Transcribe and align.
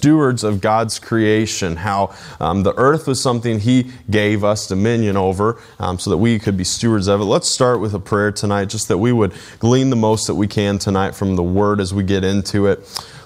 stewards 0.00 0.42
of 0.42 0.62
God's 0.62 0.98
creation, 0.98 1.76
how 1.76 2.14
um, 2.40 2.62
the 2.62 2.72
earth 2.78 3.06
was 3.06 3.20
something 3.20 3.60
He 3.60 3.90
gave 4.08 4.42
us 4.42 4.66
dominion 4.66 5.18
over 5.18 5.60
um, 5.78 5.98
so 5.98 6.08
that 6.08 6.16
we 6.16 6.38
could 6.38 6.56
be 6.56 6.64
stewards 6.64 7.06
of 7.06 7.20
it. 7.20 7.24
Let's 7.24 7.48
start 7.48 7.80
with 7.80 7.92
a 7.92 7.98
prayer 7.98 8.32
tonight, 8.32 8.70
just 8.70 8.88
that 8.88 8.96
we 8.96 9.12
would 9.12 9.34
glean 9.58 9.90
the 9.90 9.96
most 9.96 10.26
that 10.28 10.36
we 10.36 10.46
can 10.46 10.78
tonight 10.78 11.14
from 11.14 11.36
the 11.36 11.42
Word 11.42 11.80
as 11.80 11.92
we 11.92 12.02
get 12.02 12.24
into 12.24 12.66
it. 12.66 12.78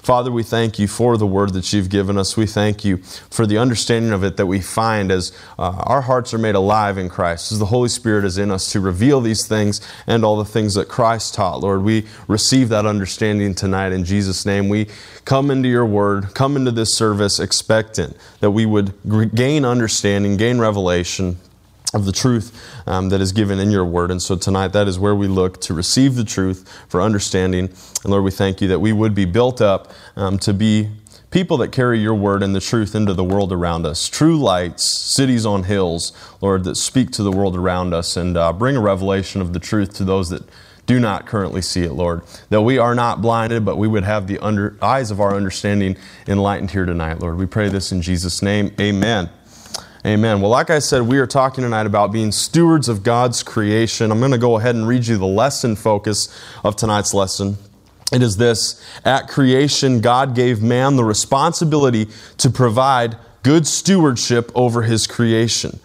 Father, 0.05 0.31
we 0.31 0.43
thank 0.43 0.79
you 0.79 0.87
for 0.87 1.17
the 1.17 1.27
word 1.27 1.55
that 1.55 1.73
you've 1.73 1.89
given 1.89 2.19
us. 2.19 2.37
We 2.37 2.45
thank 2.45 2.85
you 2.85 2.99
for 2.99 3.47
the 3.47 3.57
understanding 3.57 4.13
of 4.13 4.23
it 4.23 4.37
that 4.37 4.45
we 4.45 4.61
find 4.61 5.11
as 5.11 5.33
uh, 5.59 5.71
our 5.79 6.03
hearts 6.03 6.35
are 6.35 6.39
made 6.39 6.55
alive 6.55 6.99
in 6.99 7.09
Christ, 7.09 7.51
as 7.53 7.59
the 7.59 7.65
Holy 7.65 7.89
Spirit 7.89 8.27
is 8.27 8.37
in 8.37 8.51
us 8.51 8.71
to 8.73 8.81
reveal 8.81 9.23
these 9.23 9.47
things 9.47 9.81
and 10.07 10.23
all 10.23 10.37
the 10.37 10.45
things 10.45 10.75
that 10.75 10.89
Christ 10.89 11.33
taught. 11.33 11.61
Lord, 11.61 11.85
we 11.85 12.05
receive 12.29 12.69
that 12.69 12.85
understanding 12.85 13.55
tonight 13.55 13.93
in 13.93 14.05
Jesus' 14.05 14.45
name. 14.45 14.69
We 14.69 14.89
come 15.25 15.51
into 15.51 15.71
your 15.71 15.87
word, 15.87 16.35
come 16.35 16.59
into 16.59 16.71
this 16.71 16.95
service 16.95 17.41
expectant 17.41 18.15
that 18.41 18.51
we 18.51 18.67
would 18.67 18.93
gain 19.35 19.65
understanding, 19.65 20.37
gain 20.37 20.59
revelation 20.59 21.39
of 21.95 22.05
the 22.05 22.13
truth 22.13 22.53
um, 22.87 23.09
that 23.09 23.21
is 23.21 23.33
given 23.33 23.59
in 23.59 23.71
your 23.71 23.85
word. 23.85 24.11
And 24.11 24.21
so 24.21 24.37
tonight, 24.37 24.69
that 24.69 24.89
is 24.89 24.99
where 24.99 25.15
we 25.15 25.29
look 25.29 25.61
to 25.63 25.75
receive 25.75 26.17
the 26.17 26.25
truth 26.25 26.69
for 26.89 27.01
understanding. 27.01 27.71
And 28.03 28.13
Lord, 28.13 28.25
we 28.25 28.31
thank 28.31 28.61
you 28.61 28.69
that 28.69 28.81
we 28.81 28.93
would 28.93 29.15
be 29.15 29.25
built 29.25 29.61
up 29.61 29.93
um, 30.17 30.39
to 30.41 30.53
be 30.53 30.91
people 31.31 31.57
that 31.57 31.73
carry 31.73 31.99
your 31.99 32.15
word 32.15 32.43
and 32.43 32.55
the 32.55 32.61
truth 32.61 32.95
into 32.95 33.13
the 33.13 33.25
world 33.25 33.53
around 33.53 33.87
us. 33.87 34.09
True 34.09 34.37
lights, 34.37 34.89
cities 34.89 35.47
on 35.47 35.65
hills, 35.65 36.13
Lord, 36.41 36.65
that 36.65 36.77
speak 36.77 37.11
to 37.13 37.23
the 37.23 37.33
world 37.33 37.57
around 37.57 37.95
us 37.95 38.17
and 38.17 38.37
uh, 38.37 38.53
bring 38.53 38.77
a 38.77 38.81
revelation 38.81 39.41
of 39.41 39.53
the 39.53 39.59
truth 39.59 39.95
to 39.95 40.05
those 40.05 40.29
that 40.31 40.43
do 40.87 41.01
not 41.01 41.27
currently 41.27 41.63
see 41.63 41.83
it, 41.83 41.93
Lord. 41.93 42.23
That 42.51 42.63
we 42.63 42.79
are 42.79 42.95
not 42.95 43.23
blinded, 43.23 43.65
but 43.65 43.79
we 43.79 43.89
would 43.89 44.05
have 44.05 44.27
the 44.27 44.39
under, 44.39 44.77
eyes 44.83 45.11
of 45.11 45.21
our 45.21 45.35
understanding 45.35 45.97
enlightened 46.29 46.71
here 46.71 46.85
tonight, 46.85 47.21
Lord. 47.21 47.39
We 47.39 47.47
pray 47.47 47.69
this 47.69 47.91
in 47.91 48.03
Jesus' 48.03 48.43
name. 48.43 48.73
Amen. 48.81 49.31
Amen. 50.07 50.43
Well, 50.43 50.51
like 50.51 50.69
I 50.69 50.81
said, 50.81 51.01
we 51.01 51.17
are 51.17 51.27
talking 51.27 51.65
tonight 51.65 51.87
about 51.87 52.13
being 52.13 52.31
stewards 52.31 52.91
of 52.91 53.03
God's 53.03 53.43
creation. 53.43 54.11
I'm 54.11 54.19
going 54.19 54.33
to 54.33 54.39
go 54.39 54.59
ahead 54.59 54.75
and 54.75 54.87
read 54.87 55.07
you 55.07 55.17
the 55.17 55.27
lesson 55.27 55.77
focus 55.77 56.29
of 56.63 56.77
tonight's 56.77 57.15
lesson. 57.15 57.57
It 58.13 58.21
is 58.23 58.37
this 58.37 58.85
At 59.03 59.29
creation, 59.29 60.03
God 60.03 60.35
gave 60.35 60.61
man 60.61 60.97
the 60.97 61.05
responsibility 61.05 62.09
to 62.37 62.51
provide 62.51 63.17
good 63.43 63.67
stewardship 63.67 64.53
over 64.55 64.83
his 64.83 65.07
creation. 65.07 65.81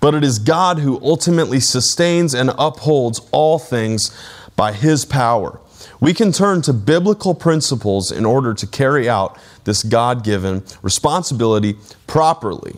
But 0.00 0.14
it 0.14 0.22
is 0.22 0.38
God 0.38 0.78
who 0.78 1.02
ultimately 1.02 1.58
sustains 1.58 2.32
and 2.32 2.52
upholds 2.56 3.22
all 3.32 3.58
things 3.58 4.16
by 4.54 4.72
his 4.72 5.04
power. 5.04 5.58
We 5.98 6.14
can 6.14 6.30
turn 6.30 6.62
to 6.62 6.72
biblical 6.72 7.34
principles 7.34 8.12
in 8.12 8.24
order 8.24 8.54
to 8.54 8.68
carry 8.68 9.08
out 9.08 9.36
this 9.64 9.82
God 9.82 10.22
given 10.22 10.62
responsibility 10.80 11.76
properly. 12.06 12.76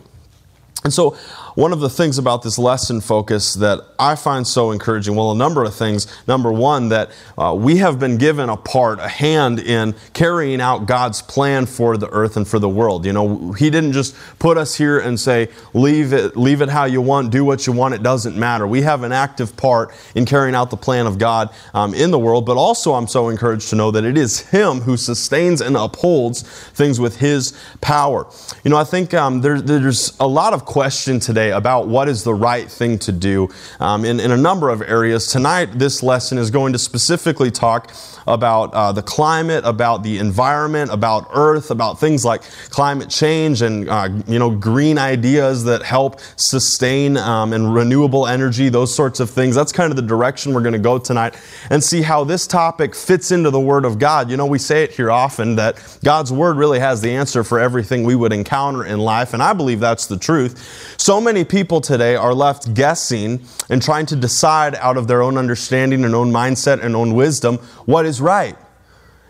And 0.83 0.93
so, 0.93 1.17
one 1.57 1.73
of 1.73 1.79
the 1.79 1.89
things 1.89 2.19
about 2.19 2.43
this 2.43 2.59
lesson 2.59 3.01
focus 3.01 3.55
that 3.55 3.81
I 3.97 4.13
find 4.13 4.45
so 4.45 4.69
encouraging, 4.69 5.15
well, 5.15 5.31
a 5.31 5.35
number 5.35 5.63
of 5.63 5.73
things. 5.73 6.05
Number 6.27 6.51
one, 6.51 6.89
that 6.89 7.09
uh, 7.35 7.55
we 7.57 7.77
have 7.77 7.97
been 7.97 8.19
given 8.19 8.47
a 8.47 8.55
part, 8.55 8.99
a 8.99 9.07
hand 9.07 9.59
in 9.59 9.95
carrying 10.13 10.61
out 10.61 10.85
God's 10.85 11.23
plan 11.23 11.65
for 11.65 11.97
the 11.97 12.09
earth 12.11 12.37
and 12.37 12.47
for 12.47 12.59
the 12.59 12.69
world. 12.69 13.07
You 13.07 13.13
know, 13.13 13.53
He 13.53 13.71
didn't 13.71 13.93
just 13.93 14.15
put 14.37 14.55
us 14.59 14.75
here 14.75 14.99
and 14.99 15.19
say, 15.19 15.49
leave 15.73 16.13
it, 16.13 16.37
leave 16.37 16.61
it 16.61 16.69
how 16.69 16.85
you 16.85 17.01
want, 17.01 17.31
do 17.31 17.43
what 17.43 17.65
you 17.65 17.73
want, 17.73 17.95
it 17.95 18.03
doesn't 18.03 18.37
matter. 18.37 18.67
We 18.67 18.83
have 18.83 19.01
an 19.01 19.11
active 19.11 19.57
part 19.57 19.91
in 20.13 20.25
carrying 20.25 20.53
out 20.53 20.69
the 20.69 20.77
plan 20.77 21.07
of 21.07 21.17
God 21.17 21.49
um, 21.73 21.95
in 21.95 22.11
the 22.11 22.19
world, 22.19 22.45
but 22.45 22.57
also 22.57 22.93
I'm 22.93 23.07
so 23.07 23.29
encouraged 23.29 23.69
to 23.69 23.75
know 23.75 23.89
that 23.89 24.03
it 24.03 24.15
is 24.15 24.41
Him 24.41 24.81
who 24.81 24.95
sustains 24.95 25.61
and 25.61 25.75
upholds 25.75 26.43
things 26.43 26.99
with 26.99 27.17
His 27.17 27.59
power. 27.81 28.27
You 28.63 28.69
know, 28.69 28.77
I 28.77 28.83
think 28.83 29.15
um, 29.15 29.41
there, 29.41 29.59
there's 29.59 30.15
a 30.19 30.27
lot 30.27 30.53
of 30.53 30.63
question 30.63 31.19
today 31.19 31.46
about 31.51 31.87
what 31.87 32.07
is 32.09 32.23
the 32.23 32.33
right 32.33 32.69
thing 32.69 32.99
to 32.99 33.11
do 33.11 33.49
um, 33.79 34.05
in, 34.05 34.19
in 34.19 34.31
a 34.31 34.37
number 34.37 34.69
of 34.69 34.81
areas. 34.81 35.27
Tonight, 35.27 35.77
this 35.77 36.03
lesson 36.03 36.37
is 36.37 36.51
going 36.51 36.73
to 36.73 36.79
specifically 36.79 37.51
talk 37.51 37.91
about 38.27 38.73
uh, 38.73 38.91
the 38.91 39.01
climate, 39.01 39.63
about 39.65 40.03
the 40.03 40.19
environment, 40.19 40.91
about 40.91 41.29
Earth, 41.33 41.71
about 41.71 41.99
things 41.99 42.25
like 42.25 42.41
climate 42.69 43.09
change 43.09 43.61
and 43.61 43.89
uh, 43.89 44.09
you 44.27 44.37
know 44.37 44.49
green 44.49 44.97
ideas 44.97 45.63
that 45.63 45.81
help 45.81 46.19
sustain 46.35 47.17
um, 47.17 47.53
and 47.53 47.73
renewable 47.73 48.27
energy, 48.27 48.69
those 48.69 48.93
sorts 48.93 49.19
of 49.19 49.29
things. 49.29 49.55
That's 49.55 49.71
kind 49.71 49.91
of 49.91 49.95
the 49.95 50.01
direction 50.01 50.53
we're 50.53 50.61
going 50.61 50.73
to 50.73 50.79
go 50.79 50.97
tonight, 50.97 51.35
and 51.69 51.83
see 51.83 52.01
how 52.01 52.23
this 52.23 52.45
topic 52.45 52.93
fits 52.93 53.31
into 53.31 53.49
the 53.49 53.59
Word 53.59 53.85
of 53.85 53.97
God. 53.97 54.29
You 54.29 54.37
know, 54.37 54.45
we 54.45 54.59
say 54.59 54.83
it 54.83 54.91
here 54.91 55.09
often 55.09 55.55
that 55.55 55.81
God's 56.03 56.31
Word 56.31 56.57
really 56.57 56.79
has 56.79 57.01
the 57.01 57.11
answer 57.11 57.43
for 57.43 57.59
everything 57.59 58.03
we 58.03 58.15
would 58.15 58.33
encounter 58.33 58.85
in 58.85 58.99
life, 58.99 59.33
and 59.33 59.41
I 59.41 59.53
believe 59.53 59.79
that's 59.79 60.07
the 60.07 60.17
truth. 60.17 60.95
So 60.97 61.21
many 61.21 61.36
people 61.43 61.81
today 61.81 62.15
are 62.15 62.33
left 62.33 62.73
guessing 62.73 63.45
and 63.69 63.81
trying 63.81 64.05
to 64.07 64.15
decide 64.15 64.75
out 64.75 64.97
of 64.97 65.07
their 65.07 65.21
own 65.21 65.37
understanding 65.37 66.03
and 66.03 66.15
own 66.15 66.31
mindset 66.31 66.83
and 66.83 66.95
own 66.95 67.13
wisdom 67.13 67.57
what 67.85 68.05
is 68.05 68.21
right. 68.21 68.57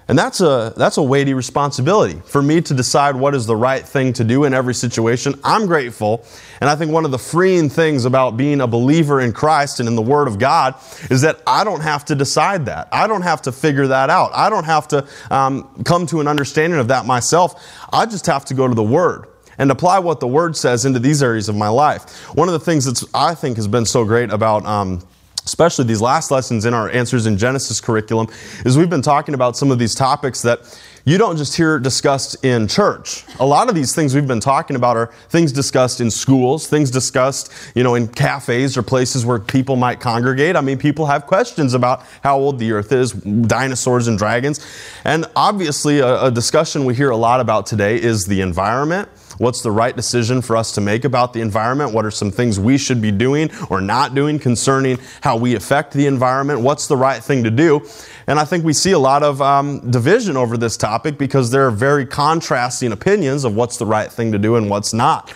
And 0.10 0.18
that's 0.18 0.40
a, 0.40 0.74
that's 0.78 0.96
a 0.96 1.04
weighty 1.04 1.34
responsibility 1.34 2.22
for 2.26 2.42
me 2.42 2.62
to 2.62 2.74
decide 2.74 3.16
what 3.18 3.36
is 3.36 3.46
the 3.46 3.58
right 3.58 3.86
thing 3.86 4.14
to 4.14 4.24
do 4.24 4.46
in 4.46 4.54
every 4.54 4.74
situation. 4.74 5.38
I'm 5.44 5.66
grateful. 5.66 6.26
And 6.62 6.70
I 6.70 6.78
think 6.78 6.94
one 6.94 7.04
of 7.04 7.12
the 7.12 7.20
freeing 7.20 7.70
things 7.70 8.06
about 8.06 8.38
being 8.38 8.62
a 8.62 8.68
believer 8.68 9.20
in 9.20 9.34
Christ 9.34 9.82
and 9.82 9.90
in 9.90 9.96
the 9.96 10.02
Word 10.02 10.30
of 10.30 10.40
God 10.40 10.76
is 11.10 11.22
that 11.24 11.42
I 11.46 11.66
don't 11.66 11.82
have 11.82 12.06
to 12.06 12.16
decide 12.16 12.68
that. 12.68 12.88
I 12.92 13.08
don't 13.08 13.24
have 13.24 13.42
to 13.44 13.52
figure 13.52 13.88
that 13.88 14.10
out. 14.10 14.32
I 14.34 14.50
don't 14.50 14.64
have 14.64 14.88
to 14.90 15.06
um, 15.30 15.84
come 15.84 16.08
to 16.08 16.22
an 16.22 16.28
understanding 16.28 16.80
of 16.80 16.88
that 16.88 17.06
myself. 17.06 17.62
I 17.92 18.06
just 18.06 18.28
have 18.28 18.46
to 18.46 18.54
go 18.54 18.66
to 18.66 18.76
the 18.76 18.84
Word 18.84 19.28
and 19.58 19.72
apply 19.72 20.00
what 20.00 20.20
the 20.20 20.28
Word 20.28 20.56
says 20.56 20.86
into 20.86 21.00
these 21.00 21.24
areas 21.24 21.50
of 21.50 21.56
my 21.56 21.70
life. 21.70 22.28
One 22.36 22.48
of 22.48 22.54
the 22.54 22.60
things 22.60 22.86
that 22.86 23.08
I 23.14 23.36
think 23.36 23.58
has 23.58 23.68
been 23.68 23.86
so 23.86 24.06
great 24.06 24.32
about 24.32 24.66
um, 24.66 25.02
especially 25.48 25.86
these 25.86 26.02
last 26.02 26.30
lessons 26.30 26.66
in 26.66 26.74
our 26.74 26.90
Answers 26.90 27.26
in 27.26 27.38
Genesis 27.38 27.80
curriculum, 27.80 28.28
is 28.66 28.78
we've 28.78 28.90
been 28.90 29.02
talking 29.02 29.34
about 29.34 29.56
some 29.56 29.72
of 29.72 29.80
these 29.80 29.96
topics 29.96 30.42
that 30.42 30.60
you 31.06 31.18
don't 31.18 31.38
just 31.38 31.56
hear 31.56 31.80
discussed 31.80 32.44
in 32.44 32.68
church. 32.68 33.24
A 33.40 33.46
lot 33.46 33.70
of 33.70 33.76
these 33.76 33.96
things 33.96 34.14
we've 34.14 34.28
been 34.28 34.42
talking 34.42 34.76
about 34.76 34.98
are 34.98 35.08
things 35.30 35.54
discussed 35.54 36.02
in 36.02 36.12
schools, 36.12 36.68
things 36.68 36.92
discussed, 36.92 37.54
you 37.76 37.84
know, 37.84 37.96
in 37.96 38.10
cafes 38.10 38.76
or 38.76 38.84
places 38.84 39.26
where 39.26 39.40
people 39.40 39.78
might 39.78 40.02
congregate. 40.02 40.58
I 40.58 40.62
mean, 40.62 40.78
people 40.78 41.06
have 41.06 41.26
questions 41.26 41.74
about 41.74 42.04
how 42.24 42.38
old 42.38 42.60
the 42.60 42.74
earth 42.74 42.92
is, 42.92 43.14
dinosaurs 43.14 44.10
and 44.10 44.18
dragons. 44.18 44.60
And 45.06 45.28
obviously, 45.34 46.00
a, 46.00 46.26
a 46.26 46.32
discussion 46.32 46.84
we 46.84 46.94
hear 46.94 47.12
a 47.12 47.18
lot 47.18 47.40
about 47.40 47.68
today 47.68 48.02
is 48.02 48.26
the 48.26 48.42
environment 48.42 49.08
What's 49.38 49.62
the 49.62 49.72
right 49.72 49.96
decision 49.96 50.42
for 50.42 50.58
us 50.58 50.72
to 50.74 50.82
make 50.82 51.06
about 51.06 51.34
the 51.34 51.42
environment? 51.42 51.94
What 51.94 52.06
are 52.06 52.12
some 52.12 52.32
things 52.32 52.60
we 52.60 52.78
should 52.78 53.02
be 53.02 53.12
doing 53.12 53.50
or 53.70 53.82
not 53.82 54.16
doing 54.16 54.40
concerning 54.40 54.98
how 55.22 55.38
we 55.38 55.56
affect 55.56 55.94
the 55.94 56.08
environment? 56.08 56.62
What's 56.62 56.88
the 56.88 56.98
right 56.98 57.24
thing 57.24 57.44
to 57.44 57.52
do? 57.52 57.88
And 58.26 58.40
I 58.40 58.46
think 58.46 58.66
we 58.66 58.74
see 58.74 58.92
a 58.92 59.00
lot 59.00 59.24
of 59.24 59.42
um, 59.42 59.92
division 59.92 60.38
over 60.38 60.58
this 60.58 60.76
topic 60.76 61.18
because 61.18 61.52
there 61.52 61.68
are 61.68 61.72
very 61.72 62.06
contrasting 62.06 62.92
opinions 62.92 63.44
of 63.44 63.56
what's 63.56 63.78
the 63.78 63.86
right 63.86 64.12
thing 64.12 64.32
to 64.32 64.40
do 64.40 64.56
and 64.56 64.70
what's 64.70 64.94
not. 64.94 65.34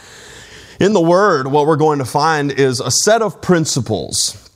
In 0.79 0.93
the 0.93 1.01
Word, 1.01 1.47
what 1.47 1.67
we're 1.67 1.75
going 1.75 1.99
to 1.99 2.05
find 2.05 2.51
is 2.51 2.79
a 2.79 2.89
set 2.89 3.21
of 3.21 3.41
principles 3.41 4.50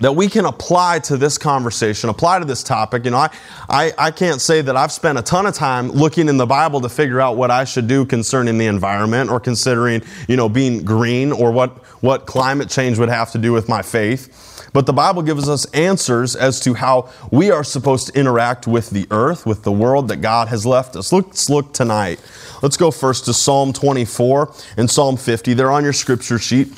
that 0.00 0.12
we 0.16 0.28
can 0.28 0.44
apply 0.44 0.98
to 0.98 1.16
this 1.16 1.38
conversation, 1.38 2.10
apply 2.10 2.40
to 2.40 2.44
this 2.44 2.62
topic. 2.62 3.04
You 3.04 3.12
know, 3.12 3.18
I, 3.18 3.30
I, 3.68 3.92
I, 3.96 4.10
can't 4.10 4.40
say 4.40 4.60
that 4.60 4.76
I've 4.76 4.90
spent 4.90 5.18
a 5.18 5.22
ton 5.22 5.46
of 5.46 5.54
time 5.54 5.90
looking 5.90 6.28
in 6.28 6.36
the 6.36 6.46
Bible 6.46 6.80
to 6.80 6.88
figure 6.88 7.20
out 7.20 7.36
what 7.36 7.50
I 7.50 7.64
should 7.64 7.86
do 7.86 8.04
concerning 8.04 8.58
the 8.58 8.66
environment 8.66 9.30
or 9.30 9.38
considering, 9.38 10.02
you 10.26 10.36
know, 10.36 10.48
being 10.48 10.84
green 10.84 11.30
or 11.30 11.52
what, 11.52 11.78
what 12.02 12.26
climate 12.26 12.68
change 12.68 12.98
would 12.98 13.08
have 13.08 13.30
to 13.32 13.38
do 13.38 13.52
with 13.52 13.68
my 13.68 13.82
faith. 13.82 14.54
But 14.74 14.86
the 14.86 14.92
Bible 14.92 15.22
gives 15.22 15.48
us 15.48 15.66
answers 15.66 16.34
as 16.34 16.58
to 16.60 16.74
how 16.74 17.08
we 17.30 17.52
are 17.52 17.62
supposed 17.62 18.08
to 18.08 18.18
interact 18.18 18.66
with 18.66 18.90
the 18.90 19.06
earth, 19.12 19.46
with 19.46 19.62
the 19.62 19.70
world 19.70 20.08
that 20.08 20.16
God 20.16 20.48
has 20.48 20.66
left 20.66 20.96
us. 20.96 21.12
Let's 21.12 21.48
look 21.48 21.72
tonight. 21.72 22.20
Let's 22.60 22.76
go 22.76 22.90
first 22.90 23.24
to 23.26 23.32
Psalm 23.32 23.72
24 23.72 24.52
and 24.76 24.90
Psalm 24.90 25.16
50. 25.16 25.54
They're 25.54 25.70
on 25.70 25.84
your 25.84 25.92
scripture 25.92 26.40
sheet. 26.40 26.68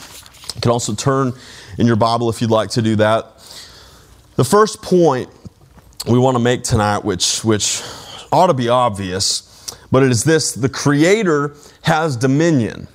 You 0.54 0.60
can 0.60 0.70
also 0.70 0.94
turn 0.94 1.32
in 1.78 1.86
your 1.86 1.96
Bible 1.96 2.30
if 2.30 2.40
you'd 2.40 2.50
like 2.50 2.70
to 2.70 2.82
do 2.82 2.96
that. 2.96 3.32
The 4.36 4.44
first 4.44 4.82
point 4.82 5.30
we 6.06 6.18
want 6.18 6.36
to 6.36 6.42
make 6.42 6.62
tonight, 6.62 7.04
which, 7.04 7.44
which 7.44 7.82
ought 8.30 8.46
to 8.48 8.54
be 8.54 8.68
obvious, 8.68 9.42
but 9.90 10.02
it 10.02 10.10
is 10.10 10.24
this 10.24 10.52
the 10.52 10.68
Creator 10.68 11.56
has 11.82 12.16
dominion. 12.16 12.88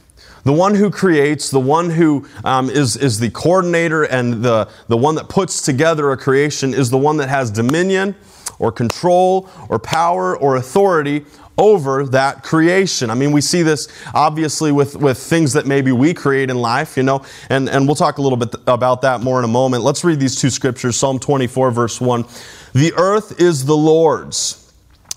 The 0.43 0.53
one 0.53 0.75
who 0.75 0.89
creates, 0.89 1.51
the 1.51 1.59
one 1.59 1.91
who 1.91 2.27
um, 2.43 2.69
is 2.69 2.97
is, 2.97 3.19
the 3.19 3.29
coordinator 3.29 4.03
and 4.03 4.43
the, 4.43 4.69
the 4.87 4.97
one 4.97 5.15
that 5.15 5.29
puts 5.29 5.61
together 5.61 6.11
a 6.11 6.17
creation 6.17 6.73
is 6.73 6.89
the 6.89 6.97
one 6.97 7.17
that 7.17 7.29
has 7.29 7.51
dominion 7.51 8.15
or 8.57 8.71
control 8.71 9.49
or 9.69 9.77
power 9.77 10.35
or 10.35 10.55
authority 10.55 11.25
over 11.57 12.05
that 12.07 12.43
creation. 12.43 13.09
I 13.09 13.15
mean, 13.15 13.31
we 13.31 13.41
see 13.41 13.61
this 13.61 13.87
obviously 14.13 14.71
with, 14.71 14.95
with 14.95 15.17
things 15.17 15.53
that 15.53 15.65
maybe 15.65 15.91
we 15.91 16.13
create 16.13 16.49
in 16.49 16.57
life, 16.57 16.97
you 16.97 17.03
know, 17.03 17.23
and, 17.49 17.69
and 17.69 17.85
we'll 17.85 17.95
talk 17.95 18.17
a 18.17 18.21
little 18.21 18.37
bit 18.37 18.55
about 18.67 19.01
that 19.01 19.21
more 19.21 19.39
in 19.39 19.45
a 19.45 19.49
moment. 19.49 19.83
Let's 19.83 20.03
read 20.03 20.19
these 20.19 20.35
two 20.35 20.49
scriptures 20.49 20.97
Psalm 20.97 21.19
24, 21.19 21.71
verse 21.71 22.01
1. 22.01 22.25
The 22.73 22.93
earth 22.95 23.39
is 23.39 23.65
the 23.65 23.77
Lord's 23.77 24.57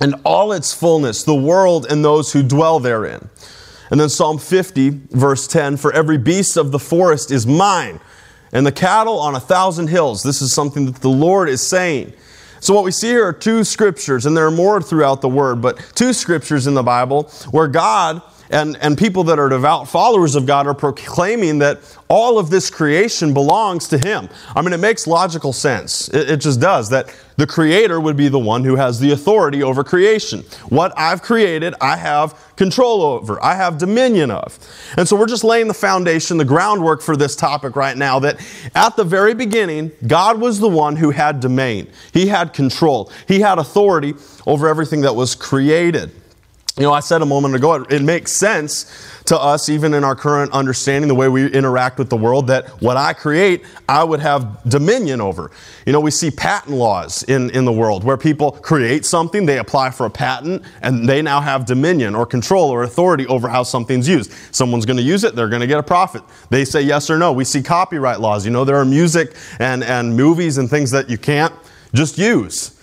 and 0.00 0.16
all 0.24 0.52
its 0.52 0.72
fullness, 0.72 1.22
the 1.22 1.34
world 1.34 1.86
and 1.88 2.04
those 2.04 2.32
who 2.32 2.42
dwell 2.42 2.80
therein. 2.80 3.28
And 3.90 4.00
then 4.00 4.08
Psalm 4.08 4.38
50, 4.38 4.90
verse 5.10 5.46
10 5.46 5.76
For 5.76 5.92
every 5.92 6.18
beast 6.18 6.56
of 6.56 6.72
the 6.72 6.78
forest 6.78 7.30
is 7.30 7.46
mine, 7.46 8.00
and 8.52 8.66
the 8.66 8.72
cattle 8.72 9.18
on 9.18 9.34
a 9.34 9.40
thousand 9.40 9.88
hills. 9.88 10.22
This 10.22 10.42
is 10.42 10.52
something 10.52 10.86
that 10.86 10.96
the 10.96 11.10
Lord 11.10 11.48
is 11.48 11.60
saying. 11.60 12.12
So, 12.64 12.72
what 12.72 12.82
we 12.82 12.92
see 12.92 13.08
here 13.08 13.26
are 13.26 13.32
two 13.34 13.62
scriptures, 13.62 14.24
and 14.24 14.34
there 14.34 14.46
are 14.46 14.50
more 14.50 14.80
throughout 14.80 15.20
the 15.20 15.28
Word, 15.28 15.60
but 15.60 15.76
two 15.94 16.14
scriptures 16.14 16.66
in 16.66 16.72
the 16.72 16.82
Bible 16.82 17.24
where 17.50 17.68
God 17.68 18.22
and, 18.50 18.76
and 18.78 18.96
people 18.98 19.24
that 19.24 19.38
are 19.38 19.48
devout 19.48 19.88
followers 19.88 20.34
of 20.34 20.46
God 20.46 20.66
are 20.66 20.74
proclaiming 20.74 21.58
that 21.60 21.80
all 22.08 22.38
of 22.38 22.50
this 22.50 22.70
creation 22.70 23.32
belongs 23.32 23.88
to 23.88 23.98
Him. 23.98 24.28
I 24.54 24.62
mean, 24.62 24.72
it 24.72 24.80
makes 24.80 25.06
logical 25.06 25.52
sense. 25.52 26.08
It, 26.10 26.30
it, 26.30 26.36
just 26.40 26.60
does. 26.60 26.90
That 26.90 27.14
the 27.36 27.46
Creator 27.46 28.00
would 28.00 28.16
be 28.16 28.28
the 28.28 28.38
one 28.38 28.62
who 28.64 28.76
has 28.76 29.00
the 29.00 29.12
authority 29.12 29.62
over 29.62 29.82
creation. 29.82 30.40
What 30.68 30.92
I've 30.96 31.22
created, 31.22 31.74
I 31.80 31.96
have 31.96 32.38
control 32.56 33.02
over, 33.02 33.42
I 33.42 33.56
have 33.56 33.78
dominion 33.78 34.30
of. 34.30 34.58
And 34.96 35.08
so 35.08 35.16
we're 35.16 35.26
just 35.26 35.42
laying 35.42 35.66
the 35.66 35.74
foundation, 35.74 36.36
the 36.36 36.44
groundwork 36.44 37.02
for 37.02 37.16
this 37.16 37.34
topic 37.34 37.74
right 37.74 37.96
now 37.96 38.20
that 38.20 38.38
at 38.74 38.96
the 38.96 39.04
very 39.04 39.34
beginning, 39.34 39.90
God 40.06 40.40
was 40.40 40.60
the 40.60 40.68
one 40.68 40.96
who 40.96 41.10
had 41.10 41.40
domain, 41.40 41.88
He 42.12 42.26
had 42.28 42.52
control, 42.52 43.10
He 43.26 43.40
had 43.40 43.58
authority 43.58 44.14
over 44.46 44.68
everything 44.68 45.00
that 45.00 45.14
was 45.14 45.34
created. 45.34 46.12
You 46.76 46.82
know, 46.82 46.92
I 46.92 46.98
said 46.98 47.22
a 47.22 47.26
moment 47.26 47.54
ago, 47.54 47.74
it, 47.74 47.92
it, 47.92 48.02
makes 48.02 48.32
sense 48.32 48.92
to 49.26 49.38
us, 49.38 49.68
even 49.68 49.94
in 49.94 50.02
our 50.02 50.16
current 50.16 50.50
understanding, 50.52 51.06
the 51.06 51.14
way 51.14 51.28
we 51.28 51.46
interact 51.46 51.98
with 52.00 52.10
the 52.10 52.16
world, 52.16 52.48
that 52.48 52.68
what 52.82 52.96
I 52.96 53.12
create, 53.12 53.64
I 53.88 54.02
would 54.02 54.18
have 54.18 54.60
dominion 54.68 55.20
over. 55.20 55.52
You 55.86 55.92
know, 55.92 56.00
we 56.00 56.10
see 56.10 56.32
patent 56.32 56.74
laws 56.74 57.22
in, 57.22 57.50
in 57.50 57.64
the 57.64 57.72
world 57.72 58.02
where 58.02 58.16
people 58.16 58.50
create 58.50 59.06
something, 59.06 59.46
they 59.46 59.58
apply 59.58 59.90
for 59.90 60.06
a 60.06 60.10
patent, 60.10 60.64
and 60.82 61.08
they 61.08 61.22
now 61.22 61.40
have 61.40 61.64
dominion 61.64 62.16
or 62.16 62.26
control 62.26 62.70
or 62.70 62.82
authority 62.82 63.24
over 63.28 63.46
how 63.46 63.62
something's 63.62 64.08
used. 64.08 64.32
Someone's 64.52 64.84
going 64.84 64.96
to 64.96 65.02
use 65.04 65.22
it, 65.22 65.36
they're 65.36 65.48
going 65.48 65.60
to 65.60 65.68
get 65.68 65.78
a 65.78 65.84
profit. 65.84 66.24
They 66.50 66.64
say 66.64 66.82
yes 66.82 67.08
or 67.08 67.18
no. 67.18 67.32
We 67.32 67.44
see 67.44 67.62
copyright 67.62 68.18
laws. 68.18 68.44
You 68.44 68.50
know, 68.50 68.64
there 68.64 68.76
are 68.78 68.84
music 68.84 69.36
and, 69.60 69.84
and 69.84 70.16
movies 70.16 70.58
and 70.58 70.68
things 70.68 70.90
that 70.90 71.08
you 71.08 71.18
can't 71.18 71.54
just 71.92 72.18
use 72.18 72.73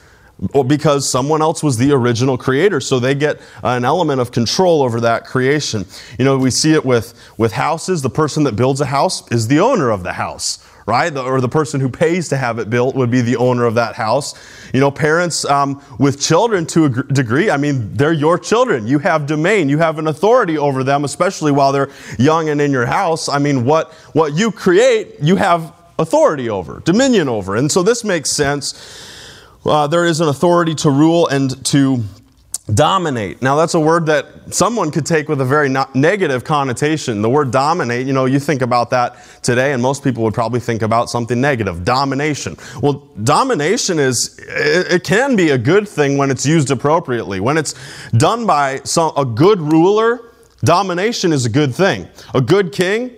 because 0.65 1.09
someone 1.09 1.41
else 1.41 1.61
was 1.63 1.77
the 1.77 1.91
original 1.91 2.37
creator 2.37 2.81
so 2.81 2.99
they 2.99 3.13
get 3.13 3.39
an 3.63 3.85
element 3.85 4.19
of 4.19 4.31
control 4.31 4.81
over 4.81 4.99
that 5.01 5.25
creation. 5.25 5.85
You 6.17 6.25
know 6.25 6.37
we 6.37 6.49
see 6.49 6.73
it 6.73 6.83
with 6.83 7.13
with 7.37 7.53
houses. 7.53 8.01
The 8.01 8.09
person 8.09 8.43
that 8.45 8.55
builds 8.55 8.81
a 8.81 8.85
house 8.85 9.29
is 9.31 9.47
the 9.47 9.59
owner 9.59 9.91
of 9.91 10.03
the 10.03 10.13
house 10.13 10.65
right? 10.87 11.13
The, 11.13 11.23
or 11.23 11.39
the 11.41 11.47
person 11.47 11.79
who 11.79 11.89
pays 11.89 12.29
to 12.29 12.37
have 12.37 12.57
it 12.57 12.69
built 12.69 12.95
would 12.95 13.11
be 13.11 13.21
the 13.21 13.37
owner 13.37 13.65
of 13.65 13.75
that 13.75 13.95
house. 13.95 14.33
You 14.73 14.79
know 14.79 14.89
parents 14.89 15.45
um, 15.45 15.81
with 15.99 16.19
children 16.19 16.65
to 16.67 16.85
a 16.85 16.89
degree 16.89 17.49
i 17.51 17.57
mean 17.57 17.93
they're 17.95 18.11
your 18.11 18.39
children. 18.39 18.87
You 18.87 18.99
have 18.99 19.27
domain. 19.27 19.69
You 19.69 19.77
have 19.77 19.99
an 19.99 20.07
authority 20.07 20.57
over 20.57 20.83
them 20.83 21.03
especially 21.05 21.51
while 21.51 21.71
they're 21.71 21.89
young 22.17 22.49
and 22.49 22.59
in 22.59 22.71
your 22.71 22.87
house. 22.87 23.29
I 23.29 23.37
mean 23.37 23.63
what 23.63 23.93
what 24.13 24.33
you 24.33 24.51
create 24.51 25.19
you 25.21 25.35
have 25.35 25.73
authority 25.99 26.49
over 26.49 26.81
dominion 26.83 27.29
over. 27.29 27.55
And 27.55 27.71
so 27.71 27.83
this 27.83 28.03
makes 28.03 28.31
sense 28.31 28.73
uh, 29.65 29.87
there 29.87 30.05
is 30.05 30.21
an 30.21 30.27
authority 30.27 30.75
to 30.75 30.89
rule 30.89 31.27
and 31.27 31.63
to 31.65 32.03
dominate. 32.73 33.41
Now, 33.41 33.55
that's 33.55 33.73
a 33.73 33.79
word 33.79 34.05
that 34.05 34.53
someone 34.53 34.91
could 34.91 35.05
take 35.05 35.27
with 35.27 35.41
a 35.41 35.45
very 35.45 35.69
negative 35.93 36.43
connotation. 36.43 37.21
The 37.21 37.29
word 37.29 37.51
dominate, 37.51 38.07
you 38.07 38.13
know, 38.13 38.25
you 38.25 38.39
think 38.39 38.61
about 38.61 38.89
that 38.91 39.17
today, 39.41 39.73
and 39.73 39.81
most 39.81 40.03
people 40.03 40.23
would 40.23 40.33
probably 40.33 40.59
think 40.59 40.81
about 40.81 41.09
something 41.09 41.39
negative 41.39 41.83
domination. 41.83 42.55
Well, 42.81 43.07
domination 43.23 43.99
is, 43.99 44.39
it, 44.39 44.91
it 44.91 45.03
can 45.03 45.35
be 45.35 45.49
a 45.49 45.57
good 45.57 45.87
thing 45.87 46.17
when 46.17 46.31
it's 46.31 46.45
used 46.45 46.71
appropriately. 46.71 47.39
When 47.39 47.57
it's 47.57 47.75
done 48.11 48.45
by 48.45 48.81
some, 48.83 49.11
a 49.17 49.25
good 49.25 49.59
ruler, 49.59 50.31
domination 50.63 51.33
is 51.33 51.45
a 51.45 51.49
good 51.49 51.73
thing. 51.73 52.07
A 52.33 52.41
good 52.41 52.71
king 52.71 53.11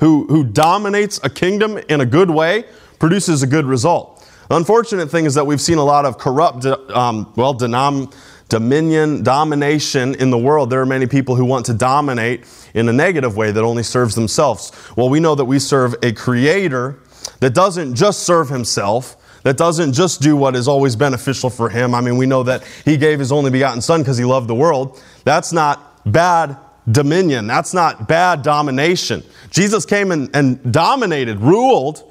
who, 0.00 0.26
who 0.26 0.44
dominates 0.44 1.20
a 1.22 1.30
kingdom 1.30 1.78
in 1.88 2.00
a 2.00 2.06
good 2.06 2.30
way 2.30 2.64
produces 2.98 3.42
a 3.42 3.46
good 3.46 3.64
result. 3.64 4.17
The 4.48 4.56
unfortunate 4.56 5.10
thing 5.10 5.26
is 5.26 5.34
that 5.34 5.46
we've 5.46 5.60
seen 5.60 5.78
a 5.78 5.84
lot 5.84 6.06
of 6.06 6.16
corrupt, 6.16 6.64
um, 6.64 7.30
well, 7.36 7.54
denom- 7.54 8.12
dominion, 8.48 9.22
domination 9.22 10.14
in 10.14 10.30
the 10.30 10.38
world. 10.38 10.70
There 10.70 10.80
are 10.80 10.86
many 10.86 11.06
people 11.06 11.36
who 11.36 11.44
want 11.44 11.66
to 11.66 11.74
dominate 11.74 12.44
in 12.72 12.88
a 12.88 12.92
negative 12.92 13.36
way 13.36 13.50
that 13.50 13.62
only 13.62 13.82
serves 13.82 14.14
themselves. 14.14 14.72
Well, 14.96 15.10
we 15.10 15.20
know 15.20 15.34
that 15.34 15.44
we 15.44 15.58
serve 15.58 15.94
a 16.02 16.12
creator 16.12 16.98
that 17.40 17.54
doesn't 17.54 17.94
just 17.94 18.20
serve 18.20 18.48
himself, 18.48 19.16
that 19.42 19.58
doesn't 19.58 19.92
just 19.92 20.22
do 20.22 20.34
what 20.34 20.56
is 20.56 20.66
always 20.66 20.96
beneficial 20.96 21.50
for 21.50 21.68
him. 21.68 21.94
I 21.94 22.00
mean, 22.00 22.16
we 22.16 22.26
know 22.26 22.42
that 22.44 22.64
he 22.84 22.96
gave 22.96 23.18
his 23.18 23.30
only 23.30 23.50
begotten 23.50 23.82
son 23.82 24.00
because 24.00 24.16
he 24.16 24.24
loved 24.24 24.48
the 24.48 24.54
world. 24.54 25.02
That's 25.24 25.52
not 25.52 26.10
bad 26.10 26.56
dominion. 26.90 27.46
That's 27.46 27.74
not 27.74 28.08
bad 28.08 28.42
domination. 28.42 29.22
Jesus 29.50 29.84
came 29.84 30.10
and, 30.10 30.34
and 30.34 30.72
dominated, 30.72 31.38
ruled, 31.38 32.02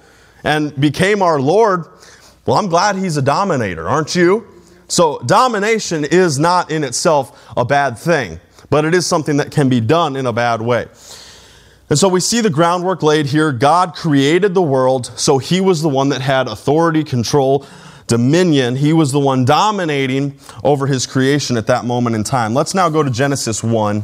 and 0.43 0.79
became 0.79 1.23
our 1.23 1.39
Lord 1.39 1.85
well, 2.47 2.57
I'm 2.57 2.67
glad 2.67 2.95
he's 2.95 3.17
a 3.17 3.21
dominator, 3.21 3.87
aren't 3.87 4.15
you? 4.15 4.47
So, 4.87 5.19
domination 5.19 6.05
is 6.05 6.39
not 6.39 6.71
in 6.71 6.83
itself 6.85 7.51
a 7.57 7.65
bad 7.65 7.99
thing, 7.99 8.39
but 8.69 8.85
it 8.85 8.95
is 8.95 9.05
something 9.05 9.37
that 9.37 9.51
can 9.51 9.67
be 9.67 9.81
done 9.81 10.15
in 10.15 10.25
a 10.25 10.33
bad 10.33 10.61
way. 10.61 10.87
And 11.89 11.97
so 11.97 12.09
we 12.09 12.19
see 12.19 12.41
the 12.41 12.49
groundwork 12.49 13.01
laid 13.01 13.27
here. 13.27 13.51
God 13.51 13.95
created 13.95 14.53
the 14.53 14.61
world, 14.61 15.07
so 15.17 15.37
he 15.37 15.61
was 15.61 15.81
the 15.81 15.89
one 15.89 16.09
that 16.09 16.21
had 16.21 16.47
authority, 16.47 17.03
control, 17.03 17.65
dominion. 18.07 18.75
He 18.75 18.91
was 18.93 19.11
the 19.11 19.19
one 19.19 19.45
dominating 19.45 20.37
over 20.63 20.87
his 20.87 21.05
creation 21.05 21.55
at 21.57 21.67
that 21.67 21.85
moment 21.85 22.15
in 22.15 22.23
time. 22.23 22.53
Let's 22.53 22.73
now 22.73 22.89
go 22.89 23.03
to 23.03 23.09
Genesis 23.09 23.63
1, 23.63 24.03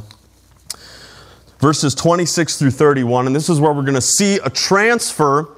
verses 1.59 1.95
26 1.95 2.57
through 2.57 2.71
31, 2.71 3.27
and 3.27 3.35
this 3.35 3.49
is 3.49 3.59
where 3.59 3.73
we're 3.73 3.83
going 3.83 3.95
to 3.95 4.01
see 4.01 4.35
a 4.37 4.49
transfer 4.49 5.49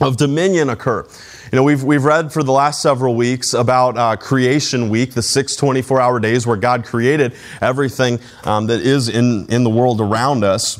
of 0.00 0.16
dominion 0.16 0.70
occur. 0.70 1.06
You 1.50 1.56
know, 1.56 1.62
we've, 1.62 1.82
we've 1.82 2.04
read 2.04 2.30
for 2.30 2.42
the 2.42 2.52
last 2.52 2.82
several 2.82 3.14
weeks 3.14 3.54
about 3.54 3.96
uh, 3.96 4.16
Creation 4.16 4.90
Week, 4.90 5.14
the 5.14 5.22
six 5.22 5.56
24 5.56 5.98
hour 5.98 6.20
days 6.20 6.46
where 6.46 6.58
God 6.58 6.84
created 6.84 7.34
everything 7.62 8.20
um, 8.44 8.66
that 8.66 8.82
is 8.82 9.08
in, 9.08 9.46
in 9.48 9.64
the 9.64 9.70
world 9.70 10.02
around 10.02 10.44
us. 10.44 10.78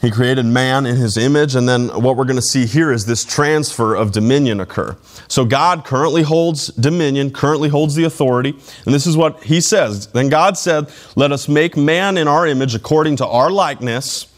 He 0.00 0.10
created 0.10 0.46
man 0.46 0.86
in 0.86 0.96
his 0.96 1.18
image, 1.18 1.54
and 1.54 1.68
then 1.68 1.88
what 1.88 2.16
we're 2.16 2.24
going 2.24 2.36
to 2.36 2.42
see 2.42 2.64
here 2.64 2.90
is 2.90 3.04
this 3.04 3.26
transfer 3.26 3.94
of 3.94 4.12
dominion 4.12 4.58
occur. 4.58 4.96
So 5.26 5.44
God 5.44 5.84
currently 5.84 6.22
holds 6.22 6.68
dominion, 6.68 7.30
currently 7.30 7.68
holds 7.68 7.94
the 7.94 8.04
authority, 8.04 8.50
and 8.86 8.94
this 8.94 9.06
is 9.06 9.18
what 9.18 9.42
he 9.42 9.60
says. 9.60 10.06
Then 10.06 10.30
God 10.30 10.56
said, 10.56 10.90
Let 11.14 11.30
us 11.30 11.46
make 11.46 11.76
man 11.76 12.16
in 12.16 12.26
our 12.26 12.46
image 12.46 12.74
according 12.74 13.16
to 13.16 13.26
our 13.26 13.50
likeness. 13.50 14.28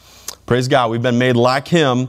Praise 0.47 0.67
God, 0.67 0.91
we've 0.91 1.03
been 1.03 1.19
made 1.19 1.37
like 1.37 1.69
him. 1.69 2.09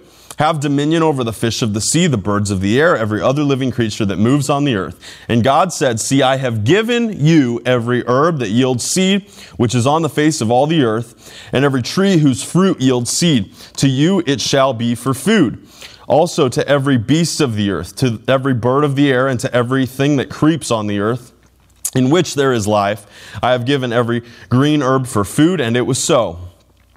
have 0.39 0.59
dominion 0.59 1.03
over 1.03 1.23
the 1.23 1.33
fish 1.33 1.61
of 1.61 1.73
the 1.73 1.81
sea, 1.81 2.07
the 2.07 2.17
birds 2.17 2.51
of 2.51 2.61
the 2.61 2.79
air, 2.79 2.95
every 2.95 3.21
other 3.21 3.43
living 3.43 3.71
creature 3.71 4.05
that 4.05 4.17
moves 4.17 4.49
on 4.49 4.63
the 4.63 4.75
earth. 4.75 4.99
And 5.27 5.43
God 5.43 5.73
said, 5.73 5.99
See, 5.99 6.21
I 6.21 6.37
have 6.37 6.63
given 6.63 7.23
you 7.23 7.61
every 7.65 8.03
herb 8.07 8.39
that 8.39 8.49
yields 8.49 8.83
seed, 8.83 9.29
which 9.57 9.75
is 9.75 9.85
on 9.85 10.01
the 10.01 10.09
face 10.09 10.41
of 10.41 10.49
all 10.49 10.67
the 10.67 10.83
earth, 10.83 11.33
and 11.51 11.65
every 11.65 11.81
tree 11.81 12.17
whose 12.17 12.43
fruit 12.43 12.79
yields 12.81 13.11
seed. 13.11 13.53
To 13.77 13.87
you 13.87 14.23
it 14.25 14.41
shall 14.41 14.73
be 14.73 14.95
for 14.95 15.13
food. 15.13 15.67
Also 16.07 16.49
to 16.49 16.67
every 16.67 16.97
beast 16.97 17.39
of 17.39 17.55
the 17.55 17.69
earth, 17.71 17.95
to 17.97 18.21
every 18.27 18.53
bird 18.53 18.83
of 18.83 18.95
the 18.95 19.11
air, 19.11 19.27
and 19.27 19.39
to 19.39 19.53
everything 19.53 20.17
that 20.17 20.29
creeps 20.29 20.71
on 20.71 20.87
the 20.87 20.99
earth, 20.99 21.31
in 21.95 22.09
which 22.09 22.35
there 22.35 22.53
is 22.53 22.67
life, 22.67 23.05
I 23.43 23.51
have 23.51 23.65
given 23.65 23.91
every 23.93 24.23
green 24.49 24.81
herb 24.81 25.07
for 25.07 25.23
food, 25.23 25.61
and 25.61 25.75
it 25.75 25.81
was 25.81 26.01
so. 26.01 26.50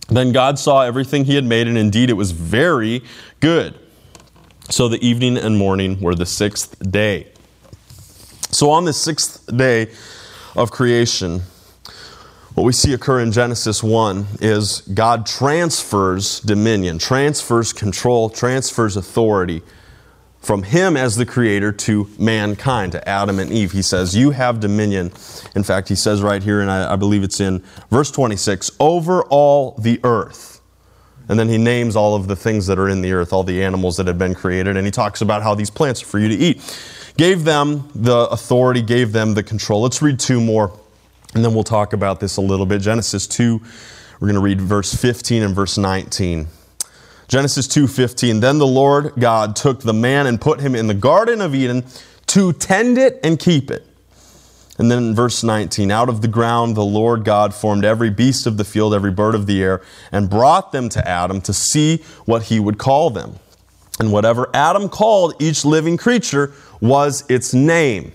Then 0.09 0.33
God 0.33 0.59
saw 0.59 0.83
everything 0.83 1.25
he 1.25 1.35
had 1.35 1.45
made, 1.45 1.67
and 1.67 1.79
indeed 1.79 2.11
it 2.11 2.15
was 2.15 2.31
very 2.33 3.03
good. 3.41 3.79
So 4.71 4.89
the 4.89 5.05
evening 5.07 5.37
and 5.37 5.57
morning 5.57 6.01
were 6.01 6.15
the 6.15 6.27
sixth 6.27 6.91
day. 6.91 7.29
So 8.51 8.71
on 8.71 8.85
the 8.85 8.93
sixth 8.93 9.45
day 9.57 9.91
of 10.55 10.71
creation, 10.71 11.43
what 12.55 12.63
we 12.65 12.73
see 12.73 12.93
occur 12.93 13.21
in 13.21 13.33
Genesis 13.33 13.83
1 13.83 14.27
is 14.41 14.83
God 14.83 15.27
transfers 15.27 16.39
dominion, 16.41 16.99
transfers 16.99 17.73
control, 17.73 18.31
transfers 18.31 18.97
authority 18.97 19.63
from 20.45 20.63
him 20.63 20.97
as 20.97 21.17
the 21.17 21.25
creator 21.25 21.73
to 21.73 22.09
mankind, 22.19 22.93
to 22.93 23.09
Adam 23.09 23.39
and 23.39 23.51
Eve. 23.51 23.73
He 23.73 23.83
says, 23.83 24.15
You 24.15 24.31
have 24.31 24.61
dominion. 24.61 25.13
In 25.55 25.65
fact, 25.65 25.89
he 25.89 25.95
says 25.95 26.23
right 26.23 26.43
here, 26.43 26.61
and 26.61 26.71
I, 26.71 26.93
I 26.93 26.97
believe 26.97 27.23
it's 27.23 27.41
in 27.41 27.63
verse 27.91 28.11
26 28.11 28.73
over 28.79 29.23
all 29.25 29.73
the 29.73 30.01
earth. 30.05 30.61
And 31.29 31.39
then 31.39 31.49
he 31.49 31.57
names 31.57 31.97
all 31.97 32.15
of 32.15 32.29
the 32.29 32.37
things 32.37 32.67
that 32.67 32.79
are 32.79 32.89
in 32.89 33.01
the 33.01 33.13
earth, 33.13 33.33
all 33.33 33.45
the 33.45 33.63
animals 33.63 33.97
that 33.97 34.07
had 34.07 34.19
been 34.19 34.35
created, 34.35 34.77
and 34.77 34.87
he 34.87 34.91
talks 34.91 35.23
about 35.23 35.43
how 35.43 35.55
these 35.55 35.71
plants 35.71 36.03
are 36.03 36.07
for 36.07 36.19
you 36.19 36.29
to 36.29 36.35
eat. 36.35 36.79
Gave 37.17 37.45
them 37.45 37.89
the 37.95 38.29
authority, 38.29 38.83
gave 38.83 39.13
them 39.13 39.35
the 39.35 39.43
control. 39.43 39.81
Let's 39.81 40.03
read 40.03 40.19
two 40.19 40.41
more, 40.41 40.79
and 41.35 41.43
then 41.43 41.55
we'll 41.55 41.65
talk 41.65 41.95
about 41.95 42.21
this 42.21 42.37
a 42.37 42.43
little 42.43 42.67
bit. 42.67 42.83
Genesis 42.83 43.27
2, 43.27 43.59
we're 44.21 44.29
going 44.29 44.35
to 44.35 44.41
read 44.41 44.61
verse 44.61 44.95
15 44.95 45.43
and 45.43 45.55
verse 45.55 45.79
19. 45.79 46.49
Genesis 47.29 47.67
2:15 47.67 48.41
Then 48.41 48.59
the 48.59 48.67
Lord 48.67 49.13
God 49.19 49.57
took 49.57 49.81
the 49.81 49.95
man 49.95 50.27
and 50.27 50.41
put 50.41 50.61
him 50.61 50.75
in 50.75 50.87
the 50.87 50.95
garden 50.95 51.41
of 51.41 51.55
Eden 51.55 51.85
to 52.29 52.53
tend 52.53 52.99
it 52.99 53.21
and 53.23 53.39
keep 53.39 53.71
it. 53.71 53.87
And 54.77 54.91
then 54.91 54.99
in 54.99 55.15
verse 55.15 55.45
19, 55.45 55.93
out 55.93 56.09
of 56.09 56.21
the 56.21 56.29
ground 56.29 56.77
the 56.77 56.85
Lord 56.85 57.25
God 57.25 57.55
formed 57.55 57.85
every 57.85 58.11
beast 58.11 58.47
of 58.47 58.57
the 58.57 58.65
field, 58.65 58.93
every 58.93 59.13
bird 59.13 59.35
of 59.35 59.47
the 59.47 59.63
air, 59.63 59.83
and 60.11 60.29
brought 60.29 60.73
them 60.73 60.89
to 60.91 61.09
Adam 61.09 61.41
to 61.43 61.53
see 61.53 61.99
what 62.25 62.45
he 62.45 62.59
would 62.59 62.77
call 62.77 63.11
them. 63.11 63.37
And 64.01 64.13
whatever 64.13 64.51
Adam 64.53 64.89
called 64.89 65.35
each 65.41 65.65
living 65.65 65.97
creature 65.97 66.53
was 66.81 67.25
its 67.29 67.55
name. 67.55 68.13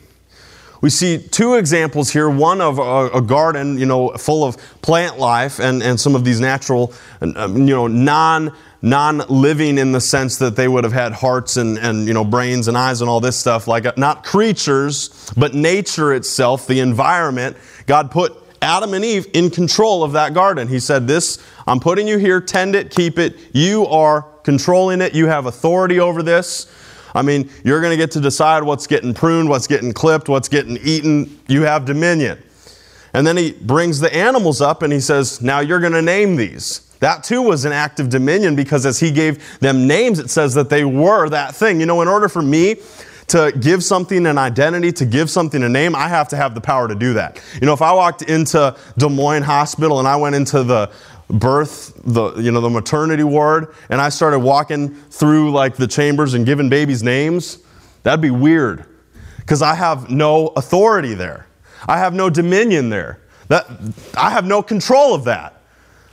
We 0.82 0.90
see 0.90 1.18
two 1.18 1.56
examples 1.56 2.12
here 2.12 2.30
one 2.30 2.62
of 2.62 2.80
a, 2.80 3.10
a, 3.18 3.22
garden, 3.22 3.78
you 3.78 3.86
know, 3.86 4.10
full 4.12 4.46
of 4.46 4.58
plant 4.82 5.18
life 5.18 5.60
and, 5.60 5.84
and 5.84 6.00
some 6.00 6.16
of 6.16 6.24
these 6.24 6.40
natural, 6.40 6.94
um, 7.22 7.58
you 7.58 7.76
know, 7.76 7.88
non 7.88 8.56
non-living 8.82 9.78
in 9.78 9.92
the 9.92 10.00
sense 10.00 10.38
that 10.38 10.56
they 10.56 10.68
would 10.68 10.84
have 10.84 10.94
had 10.94 11.12
hearts 11.12 11.58
and, 11.58 11.78
and 11.78 12.08
you 12.08 12.14
know 12.14 12.24
brains 12.24 12.68
and 12.68 12.78
eyes 12.78 13.02
and 13.02 13.10
all 13.10 13.20
this 13.20 13.36
stuff 13.36 13.68
like 13.68 13.86
uh, 13.86 13.92
not 13.98 14.24
creatures 14.24 15.32
but 15.36 15.54
nature 15.54 16.14
itself 16.14 16.66
the 16.66 16.80
environment. 16.80 17.58
God 17.88 18.10
put 18.10 18.34
adam 18.62 18.94
and 18.94 19.04
eve 19.04 19.28
in 19.34 19.50
control 19.50 20.04
of 20.04 20.14
that 20.14 20.34
garden. 20.34 20.68
He 20.68 20.80
said 20.80 21.08
this 21.08 21.40
i'm 21.68 21.80
putting 21.80 22.08
you 22.08 22.18
here. 22.18 22.40
Tend 22.40 22.76
it. 22.76 22.92
Keep 22.92 23.20
it. 23.20 23.38
You 23.54 23.86
are 23.88 24.22
controlling 24.44 25.02
it. 25.02 25.14
You 25.14 25.28
have 25.28 25.46
authority 25.46 26.00
over 26.00 26.24
this. 26.24 26.74
I 27.14 27.22
mean 27.22 27.50
you're 27.66 27.82
going 27.82 27.92
to 27.92 27.98
get 27.98 28.12
to 28.12 28.22
decide 28.22 28.64
what's 28.64 28.88
getting 28.88 29.14
pruned 29.14 29.50
what's 29.50 29.68
getting 29.68 29.92
clipped 29.92 30.30
what's 30.30 30.48
getting 30.48 30.78
eaten. 30.78 31.38
You 31.50 31.64
have 31.64 31.84
dominion. 31.84 32.42
And 33.12 33.28
then 33.28 33.36
he 33.36 33.52
brings 33.52 34.00
the 34.00 34.16
animals 34.16 34.62
up 34.62 34.84
and 34.84 34.94
he 34.94 35.02
says 35.02 35.42
now 35.42 35.60
you're 35.60 35.82
going 35.82 35.92
to 35.92 36.02
name 36.02 36.38
these 36.38 36.89
that 37.00 37.24
too 37.24 37.42
was 37.42 37.66
an 37.66 37.72
act 37.72 38.00
of 38.00 38.10
dominion 38.10 38.56
because 38.56 38.86
as 38.86 39.00
he 39.00 39.12
gave 39.12 39.60
them 39.60 39.88
names, 39.88 40.20
it 40.20 40.30
says 40.30 40.54
that 40.56 40.70
they 40.70 40.84
were 40.84 41.30
that 41.30 41.56
thing. 41.56 41.80
You 41.80 41.86
know, 41.86 42.02
in 42.02 42.08
order 42.08 42.28
for 42.28 42.42
me 42.42 42.78
to 43.28 43.54
give 43.60 43.84
something 43.84 44.26
an 44.26 44.38
identity, 44.38 44.92
to 44.92 45.06
give 45.06 45.30
something 45.30 45.64
a 45.64 45.70
name, 45.70 45.96
I 45.96 46.08
have 46.08 46.28
to 46.30 46.36
have 46.36 46.56
the 46.56 46.62
power 46.62 46.88
to 46.88 46.96
do 46.96 47.14
that. 47.14 47.42
You 47.62 47.68
know, 47.68 47.74
if 47.74 47.82
I 47.82 47.94
walked 47.94 48.24
into 48.24 48.76
Des 48.98 49.10
Moines 49.10 49.44
Hospital 49.44 50.00
and 50.00 50.08
I 50.08 50.16
went 50.16 50.36
into 50.36 50.64
the 50.64 50.92
birth, 51.30 51.94
the 52.04 52.34
you 52.36 52.52
know, 52.52 52.60
the 52.60 52.70
maternity 52.70 53.24
ward, 53.24 53.74
and 53.90 54.02
I 54.02 54.10
started 54.10 54.40
walking 54.40 54.96
through 54.96 55.52
like 55.52 55.76
the 55.76 55.88
chambers 55.88 56.34
and 56.34 56.46
giving 56.46 56.70
babies 56.70 57.04
names, 57.04 57.60
that'd 58.04 58.22
be 58.22 58.32
weird. 58.32 58.86
Because 59.38 59.62
I 59.62 59.76
have 59.76 60.10
no 60.10 60.48
authority 60.48 61.14
there. 61.14 61.48
I 61.88 61.98
have 61.98 62.14
no 62.14 62.30
dominion 62.30 62.90
there. 62.90 63.20
That 63.48 63.68
I 64.18 64.32
have 64.32 64.46
no 64.46 64.62
control 64.62 65.14
of 65.16 65.24
that. 65.26 65.59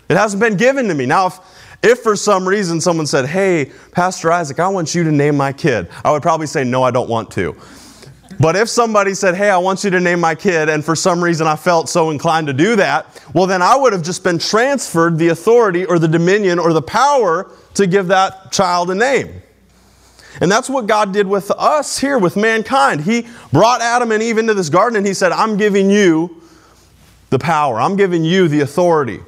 It 0.09 0.17
hasn't 0.17 0.41
been 0.41 0.57
given 0.57 0.89
to 0.89 0.95
me. 0.95 1.07
Now, 1.07 1.27
if, 1.27 1.39
if 1.83 1.99
for 2.01 2.17
some 2.17 2.47
reason 2.47 2.81
someone 2.81 3.07
said, 3.07 3.27
Hey, 3.27 3.73
Pastor 3.93 4.33
Isaac, 4.33 4.61
I 4.61 4.69
want 4.69 4.95
you 4.95 5.05
to 5.05 5.13
name 5.13 5.37
my 5.37 5.53
kid, 5.53 5.89
I 6.05 6.13
would 6.13 6.23
probably 6.23 6.47
say, 6.47 6.65
No, 6.65 6.83
I 6.83 6.91
don't 6.91 7.09
want 7.09 7.31
to. 7.33 7.57
But 8.39 8.55
if 8.55 8.69
somebody 8.69 9.15
said, 9.15 9.35
Hey, 9.35 9.51
I 9.51 9.57
want 9.59 9.83
you 9.83 9.91
to 9.91 10.01
name 10.01 10.21
my 10.21 10.35
kid, 10.35 10.69
and 10.69 10.85
for 10.85 10.95
some 10.95 11.23
reason 11.23 11.47
I 11.47 11.57
felt 11.57 11.89
so 11.89 12.11
inclined 12.11 12.47
to 12.49 12.53
do 12.53 12.77
that, 12.77 13.23
well, 13.35 13.47
then 13.47 13.63
I 13.63 13.77
would 13.77 13.93
have 13.93 14.03
just 14.03 14.23
been 14.23 14.39
transferred 14.39 15.19
the 15.19 15.29
authority 15.29 15.85
or 15.85 15.99
the 15.99 16.09
dominion 16.09 16.59
or 16.59 16.73
the 16.73 16.83
power 16.83 17.51
to 17.75 17.87
give 17.87 18.09
that 18.09 18.53
child 18.53 18.91
a 18.91 18.95
name. 18.95 19.43
And 20.41 20.51
that's 20.51 20.69
what 20.69 20.87
God 20.87 21.13
did 21.13 21.27
with 21.27 21.51
us 21.53 21.99
here, 21.99 22.19
with 22.19 22.37
mankind. 22.37 23.01
He 23.01 23.27
brought 23.53 23.81
Adam 23.81 24.13
and 24.13 24.23
Eve 24.23 24.37
into 24.39 24.55
this 24.55 24.69
garden 24.69 24.99
and 24.99 25.07
He 25.07 25.15
said, 25.15 25.33
I'm 25.33 25.57
giving 25.57 25.91
you 25.91 26.43
the 27.31 27.39
power, 27.39 27.81
I'm 27.81 27.97
giving 27.97 28.25
you 28.25 28.49
the 28.49 28.61
authority. 28.61 29.21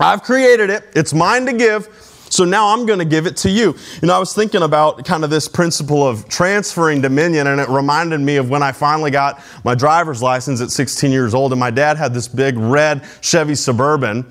I've 0.00 0.22
created 0.22 0.70
it, 0.70 0.84
it's 0.94 1.12
mine 1.12 1.46
to 1.46 1.52
give. 1.52 1.88
So 2.30 2.44
now 2.44 2.68
I'm 2.68 2.86
going 2.86 3.00
to 3.00 3.04
give 3.04 3.26
it 3.26 3.36
to 3.38 3.50
you. 3.50 3.74
You 4.00 4.06
know, 4.06 4.14
I 4.14 4.20
was 4.20 4.32
thinking 4.32 4.62
about 4.62 5.04
kind 5.04 5.24
of 5.24 5.30
this 5.30 5.48
principle 5.48 6.06
of 6.06 6.28
transferring 6.28 7.00
dominion, 7.00 7.48
and 7.48 7.60
it 7.60 7.68
reminded 7.68 8.20
me 8.20 8.36
of 8.36 8.48
when 8.48 8.62
I 8.62 8.70
finally 8.70 9.10
got 9.10 9.42
my 9.64 9.74
driver's 9.74 10.22
license 10.22 10.60
at 10.60 10.70
16 10.70 11.10
years 11.10 11.34
old, 11.34 11.52
and 11.52 11.58
my 11.58 11.72
dad 11.72 11.96
had 11.96 12.14
this 12.14 12.28
big 12.28 12.56
red 12.56 13.04
Chevy 13.20 13.56
Suburban, 13.56 14.24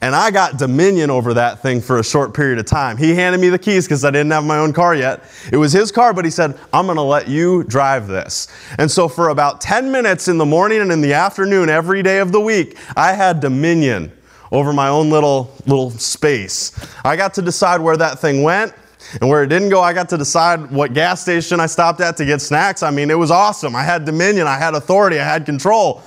and 0.00 0.16
I 0.16 0.32
got 0.32 0.58
dominion 0.58 1.10
over 1.10 1.32
that 1.34 1.62
thing 1.62 1.80
for 1.80 2.00
a 2.00 2.04
short 2.04 2.34
period 2.34 2.58
of 2.58 2.66
time. 2.66 2.96
He 2.96 3.14
handed 3.14 3.40
me 3.40 3.50
the 3.50 3.58
keys 3.58 3.84
because 3.84 4.04
I 4.04 4.10
didn't 4.10 4.32
have 4.32 4.44
my 4.44 4.58
own 4.58 4.72
car 4.72 4.96
yet. 4.96 5.22
It 5.52 5.56
was 5.56 5.72
his 5.72 5.92
car, 5.92 6.12
but 6.12 6.24
he 6.24 6.32
said, 6.32 6.58
I'm 6.72 6.86
going 6.86 6.96
to 6.96 7.02
let 7.02 7.28
you 7.28 7.62
drive 7.62 8.08
this. 8.08 8.48
And 8.78 8.90
so 8.90 9.06
for 9.06 9.28
about 9.28 9.60
10 9.60 9.92
minutes 9.92 10.26
in 10.26 10.38
the 10.38 10.46
morning 10.46 10.80
and 10.80 10.90
in 10.90 11.00
the 11.00 11.12
afternoon, 11.12 11.68
every 11.68 12.02
day 12.02 12.18
of 12.18 12.32
the 12.32 12.40
week, 12.40 12.76
I 12.96 13.12
had 13.12 13.38
dominion 13.38 14.10
over 14.54 14.72
my 14.72 14.88
own 14.88 15.10
little 15.10 15.54
little 15.66 15.90
space. 15.90 16.72
I 17.04 17.16
got 17.16 17.34
to 17.34 17.42
decide 17.42 17.80
where 17.80 17.96
that 17.96 18.20
thing 18.20 18.42
went. 18.42 18.72
And 19.20 19.28
where 19.28 19.42
it 19.42 19.48
didn't 19.48 19.68
go, 19.68 19.82
I 19.82 19.92
got 19.92 20.08
to 20.08 20.16
decide 20.16 20.70
what 20.70 20.94
gas 20.94 21.20
station 21.20 21.60
I 21.60 21.66
stopped 21.66 22.00
at 22.00 22.16
to 22.16 22.24
get 22.24 22.40
snacks. 22.40 22.82
I 22.82 22.90
mean, 22.90 23.10
it 23.10 23.18
was 23.18 23.30
awesome. 23.30 23.76
I 23.76 23.82
had 23.82 24.06
dominion, 24.06 24.46
I 24.46 24.56
had 24.56 24.74
authority, 24.74 25.20
I 25.20 25.24
had 25.24 25.44
control. 25.44 26.02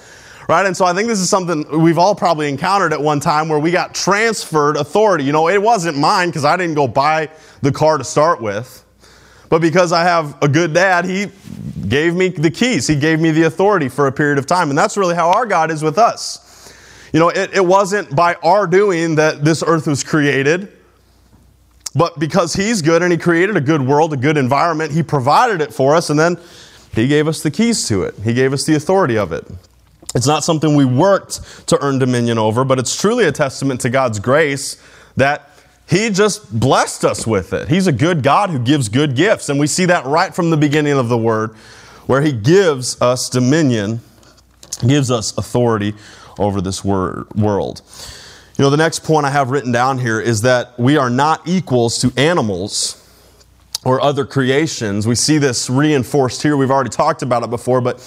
Right? 0.50 0.66
And 0.66 0.75
so 0.75 0.86
I 0.86 0.94
think 0.94 1.08
this 1.08 1.20
is 1.20 1.30
something 1.30 1.66
we've 1.80 1.98
all 2.00 2.16
probably 2.16 2.50
encountered 2.50 2.94
at 2.94 3.01
one 3.01 3.20
time 3.20 3.50
where 3.50 3.60
we 3.60 3.70
got 3.70 3.94
transferred 3.94 4.77
authority. 4.77 5.25
You 5.25 5.32
know, 5.34 5.48
it 5.48 5.62
wasn't 5.62 5.98
mine 5.98 6.30
because 6.30 6.46
I 6.46 6.58
didn't 6.58 6.75
go 6.75 6.88
buy 6.88 7.30
the 7.62 7.72
car 7.72 7.98
to 7.98 8.04
start 8.04 8.42
with. 8.42 8.84
But 9.50 9.60
because 9.60 9.92
I 9.92 10.04
have 10.04 10.42
a 10.42 10.48
good 10.48 10.74
dad, 10.74 11.06
he 11.06 11.27
gave 11.88 12.16
me 12.16 12.30
the 12.30 12.50
keys. 12.50 12.88
He 12.88 12.96
gave 12.96 13.20
me 13.20 13.32
the 13.32 13.44
authority 13.44 13.89
for 13.89 14.08
a 14.08 14.12
period 14.12 14.38
of 14.38 14.46
time. 14.46 14.70
And 14.70 14.77
that's 14.77 14.98
really 14.98 15.16
how 15.16 15.32
our 15.32 15.46
God 15.46 15.70
is 15.70 15.84
with 15.84 15.98
us. 15.98 16.47
You 17.14 17.20
know, 17.20 17.30
it, 17.30 17.54
it 17.54 17.66
wasn't 17.66 18.16
by 18.16 18.36
our 18.36 18.68
doing 18.68 19.16
that 19.16 19.44
this 19.44 19.64
earth 19.66 19.88
was 19.88 20.04
created, 20.04 20.72
but 21.96 22.20
because 22.20 22.54
He's 22.54 22.82
good 22.82 23.02
and 23.02 23.12
He 23.12 23.18
created 23.18 23.56
a 23.56 23.62
good 23.62 23.82
world, 23.82 24.14
a 24.14 24.18
good 24.18 24.38
environment, 24.38 24.92
He 24.92 25.04
provided 25.04 25.62
it 25.62 25.74
for 25.74 25.96
us, 25.96 26.10
and 26.10 26.20
then 26.20 26.38
He 26.94 27.08
gave 27.08 27.28
us 27.28 27.42
the 27.42 27.52
keys 27.52 27.88
to 27.88 28.04
it. 28.04 28.16
He 28.24 28.34
gave 28.34 28.54
us 28.54 28.66
the 28.66 28.76
authority 28.76 29.18
of 29.18 29.32
it. 29.32 29.48
It's 30.16 30.28
not 30.28 30.44
something 30.44 30.76
we 30.76 30.86
worked 30.86 31.68
to 31.68 31.82
earn 31.84 32.00
dominion 32.00 32.38
over, 32.38 32.64
but 32.64 32.80
it's 32.80 33.00
truly 33.00 33.26
a 33.26 33.32
testament 33.32 33.82
to 33.82 33.90
God's 33.90 34.20
grace 34.20 34.82
that 35.16 35.50
He 35.88 36.10
just 36.10 36.60
blessed 36.60 37.06
us 37.06 37.26
with 37.26 37.54
it. 37.54 37.70
He's 37.70 37.88
a 37.88 37.92
good 37.92 38.22
God 38.22 38.50
who 38.50 38.60
gives 38.60 38.90
good 38.90 39.16
gifts, 39.16 39.50
and 39.50 39.60
we 39.60 39.68
see 39.68 39.86
that 39.86 40.06
right 40.06 40.36
from 40.36 40.50
the 40.50 40.58
beginning 40.58 40.94
of 40.94 41.08
the 41.08 41.18
Word, 41.18 41.56
where 42.06 42.22
He 42.22 42.34
gives 42.34 43.02
us 43.02 43.30
dominion, 43.30 44.02
gives 44.86 45.10
us 45.10 45.38
authority 45.38 45.96
over 46.39 46.62
this 46.62 46.84
wor- 46.84 47.27
world. 47.36 47.82
You 48.58 48.63
know, 48.63 48.70
the 48.70 48.77
next 48.77 49.03
point 49.03 49.25
I 49.25 49.29
have 49.29 49.51
written 49.51 49.72
down 49.72 50.00
here 50.00 50.20
is 50.20 50.41
that 50.41 50.79
we 50.79 50.98
are 50.98 51.10
not 51.10 51.48
equals 51.48 52.00
to 52.00 52.12
animals 52.17 53.03
or 53.86 54.01
other 54.01 54.25
creations. 54.25 55.06
We 55.06 55.15
see 55.15 55.38
this 55.38 55.70
reinforced 55.70 56.41
here. 56.41 56.58
We've 56.58 56.72
already 56.72 56.89
talked 56.89 57.22
about 57.22 57.44
it 57.44 57.50
before, 57.50 57.82
but 57.82 58.03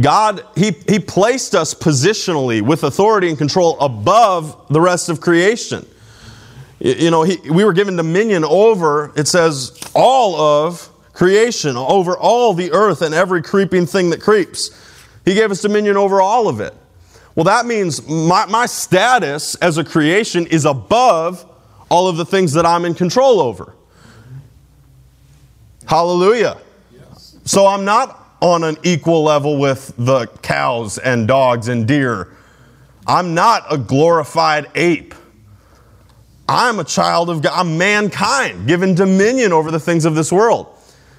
God, 0.00 0.44
He, 0.54 0.70
he 0.88 0.98
placed 1.00 1.54
us 1.54 1.74
positionally 1.74 2.62
with 2.62 2.84
authority 2.84 3.28
and 3.28 3.36
control 3.36 3.78
above 3.80 4.68
the 4.70 4.80
rest 4.80 5.08
of 5.08 5.20
creation. 5.20 5.86
You 6.78 7.10
know, 7.10 7.22
he, 7.22 7.38
we 7.48 7.64
were 7.64 7.72
given 7.72 7.94
dominion 7.94 8.44
over, 8.44 9.12
it 9.14 9.28
says, 9.28 9.78
all 9.94 10.34
of 10.34 10.88
creation, 11.12 11.76
over 11.76 12.16
all 12.16 12.54
the 12.54 12.72
earth 12.72 13.02
and 13.02 13.14
every 13.14 13.42
creeping 13.42 13.86
thing 13.86 14.10
that 14.10 14.20
creeps. 14.20 14.70
He 15.24 15.34
gave 15.34 15.50
us 15.52 15.62
dominion 15.62 15.96
over 15.96 16.20
all 16.20 16.48
of 16.48 16.60
it. 16.60 16.74
Well, 17.34 17.44
that 17.44 17.66
means 17.66 18.06
my, 18.06 18.46
my 18.46 18.66
status 18.66 19.54
as 19.56 19.78
a 19.78 19.84
creation 19.84 20.46
is 20.46 20.64
above 20.64 21.46
all 21.88 22.08
of 22.08 22.16
the 22.16 22.24
things 22.24 22.52
that 22.52 22.66
I'm 22.66 22.84
in 22.84 22.94
control 22.94 23.40
over. 23.40 23.74
Hallelujah. 25.86 26.58
So 27.44 27.66
I'm 27.66 27.84
not 27.84 28.36
on 28.40 28.64
an 28.64 28.76
equal 28.82 29.22
level 29.22 29.58
with 29.58 29.92
the 29.96 30.26
cows 30.42 30.98
and 30.98 31.26
dogs 31.26 31.68
and 31.68 31.86
deer. 31.86 32.34
I'm 33.06 33.34
not 33.34 33.64
a 33.72 33.78
glorified 33.78 34.70
ape. 34.74 35.14
I'm 36.48 36.78
a 36.78 36.84
child 36.84 37.30
of 37.30 37.42
God. 37.42 37.52
I'm 37.54 37.78
mankind, 37.78 38.66
given 38.66 38.94
dominion 38.94 39.52
over 39.52 39.70
the 39.70 39.80
things 39.80 40.04
of 40.04 40.14
this 40.14 40.30
world. 40.30 40.71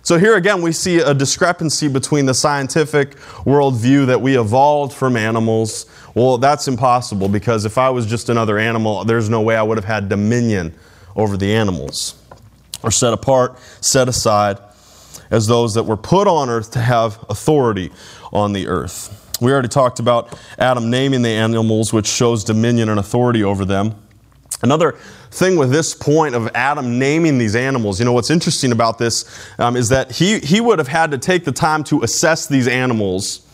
So 0.04 0.20
here 0.20 0.36
again, 0.36 0.62
we 0.62 0.74
see 0.74 1.00
a 1.00 1.14
discrepancy 1.14 1.88
between 1.88 2.26
the 2.26 2.34
scientific 2.34 3.16
worldview 3.46 4.08
that 4.08 4.22
we 4.22 4.38
evolved 4.38 4.94
from 4.94 5.16
animals 5.16 5.86
well, 6.16 6.38
that's 6.38 6.68
impossible 6.68 7.28
because 7.28 7.66
if 7.66 7.78
I 7.78 7.90
was 7.90 8.06
just 8.06 8.30
another 8.30 8.60
animal, 8.60 9.04
there's 9.04 9.30
no 9.30 9.42
way 9.42 9.56
I 9.56 9.64
would 9.64 9.78
have 9.78 9.86
had 9.86 10.10
dominion 10.10 10.74
over 11.16 11.38
the 11.38 11.54
animals. 11.54 12.16
Or 12.84 12.92
set 12.92 13.14
apart, 13.14 13.58
set 13.82 14.08
aside 14.08 14.60
as 15.32 15.48
those 15.48 15.74
that 15.74 15.84
were 15.84 15.98
put 15.98 16.28
on 16.28 16.50
earth 16.50 16.72
to 16.72 16.80
have 16.80 17.24
authority 17.30 17.92
on 18.32 18.54
the 18.54 18.68
earth. 18.68 19.20
We 19.42 19.52
already 19.52 19.70
talked 19.70 20.00
about 20.00 20.38
Adam 20.60 20.90
naming 20.90 21.24
the 21.24 21.30
animals, 21.30 21.92
which 21.92 22.08
shows 22.08 22.44
dominion 22.44 22.90
and 22.90 23.00
authority 23.00 23.44
over 23.44 23.66
them. 23.66 23.96
Another 24.64 24.94
thing 25.30 25.58
with 25.58 25.72
this 25.72 25.94
point 25.94 26.36
of 26.36 26.50
Adam 26.56 26.98
naming 26.98 27.38
these 27.38 27.54
animals, 27.54 28.00
you 28.00 28.06
know, 28.06 28.14
what's 28.14 28.30
interesting 28.30 28.72
about 28.72 28.98
this 28.98 29.26
um, 29.60 29.76
is 29.76 29.90
that 29.90 30.10
he, 30.12 30.40
he 30.40 30.62
would 30.62 30.80
have 30.80 30.88
had 30.88 31.12
to 31.12 31.18
take 31.18 31.44
the 31.44 31.52
time 31.52 31.84
to 31.84 32.02
assess 32.02 32.48
these 32.48 32.68
animals 32.68 33.46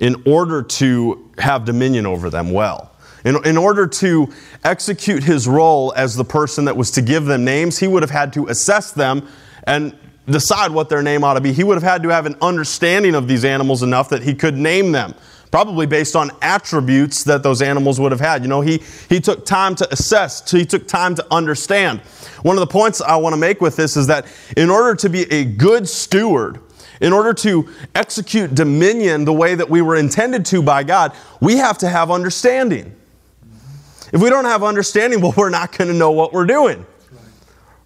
in 0.00 0.22
order 0.26 0.62
to 0.62 1.30
have 1.36 1.66
dominion 1.66 2.06
over 2.06 2.30
them 2.30 2.50
well. 2.50 2.90
In, 3.26 3.44
in 3.46 3.58
order 3.58 3.86
to 3.86 4.32
execute 4.64 5.22
his 5.22 5.46
role 5.46 5.92
as 5.96 6.16
the 6.16 6.24
person 6.24 6.64
that 6.64 6.76
was 6.76 6.90
to 6.92 7.02
give 7.02 7.26
them 7.26 7.44
names, 7.44 7.78
he 7.78 7.86
would 7.86 8.02
have 8.02 8.10
had 8.10 8.32
to 8.32 8.46
assess 8.48 8.90
them 8.90 9.28
and 9.66 9.94
decide 10.26 10.70
what 10.70 10.88
their 10.88 11.02
name 11.02 11.24
ought 11.24 11.34
to 11.34 11.42
be. 11.42 11.52
He 11.52 11.62
would 11.62 11.74
have 11.74 11.82
had 11.82 12.02
to 12.04 12.08
have 12.08 12.24
an 12.24 12.36
understanding 12.40 13.14
of 13.14 13.28
these 13.28 13.44
animals 13.44 13.82
enough 13.82 14.08
that 14.08 14.22
he 14.22 14.34
could 14.34 14.56
name 14.56 14.92
them 14.92 15.14
probably 15.54 15.86
based 15.86 16.16
on 16.16 16.32
attributes 16.42 17.22
that 17.22 17.44
those 17.44 17.62
animals 17.62 18.00
would 18.00 18.10
have 18.10 18.20
had. 18.20 18.42
You 18.42 18.48
know, 18.48 18.60
he, 18.60 18.82
he 19.08 19.20
took 19.20 19.46
time 19.46 19.76
to 19.76 19.92
assess, 19.92 20.50
he 20.50 20.66
took 20.66 20.88
time 20.88 21.14
to 21.14 21.24
understand. 21.30 22.00
One 22.42 22.56
of 22.56 22.60
the 22.60 22.66
points 22.66 23.00
I 23.00 23.14
want 23.14 23.34
to 23.34 23.36
make 23.36 23.60
with 23.60 23.76
this 23.76 23.96
is 23.96 24.08
that 24.08 24.26
in 24.56 24.68
order 24.68 24.96
to 24.96 25.08
be 25.08 25.32
a 25.32 25.44
good 25.44 25.88
steward, 25.88 26.58
in 27.00 27.12
order 27.12 27.32
to 27.34 27.68
execute 27.94 28.56
dominion 28.56 29.24
the 29.24 29.32
way 29.32 29.54
that 29.54 29.70
we 29.70 29.80
were 29.80 29.94
intended 29.94 30.44
to 30.46 30.60
by 30.60 30.82
God, 30.82 31.12
we 31.40 31.54
have 31.58 31.78
to 31.78 31.88
have 31.88 32.10
understanding. 32.10 32.92
If 34.12 34.20
we 34.20 34.30
don't 34.30 34.46
have 34.46 34.64
understanding, 34.64 35.20
well, 35.22 35.34
we're 35.36 35.50
not 35.50 35.70
going 35.78 35.86
to 35.86 35.94
know 35.94 36.10
what 36.10 36.32
we're 36.32 36.46
doing. 36.46 36.84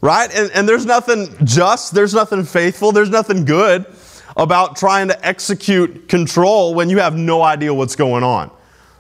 Right? 0.00 0.34
And, 0.34 0.50
and 0.52 0.66
there's 0.66 0.87
nothing 0.87 1.34
just, 1.44 1.92
there's 1.92 2.14
nothing 2.14 2.44
faithful, 2.44 2.92
there's 2.92 3.10
nothing 3.10 3.44
good 3.44 3.84
about 4.38 4.76
trying 4.76 5.09
to 5.09 5.26
execute 5.26 6.09
control 6.09 6.75
when 6.75 6.88
you 6.88 6.99
have 7.00 7.16
no 7.16 7.42
idea 7.42 7.75
what's 7.75 7.97
going 7.97 8.23
on. 8.23 8.50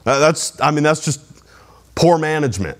Uh, 0.04 0.18
that's, 0.18 0.60
I 0.60 0.70
mean, 0.72 0.82
that's 0.82 1.04
just 1.04 1.20
poor 1.94 2.18
management. 2.18 2.78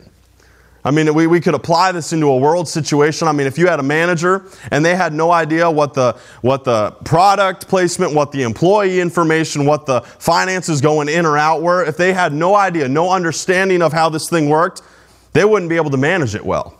I 0.85 0.91
mean, 0.91 1.13
we, 1.13 1.27
we 1.27 1.41
could 1.41 1.55
apply 1.55 1.93
this 1.93 2.13
into 2.13 2.29
a 2.29 2.37
world 2.37 2.69
situation. 2.69 3.29
I 3.29 3.33
mean, 3.33 3.47
if 3.47 3.59
you 3.59 3.67
had 3.67 3.79
a 3.79 3.83
manager 3.83 4.47
and 4.71 4.85
they 4.85 4.97
had 4.97 5.13
no 5.13 5.31
idea 5.31 5.71
what 5.71 5.93
the, 5.93 6.17
what 6.41 6.65
the 6.65 6.93
product 7.05 7.69
placement, 7.69 8.15
what 8.15 8.33
the 8.33 8.43
employee 8.43 9.01
information, 9.01 9.67
what 9.67 9.87
the 9.87 10.01
finances 10.01 10.81
going 10.81 11.09
in 11.09 11.27
or 11.27 11.37
out 11.37 11.63
were, 11.63 11.85
if 11.85 11.97
they 11.97 12.13
had 12.13 12.33
no 12.33 12.55
idea, 12.55 12.89
no 12.89 13.11
understanding 13.11 13.83
of 13.83 13.93
how 13.93 14.09
this 14.09 14.31
thing 14.31 14.49
worked, 14.49 14.83
they 15.33 15.45
wouldn't 15.45 15.69
be 15.69 15.77
able 15.77 15.91
to 15.91 15.97
manage 15.97 16.35
it 16.35 16.45
well. 16.45 16.78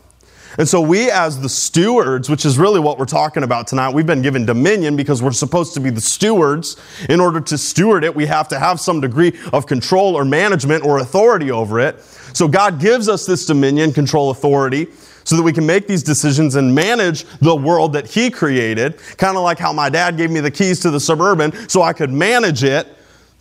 And 0.59 0.67
so, 0.67 0.81
we 0.81 1.09
as 1.09 1.39
the 1.39 1.47
stewards, 1.47 2.29
which 2.29 2.45
is 2.45 2.57
really 2.57 2.81
what 2.81 2.99
we're 2.99 3.05
talking 3.05 3.43
about 3.43 3.65
tonight, 3.65 3.93
we've 3.93 4.05
been 4.05 4.21
given 4.21 4.45
dominion 4.45 4.97
because 4.97 5.23
we're 5.23 5.31
supposed 5.31 5.73
to 5.75 5.79
be 5.79 5.89
the 5.89 6.01
stewards. 6.01 6.75
In 7.07 7.21
order 7.21 7.39
to 7.39 7.57
steward 7.57 8.03
it, 8.03 8.13
we 8.13 8.25
have 8.25 8.49
to 8.49 8.59
have 8.59 8.81
some 8.81 8.99
degree 8.99 9.39
of 9.53 9.67
control 9.67 10.15
or 10.15 10.25
management 10.25 10.83
or 10.83 10.97
authority 10.97 11.49
over 11.49 11.79
it. 11.79 12.01
So, 12.33 12.45
God 12.45 12.77
gives 12.81 13.07
us 13.07 13.25
this 13.25 13.45
dominion, 13.45 13.93
control, 13.93 14.31
authority 14.31 14.87
so 15.23 15.37
that 15.37 15.43
we 15.43 15.53
can 15.53 15.65
make 15.65 15.87
these 15.87 16.03
decisions 16.03 16.55
and 16.55 16.75
manage 16.75 17.23
the 17.39 17.55
world 17.55 17.93
that 17.93 18.07
He 18.07 18.29
created. 18.29 18.99
Kind 19.15 19.37
of 19.37 19.43
like 19.43 19.59
how 19.59 19.71
my 19.71 19.87
dad 19.87 20.17
gave 20.17 20.29
me 20.29 20.41
the 20.41 20.51
keys 20.51 20.81
to 20.81 20.91
the 20.91 20.99
suburban 20.99 21.53
so 21.69 21.83
I 21.83 21.93
could 21.93 22.11
manage 22.11 22.65
it 22.65 22.85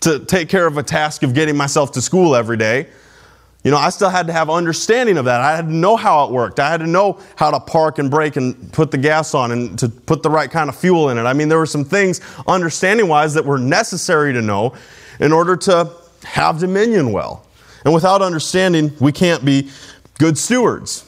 to 0.03 0.21
take 0.21 0.49
care 0.49 0.69
of 0.69 0.79
a 0.79 0.85
task 0.85 1.25
of 1.25 1.35
getting 1.35 1.57
myself 1.57 1.91
to 1.93 2.01
school 2.01 2.37
every 2.37 2.57
day. 2.57 2.87
You 3.69 3.73
know, 3.73 3.81
I 3.81 3.91
still 3.91 4.09
had 4.09 4.29
to 4.29 4.33
have 4.33 4.49
understanding 4.49 5.19
of 5.19 5.27
that. 5.27 5.43
I 5.43 5.55
had 5.55 5.67
to 5.67 5.75
know 5.75 5.95
how 5.95 6.25
it 6.25 6.31
worked. 6.31 6.59
I 6.59 6.71
had 6.71 6.81
to 6.81 6.87
know 6.87 7.21
how 7.37 7.51
to 7.51 7.61
park 7.61 7.99
and 7.99 8.11
brake 8.11 8.37
and 8.37 8.73
put 8.73 8.91
the 8.91 8.97
gas 8.97 9.35
on 9.35 9.53
and 9.53 9.79
to 9.81 9.91
put 9.91 10.23
the 10.23 10.31
right 10.31 10.51
kind 10.51 10.71
of 10.71 10.75
fuel 10.75 11.11
in 11.11 11.19
it. 11.19 11.25
I 11.25 11.35
mean, 11.35 11.51
there 11.51 11.59
were 11.59 11.67
some 11.67 11.85
things, 11.85 12.23
understanding 12.47 13.09
wise, 13.09 13.35
that 13.35 13.45
were 13.45 13.59
necessary 13.59 14.33
to 14.33 14.41
know 14.41 14.75
in 15.21 15.33
order 15.33 15.55
to 15.55 15.93
have 16.25 16.61
dominion 16.61 17.13
well. 17.13 17.45
And 17.85 17.93
without 17.93 18.23
understanding, 18.23 18.91
we 19.01 19.13
can't 19.13 19.45
be 19.45 19.69
good 20.19 20.39
stewards. 20.39 21.05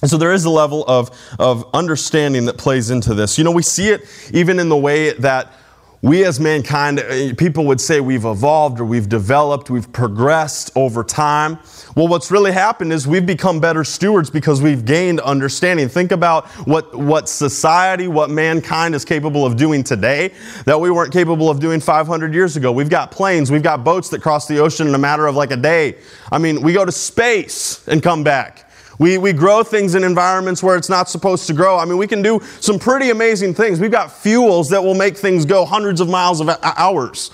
And 0.00 0.08
so 0.08 0.16
there 0.16 0.32
is 0.32 0.44
a 0.44 0.50
level 0.50 0.84
of, 0.86 1.10
of 1.40 1.68
understanding 1.74 2.44
that 2.44 2.56
plays 2.56 2.90
into 2.90 3.14
this. 3.14 3.36
You 3.36 3.42
know, 3.42 3.50
we 3.50 3.64
see 3.64 3.88
it 3.88 4.02
even 4.32 4.60
in 4.60 4.68
the 4.68 4.76
way 4.76 5.10
that 5.14 5.52
we 6.02 6.24
as 6.24 6.40
mankind, 6.40 6.98
uh, 6.98 7.34
people 7.36 7.66
would 7.66 7.80
say 7.80 8.00
we've 8.00 8.24
evolved 8.24 8.80
or 8.80 8.86
we've 8.86 9.08
developed, 9.08 9.68
we've 9.68 9.92
progressed 9.92 10.70
over 10.74 11.04
time. 11.04 11.58
Well, 11.94 12.08
what's 12.08 12.30
really 12.30 12.52
happened 12.52 12.90
is 12.92 13.06
we've 13.06 13.26
become 13.26 13.60
better 13.60 13.84
stewards 13.84 14.30
because 14.30 14.62
we've 14.62 14.86
gained 14.86 15.20
understanding. 15.20 15.90
Think 15.90 16.10
about 16.10 16.46
what, 16.66 16.94
what 16.94 17.28
society, 17.28 18.08
what 18.08 18.30
mankind 18.30 18.94
is 18.94 19.04
capable 19.04 19.44
of 19.44 19.56
doing 19.56 19.84
today 19.84 20.32
that 20.64 20.80
we 20.80 20.90
weren't 20.90 21.12
capable 21.12 21.50
of 21.50 21.60
doing 21.60 21.80
500 21.80 22.32
years 22.32 22.56
ago. 22.56 22.72
We've 22.72 22.88
got 22.88 23.10
planes, 23.10 23.50
we've 23.50 23.62
got 23.62 23.84
boats 23.84 24.08
that 24.08 24.22
cross 24.22 24.48
the 24.48 24.58
ocean 24.58 24.88
in 24.88 24.94
a 24.94 24.98
matter 24.98 25.26
of 25.26 25.36
like 25.36 25.50
a 25.50 25.56
day. 25.56 25.98
I 26.32 26.38
mean, 26.38 26.62
we 26.62 26.72
go 26.72 26.86
to 26.86 26.92
space 26.92 27.86
and 27.88 28.02
come 28.02 28.24
back. 28.24 28.69
We, 29.00 29.16
we 29.16 29.32
grow 29.32 29.62
things 29.62 29.94
in 29.94 30.04
environments 30.04 30.62
where 30.62 30.76
it's 30.76 30.90
not 30.90 31.08
supposed 31.08 31.46
to 31.46 31.54
grow. 31.54 31.78
I 31.78 31.86
mean, 31.86 31.96
we 31.96 32.06
can 32.06 32.20
do 32.20 32.38
some 32.60 32.78
pretty 32.78 33.08
amazing 33.08 33.54
things. 33.54 33.80
We've 33.80 33.90
got 33.90 34.12
fuels 34.12 34.68
that 34.68 34.84
will 34.84 34.94
make 34.94 35.16
things 35.16 35.46
go 35.46 35.64
hundreds 35.64 36.02
of 36.02 36.10
miles 36.10 36.42
of 36.42 36.50
hours. 36.62 37.30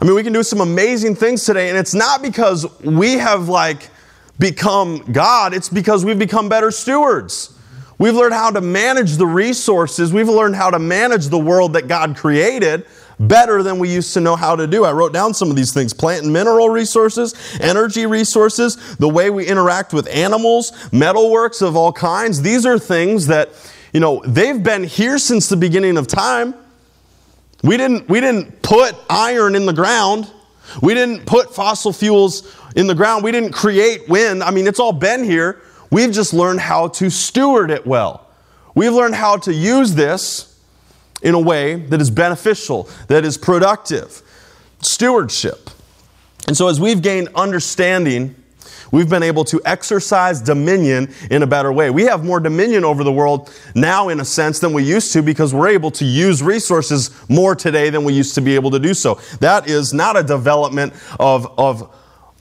I 0.00 0.06
mean, 0.06 0.14
we 0.14 0.22
can 0.22 0.32
do 0.32 0.42
some 0.42 0.62
amazing 0.62 1.14
things 1.14 1.44
today, 1.44 1.68
and 1.68 1.76
it's 1.76 1.92
not 1.92 2.22
because 2.22 2.64
we 2.80 3.18
have 3.18 3.50
like 3.50 3.90
become 4.38 5.04
God, 5.12 5.52
it's 5.52 5.68
because 5.68 6.06
we've 6.06 6.18
become 6.18 6.48
better 6.48 6.70
stewards. 6.70 7.54
We've 7.98 8.14
learned 8.14 8.32
how 8.32 8.50
to 8.52 8.62
manage 8.62 9.18
the 9.18 9.26
resources, 9.26 10.10
we've 10.10 10.26
learned 10.26 10.56
how 10.56 10.70
to 10.70 10.78
manage 10.78 11.26
the 11.26 11.38
world 11.38 11.74
that 11.74 11.86
God 11.86 12.16
created 12.16 12.86
better 13.20 13.62
than 13.62 13.78
we 13.78 13.92
used 13.92 14.14
to 14.14 14.20
know 14.20 14.36
how 14.36 14.56
to 14.56 14.66
do. 14.66 14.84
I 14.84 14.92
wrote 14.92 15.12
down 15.12 15.34
some 15.34 15.50
of 15.50 15.56
these 15.56 15.72
things 15.72 15.92
plant 15.92 16.24
and 16.24 16.32
mineral 16.32 16.68
resources, 16.68 17.34
energy 17.60 18.06
resources, 18.06 18.96
the 18.96 19.08
way 19.08 19.30
we 19.30 19.46
interact 19.46 19.92
with 19.92 20.08
animals, 20.08 20.72
metalworks 20.90 21.66
of 21.66 21.76
all 21.76 21.92
kinds. 21.92 22.42
These 22.42 22.64
are 22.66 22.78
things 22.78 23.26
that, 23.26 23.50
you 23.92 24.00
know, 24.00 24.22
they've 24.26 24.62
been 24.62 24.84
here 24.84 25.18
since 25.18 25.48
the 25.48 25.56
beginning 25.56 25.96
of 25.96 26.06
time. 26.06 26.54
We 27.62 27.76
didn't, 27.76 28.08
we 28.08 28.20
didn't 28.20 28.62
put 28.62 28.94
iron 29.10 29.56
in 29.56 29.66
the 29.66 29.72
ground. 29.72 30.30
We 30.82 30.94
didn't 30.94 31.26
put 31.26 31.54
fossil 31.54 31.92
fuels 31.92 32.54
in 32.76 32.86
the 32.86 32.94
ground. 32.94 33.24
We 33.24 33.32
didn't 33.32 33.52
create 33.52 34.08
wind. 34.08 34.42
I 34.42 34.50
mean, 34.50 34.66
it's 34.66 34.78
all 34.78 34.92
been 34.92 35.24
here. 35.24 35.60
We've 35.90 36.12
just 36.12 36.34
learned 36.34 36.60
how 36.60 36.88
to 36.88 37.10
steward 37.10 37.70
it 37.70 37.86
well. 37.86 38.26
We've 38.74 38.92
learned 38.92 39.14
how 39.14 39.38
to 39.38 39.52
use 39.52 39.94
this 39.94 40.47
in 41.22 41.34
a 41.34 41.40
way 41.40 41.76
that 41.76 42.00
is 42.00 42.10
beneficial, 42.10 42.88
that 43.08 43.24
is 43.24 43.36
productive. 43.36 44.22
Stewardship. 44.80 45.70
And 46.46 46.56
so, 46.56 46.68
as 46.68 46.80
we've 46.80 47.02
gained 47.02 47.28
understanding, 47.34 48.34
we've 48.90 49.10
been 49.10 49.22
able 49.22 49.44
to 49.44 49.60
exercise 49.64 50.40
dominion 50.40 51.12
in 51.30 51.42
a 51.42 51.46
better 51.46 51.72
way. 51.72 51.90
We 51.90 52.04
have 52.04 52.24
more 52.24 52.40
dominion 52.40 52.84
over 52.84 53.04
the 53.04 53.12
world 53.12 53.52
now, 53.74 54.08
in 54.08 54.20
a 54.20 54.24
sense, 54.24 54.60
than 54.60 54.72
we 54.72 54.84
used 54.84 55.12
to 55.12 55.22
because 55.22 55.52
we're 55.52 55.68
able 55.68 55.90
to 55.92 56.04
use 56.04 56.42
resources 56.42 57.10
more 57.28 57.54
today 57.54 57.90
than 57.90 58.04
we 58.04 58.14
used 58.14 58.34
to 58.36 58.40
be 58.40 58.54
able 58.54 58.70
to 58.70 58.78
do 58.78 58.94
so. 58.94 59.20
That 59.40 59.68
is 59.68 59.92
not 59.92 60.16
a 60.16 60.22
development 60.22 60.94
of, 61.18 61.52
of 61.58 61.94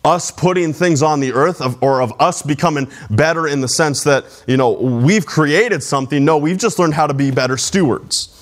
us 0.06 0.32
putting 0.32 0.72
things 0.72 1.02
on 1.02 1.20
the 1.20 1.34
earth 1.34 1.60
of, 1.60 1.82
or 1.84 2.02
of 2.02 2.14
us 2.22 2.42
becoming 2.42 2.88
better 3.10 3.48
in 3.48 3.60
the 3.60 3.68
sense 3.68 4.04
that, 4.04 4.44
you 4.48 4.56
know, 4.56 4.72
we've 4.72 5.26
created 5.26 5.84
something. 5.84 6.24
No, 6.24 6.38
we've 6.38 6.58
just 6.58 6.80
learned 6.80 6.94
how 6.94 7.08
to 7.08 7.14
be 7.14 7.30
better 7.30 7.58
stewards. 7.58 8.37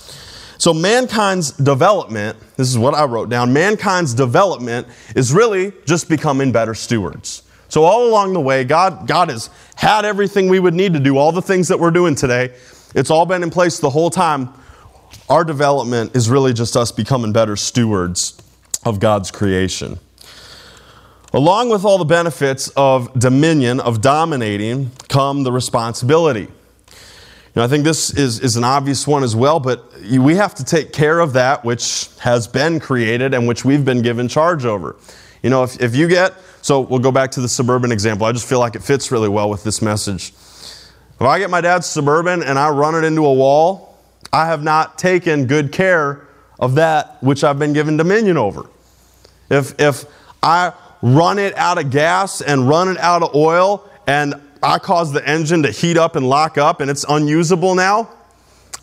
So, 0.66 0.74
mankind's 0.74 1.52
development, 1.52 2.40
this 2.58 2.68
is 2.70 2.76
what 2.76 2.96
I 2.96 3.06
wrote 3.06 3.30
down 3.30 3.54
mankind's 3.54 4.16
development 4.16 4.88
is 5.16 5.32
really 5.32 5.72
just 5.86 6.10
becoming 6.10 6.52
better 6.52 6.74
stewards. 6.74 7.44
So, 7.70 7.84
all 7.84 8.08
along 8.08 8.34
the 8.34 8.40
way, 8.40 8.64
God, 8.64 9.08
God 9.08 9.30
has 9.30 9.52
had 9.76 10.06
everything 10.06 10.50
we 10.50 10.60
would 10.60 10.74
need 10.74 10.94
to 10.94 11.00
do, 11.00 11.20
all 11.20 11.32
the 11.32 11.40
things 11.40 11.68
that 11.68 11.80
we're 11.80 11.92
doing 11.92 12.16
today. 12.16 12.56
It's 12.96 13.12
all 13.12 13.28
been 13.28 13.44
in 13.44 13.52
place 13.52 13.78
the 13.78 13.92
whole 13.92 14.10
time. 14.10 14.50
Our 15.30 15.44
development 15.44 16.16
is 16.16 16.32
really 16.32 16.52
just 16.52 16.76
us 16.76 16.92
becoming 16.92 17.32
better 17.32 17.56
stewards 17.56 18.42
of 18.84 19.00
God's 19.00 19.30
creation. 19.30 20.00
Along 21.32 21.70
with 21.70 21.86
all 21.86 22.00
the 22.00 22.06
benefits 22.06 22.70
of 22.70 23.14
dominion, 23.14 23.80
of 23.80 24.02
dominating, 24.02 24.90
come 25.10 25.44
the 25.44 25.52
responsibility. 25.52 26.48
Now, 27.56 27.64
I 27.64 27.68
think 27.68 27.86
this 27.86 28.12
is, 28.12 28.42
is 28.42 28.58
an 28.58 28.66
obvious 28.66 29.08
one 29.08 29.24
as 29.24 29.34
well, 29.34 29.62
but 29.62 29.94
we 30.02 30.36
have 30.36 30.56
to 30.56 30.66
take 30.66 30.92
care 30.92 31.20
of 31.22 31.34
that 31.34 31.64
which 31.64 32.10
has 32.20 32.48
been 32.48 32.82
created 32.82 33.34
and 33.34 33.48
which 33.48 33.64
we've 33.64 33.86
been 33.86 34.02
given 34.02 34.28
charge 34.28 34.66
over. 34.66 34.98
You 35.42 35.50
know, 35.52 35.64
if, 35.64 35.82
if 35.82 35.96
you 35.96 36.10
get, 36.10 36.34
so 36.62 36.82
we'll 36.82 37.00
go 37.00 37.14
back 37.14 37.32
to 37.32 37.42
the 37.42 37.48
suburban 37.48 37.94
example. 37.94 38.28
I 38.28 38.34
just 38.34 38.48
feel 38.48 38.60
like 38.60 38.76
it 38.76 38.84
fits 38.84 39.10
really 39.10 39.30
well 39.30 39.50
with 39.50 39.64
this 39.64 39.82
message. 39.82 40.30
If 40.30 41.22
I 41.22 41.40
get 41.40 41.50
my 41.50 41.62
dad's 41.62 41.88
suburban 41.88 42.44
and 42.44 42.60
I 42.60 42.70
run 42.70 42.94
it 42.94 43.08
into 43.08 43.26
a 43.26 43.34
wall, 43.34 43.98
I 44.34 44.48
have 44.48 44.62
not 44.62 44.98
taken 44.98 45.48
good 45.48 45.72
care 45.72 46.28
of 46.60 46.76
that 46.76 47.24
which 47.24 47.46
I've 47.46 47.60
been 47.60 47.72
given 47.72 47.96
dominion 47.96 48.38
over. 48.38 48.70
If, 49.50 49.80
if 49.80 50.06
I 50.44 50.74
run 51.02 51.40
it 51.40 51.56
out 51.56 51.78
of 51.78 51.90
gas 51.90 52.42
and 52.42 52.68
run 52.68 52.90
it 52.90 52.98
out 52.98 53.24
of 53.24 53.34
oil 53.34 53.90
and 54.08 54.34
I 54.64 54.80
caused 54.80 55.14
the 55.14 55.28
engine 55.28 55.64
to 55.64 55.72
heat 55.72 55.98
up 55.98 56.16
and 56.16 56.28
lock 56.28 56.58
up 56.58 56.82
and 56.82 56.90
it's 56.90 57.06
unusable 57.08 57.76
now. 57.76 58.10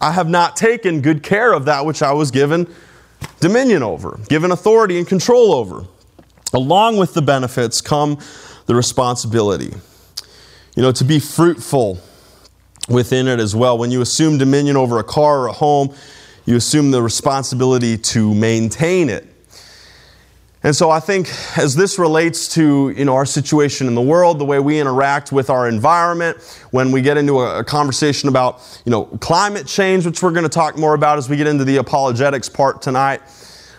I 0.00 0.12
have 0.12 0.28
not 0.28 0.56
taken 0.56 1.00
good 1.00 1.22
care 1.22 1.52
of 1.52 1.66
that 1.66 1.86
which 1.86 2.02
I 2.02 2.12
was 2.12 2.30
given 2.30 2.72
dominion 3.40 3.82
over, 3.82 4.18
given 4.28 4.50
authority 4.50 4.98
and 4.98 5.06
control 5.06 5.54
over. 5.54 5.84
Along 6.52 6.96
with 6.96 7.14
the 7.14 7.22
benefits 7.22 7.80
come 7.80 8.18
the 8.66 8.74
responsibility. 8.74 9.72
you 10.76 10.82
know, 10.82 10.92
to 10.92 11.04
be 11.04 11.18
fruitful 11.18 11.98
within 12.88 13.28
it 13.28 13.40
as 13.40 13.54
well. 13.54 13.78
When 13.78 13.90
you 13.90 14.00
assume 14.00 14.38
dominion 14.38 14.76
over 14.76 14.98
a 14.98 15.04
car 15.04 15.40
or 15.40 15.46
a 15.48 15.52
home, 15.52 15.94
you 16.46 16.56
assume 16.56 16.90
the 16.90 17.02
responsibility 17.02 17.96
to 17.96 18.34
maintain 18.34 19.08
it. 19.08 19.31
And 20.64 20.76
so 20.76 20.90
I 20.90 21.00
think 21.00 21.28
as 21.58 21.74
this 21.74 21.98
relates 21.98 22.46
to 22.54 22.90
you 22.90 23.04
know, 23.04 23.14
our 23.14 23.26
situation 23.26 23.88
in 23.88 23.96
the 23.96 24.02
world, 24.02 24.38
the 24.38 24.44
way 24.44 24.60
we 24.60 24.78
interact 24.78 25.32
with 25.32 25.50
our 25.50 25.68
environment, 25.68 26.40
when 26.70 26.92
we 26.92 27.02
get 27.02 27.16
into 27.16 27.40
a, 27.40 27.64
conversation 27.64 28.28
about 28.28 28.80
you 28.84 28.90
know, 28.90 29.06
climate 29.20 29.66
change, 29.66 30.06
which 30.06 30.22
we're 30.22 30.30
going 30.30 30.44
to 30.44 30.48
talk 30.48 30.78
more 30.78 30.94
about 30.94 31.18
as 31.18 31.28
we 31.28 31.36
get 31.36 31.48
into 31.48 31.64
the 31.64 31.78
apologetics 31.78 32.48
part 32.48 32.80
tonight. 32.80 33.22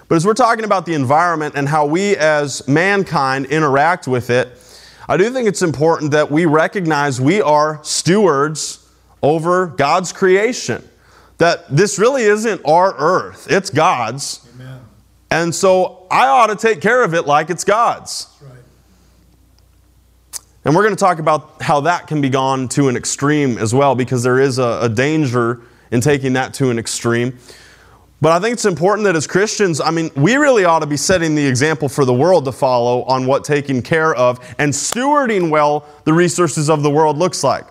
But 0.09 0.15
as 0.15 0.25
we're 0.25 0.33
talking 0.33 0.65
about 0.65 0.85
the 0.85 0.93
environment 0.93 1.55
and 1.55 1.69
how 1.69 1.85
we 1.85 2.17
as 2.17 2.67
mankind 2.67 3.45
interact 3.45 4.07
with 4.07 4.29
it, 4.29 4.49
I 5.07 5.17
do 5.17 5.29
think 5.29 5.47
it's 5.47 5.61
important 5.61 6.11
that 6.11 6.31
we 6.31 6.45
recognize 6.45 7.19
we 7.19 7.41
are 7.41 7.79
stewards 7.83 8.85
over 9.21 9.67
God's 9.67 10.11
creation. 10.11 10.87
That 11.37 11.65
this 11.69 11.97
really 11.97 12.23
isn't 12.23 12.61
our 12.65 12.93
earth, 12.97 13.47
it's 13.49 13.69
God's. 13.69 14.45
Amen. 14.55 14.72
And 15.33 15.53
so 15.53 16.05
I 16.11 16.27
ought 16.27 16.47
to 16.47 16.55
take 16.55 16.79
care 16.79 17.03
of 17.03 17.15
it 17.15 17.25
like 17.25 17.49
it's 17.49 17.63
God's. 17.63 18.27
Right. 18.39 18.51
And 20.63 20.75
we're 20.75 20.83
going 20.83 20.95
to 20.95 20.99
talk 20.99 21.17
about 21.17 21.59
how 21.59 21.81
that 21.81 22.05
can 22.05 22.21
be 22.21 22.29
gone 22.29 22.67
to 22.69 22.87
an 22.87 22.95
extreme 22.95 23.57
as 23.57 23.73
well, 23.73 23.95
because 23.95 24.21
there 24.21 24.39
is 24.39 24.59
a, 24.59 24.81
a 24.83 24.89
danger 24.89 25.61
in 25.89 26.01
taking 26.01 26.33
that 26.33 26.53
to 26.55 26.69
an 26.69 26.77
extreme. 26.77 27.39
But 28.21 28.33
I 28.33 28.39
think 28.39 28.53
it's 28.53 28.65
important 28.65 29.05
that 29.05 29.15
as 29.15 29.25
Christians, 29.25 29.81
I 29.81 29.89
mean, 29.89 30.11
we 30.15 30.35
really 30.35 30.65
ought 30.65 30.79
to 30.79 30.85
be 30.85 30.97
setting 30.97 31.33
the 31.33 31.47
example 31.47 31.89
for 31.89 32.05
the 32.05 32.13
world 32.13 32.45
to 32.45 32.51
follow 32.51 33.01
on 33.05 33.25
what 33.25 33.43
taking 33.43 33.81
care 33.81 34.13
of 34.13 34.39
and 34.59 34.71
stewarding 34.71 35.49
well 35.49 35.87
the 36.03 36.13
resources 36.13 36.69
of 36.69 36.83
the 36.83 36.91
world 36.91 37.17
looks 37.17 37.43
like. 37.43 37.65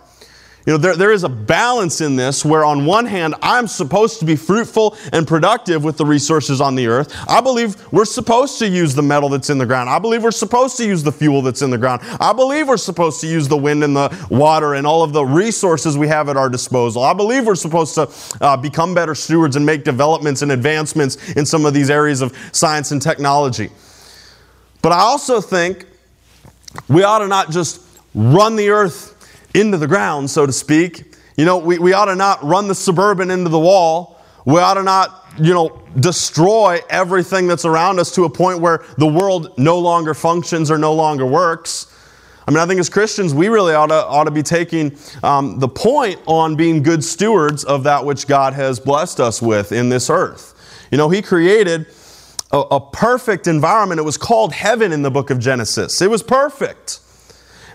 You 0.64 0.74
know, 0.74 0.76
there, 0.76 0.94
there 0.94 1.10
is 1.10 1.24
a 1.24 1.28
balance 1.28 2.00
in 2.00 2.14
this 2.14 2.44
where, 2.44 2.64
on 2.64 2.86
one 2.86 3.04
hand, 3.04 3.34
I'm 3.42 3.66
supposed 3.66 4.20
to 4.20 4.24
be 4.24 4.36
fruitful 4.36 4.96
and 5.12 5.26
productive 5.26 5.82
with 5.82 5.96
the 5.96 6.06
resources 6.06 6.60
on 6.60 6.76
the 6.76 6.86
earth. 6.86 7.12
I 7.28 7.40
believe 7.40 7.90
we're 7.92 8.04
supposed 8.04 8.60
to 8.60 8.68
use 8.68 8.94
the 8.94 9.02
metal 9.02 9.28
that's 9.28 9.50
in 9.50 9.58
the 9.58 9.66
ground. 9.66 9.90
I 9.90 9.98
believe 9.98 10.22
we're 10.22 10.30
supposed 10.30 10.76
to 10.76 10.86
use 10.86 11.02
the 11.02 11.10
fuel 11.10 11.42
that's 11.42 11.62
in 11.62 11.70
the 11.70 11.78
ground. 11.78 12.02
I 12.20 12.32
believe 12.32 12.68
we're 12.68 12.76
supposed 12.76 13.20
to 13.22 13.26
use 13.26 13.48
the 13.48 13.56
wind 13.56 13.82
and 13.82 13.96
the 13.96 14.26
water 14.30 14.74
and 14.74 14.86
all 14.86 15.02
of 15.02 15.12
the 15.12 15.24
resources 15.24 15.98
we 15.98 16.06
have 16.06 16.28
at 16.28 16.36
our 16.36 16.48
disposal. 16.48 17.02
I 17.02 17.12
believe 17.12 17.44
we're 17.44 17.56
supposed 17.56 17.96
to 17.96 18.08
uh, 18.40 18.56
become 18.56 18.94
better 18.94 19.16
stewards 19.16 19.56
and 19.56 19.66
make 19.66 19.82
developments 19.82 20.42
and 20.42 20.52
advancements 20.52 21.32
in 21.32 21.44
some 21.44 21.66
of 21.66 21.74
these 21.74 21.90
areas 21.90 22.20
of 22.20 22.36
science 22.52 22.92
and 22.92 23.02
technology. 23.02 23.70
But 24.80 24.92
I 24.92 25.00
also 25.00 25.40
think 25.40 25.86
we 26.88 27.02
ought 27.02 27.18
to 27.18 27.26
not 27.26 27.50
just 27.50 27.80
run 28.14 28.54
the 28.54 28.70
earth 28.70 29.11
into 29.54 29.78
the 29.78 29.86
ground, 29.86 30.30
so 30.30 30.46
to 30.46 30.52
speak. 30.52 31.14
You 31.36 31.44
know, 31.44 31.58
we, 31.58 31.78
we 31.78 31.92
ought 31.92 32.06
to 32.06 32.14
not 32.14 32.42
run 32.42 32.68
the 32.68 32.74
suburban 32.74 33.30
into 33.30 33.48
the 33.48 33.58
wall. 33.58 34.20
We 34.44 34.58
ought 34.58 34.74
to 34.74 34.82
not, 34.82 35.24
you 35.38 35.54
know, 35.54 35.82
destroy 35.98 36.80
everything 36.90 37.46
that's 37.46 37.64
around 37.64 37.98
us 37.98 38.14
to 38.14 38.24
a 38.24 38.30
point 38.30 38.60
where 38.60 38.84
the 38.98 39.06
world 39.06 39.56
no 39.58 39.78
longer 39.78 40.14
functions 40.14 40.70
or 40.70 40.78
no 40.78 40.92
longer 40.94 41.26
works. 41.26 41.86
I 42.46 42.50
mean, 42.50 42.58
I 42.58 42.66
think 42.66 42.80
as 42.80 42.88
Christians, 42.88 43.34
we 43.34 43.48
really 43.48 43.72
ought 43.72 43.86
to, 43.86 44.04
ought 44.06 44.24
to 44.24 44.30
be 44.30 44.42
taking 44.42 44.96
um, 45.22 45.60
the 45.60 45.68
point 45.68 46.20
on 46.26 46.56
being 46.56 46.82
good 46.82 47.04
stewards 47.04 47.62
of 47.62 47.84
that 47.84 48.04
which 48.04 48.26
God 48.26 48.52
has 48.54 48.80
blessed 48.80 49.20
us 49.20 49.40
with 49.40 49.70
in 49.70 49.88
this 49.88 50.10
earth. 50.10 50.88
You 50.90 50.98
know, 50.98 51.08
He 51.08 51.22
created 51.22 51.86
a, 52.50 52.58
a 52.58 52.80
perfect 52.80 53.46
environment. 53.46 54.00
It 54.00 54.04
was 54.04 54.18
called 54.18 54.52
heaven 54.52 54.92
in 54.92 55.02
the 55.02 55.10
book 55.10 55.30
of 55.30 55.38
Genesis. 55.38 56.02
It 56.02 56.10
was 56.10 56.22
perfect. 56.22 57.00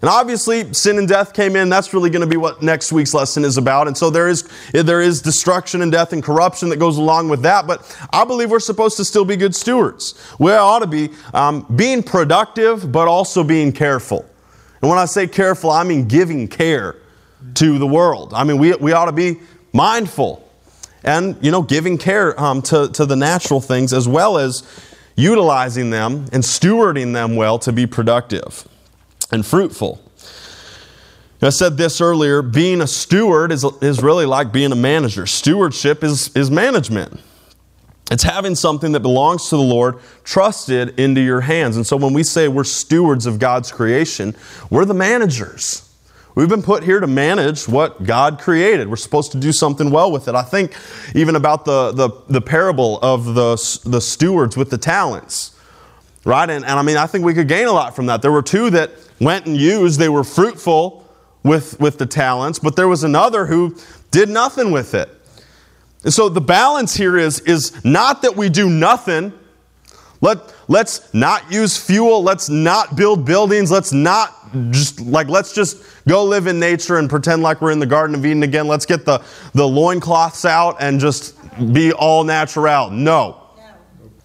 And 0.02 0.10
obviously, 0.10 0.74
sin 0.74 1.00
and 1.00 1.08
death 1.08 1.34
came 1.34 1.56
in. 1.56 1.70
That's 1.70 1.94
really 1.94 2.10
going 2.10 2.22
to 2.22 2.28
be 2.28 2.38
what 2.38 2.62
next 2.62 2.92
week's 2.92 3.14
lesson 3.14 3.44
is 3.44 3.58
about. 3.58 3.88
And 3.88 3.98
so 3.98 4.10
there 4.10 4.28
is, 4.28 4.48
there 4.72 5.02
is 5.02 5.22
destruction 5.22 5.82
and 5.82 5.92
death 5.92 6.14
and 6.14 6.24
corruption 6.24 6.70
that 6.70 6.78
goes 6.78 6.98
along 6.98 7.30
with 7.30 7.42
that. 7.42 7.66
But 7.66 7.98
I 8.14 8.24
believe 8.24 8.52
we're 8.52 8.60
supposed 8.60 8.98
to 8.98 9.06
still 9.06 9.26
be 9.26 9.36
good 9.36 9.56
stewards. 9.56 10.14
We 10.38 10.52
ought 10.52 10.80
to 10.80 10.88
be 10.88 11.10
um, 11.34 11.66
being 11.76 12.04
productive, 12.04 12.92
but 12.92 13.08
also 13.08 13.44
being 13.44 13.72
careful. 13.72 14.26
And 14.82 14.90
when 14.90 15.00
I 15.00 15.06
say 15.06 15.26
careful, 15.26 15.72
I 15.72 15.84
mean 15.84 16.08
giving 16.08 16.48
care 16.48 16.96
to 17.56 17.80
the 17.80 17.88
world. 17.88 18.34
I 18.34 18.44
mean, 18.44 18.60
we, 18.60 18.76
we 18.76 18.92
ought 18.92 19.06
to 19.06 19.12
be 19.12 19.40
mindful 19.74 20.48
and, 21.04 21.38
you 21.42 21.52
know, 21.52 21.64
giving 21.64 21.98
care 21.98 22.40
um, 22.40 22.62
to, 22.64 22.90
to 22.90 23.06
the 23.06 23.16
natural 23.16 23.62
things 23.62 23.94
as 23.94 24.08
well 24.08 24.38
as 24.38 24.64
utilizing 25.16 25.90
them 25.90 26.28
and 26.32 26.44
stewarding 26.44 27.14
them 27.14 27.36
well 27.36 27.58
to 27.60 27.72
be 27.72 27.88
productive 27.88 28.68
and 29.32 29.46
fruitful. 29.46 30.02
I 31.42 31.50
said 31.50 31.78
this 31.78 32.02
earlier 32.02 32.42
being 32.42 32.82
a 32.82 32.88
steward 32.88 33.52
is, 33.52 33.64
is 33.82 34.02
really 34.02 34.26
like 34.26 34.52
being 34.52 34.72
a 34.72 34.76
manager. 34.76 35.28
Stewardship 35.28 36.04
is, 36.04 36.36
is 36.36 36.50
management. 36.50 37.20
It's 38.10 38.24
having 38.24 38.56
something 38.56 38.94
that 38.94 39.02
belongs 39.02 39.50
to 39.50 39.58
the 39.58 39.62
Lord 39.62 40.00
trusted 40.24 41.00
into 41.00 41.22
your 41.22 41.42
hands. 41.42 41.76
And 41.76 41.86
so 41.86 41.98
when 41.98 42.14
we 42.14 42.24
say 42.24 42.48
we're 42.48 42.64
stewards 42.64 43.26
of 43.26 43.38
God's 43.38 43.72
creation, 43.72 44.36
we're 44.70 44.86
the 44.86 44.94
managers. 44.94 45.84
We've 46.34 46.48
been 46.48 46.64
put 46.64 46.84
here 46.84 47.00
to 47.00 47.08
manage 47.08 47.68
what 47.68 48.04
God 48.04 48.40
created. 48.40 48.88
We're 48.88 48.96
supposed 48.96 49.32
to 49.34 49.40
do 49.40 49.52
something 49.52 49.90
well 49.90 50.12
with 50.12 50.28
it. 50.28 50.36
I 50.36 50.44
think 50.44 50.74
even 51.16 51.36
about 51.36 51.66
the, 51.66 51.92
the, 51.92 52.10
the 52.30 52.42
parable 52.42 53.00
of 53.02 53.34
the, 53.34 53.56
the 53.86 54.00
stewards 54.00 54.56
with 54.56 54.70
the 54.70 54.78
talents, 54.78 55.57
right? 56.28 56.50
And, 56.50 56.66
and 56.66 56.78
I 56.78 56.82
mean, 56.82 56.98
I 56.98 57.08
think 57.08 57.24
we 57.24 57.34
could 57.34 57.48
gain 57.48 57.68
a 57.68 57.72
lot 57.72 57.96
from 57.96 58.08
that. 58.08 58.22
There 58.22 58.34
were 58.34 58.42
two 58.42 58.70
that 58.72 58.92
went 59.20 59.46
and 59.46 59.56
used, 59.56 59.98
they 59.98 60.10
were 60.10 60.26
fruitful 60.26 61.08
with, 61.42 61.80
with 61.80 61.98
the 61.98 62.06
talents, 62.06 62.60
but 62.60 62.76
there 62.76 62.90
was 62.90 63.06
another 63.06 63.46
who 63.46 63.76
did 64.12 64.28
nothing 64.28 64.72
with 64.72 64.94
it. 64.94 65.10
And 66.04 66.14
so 66.14 66.28
the 66.28 66.42
balance 66.42 66.96
here 66.96 67.18
is, 67.18 67.40
is 67.42 67.84
not 67.86 68.22
that 68.24 68.36
we 68.36 68.50
do 68.50 68.70
nothing. 68.70 69.32
Let, 70.20 70.54
let's 70.68 71.14
not 71.14 71.50
use 71.50 71.78
fuel. 71.78 72.22
Let's 72.24 72.50
not 72.50 72.98
build 72.98 73.24
buildings. 73.24 73.72
Let's 73.72 73.94
not 73.94 74.34
just 74.72 75.00
like, 75.00 75.30
let's 75.30 75.54
just 75.54 75.82
go 76.08 76.26
live 76.26 76.48
in 76.48 76.60
nature 76.60 76.98
and 76.98 77.10
pretend 77.10 77.42
like 77.42 77.62
we're 77.62 77.72
in 77.72 77.80
the 77.80 77.86
Garden 77.86 78.16
of 78.16 78.26
Eden 78.26 78.44
again. 78.44 78.68
Let's 78.68 78.86
get 78.86 79.06
the, 79.06 79.24
the 79.54 79.68
loincloths 79.68 80.44
out 80.44 80.78
and 80.82 81.00
just 81.00 81.36
be 81.74 81.94
all 81.94 82.26
natural. 82.26 82.90
No. 82.90 83.44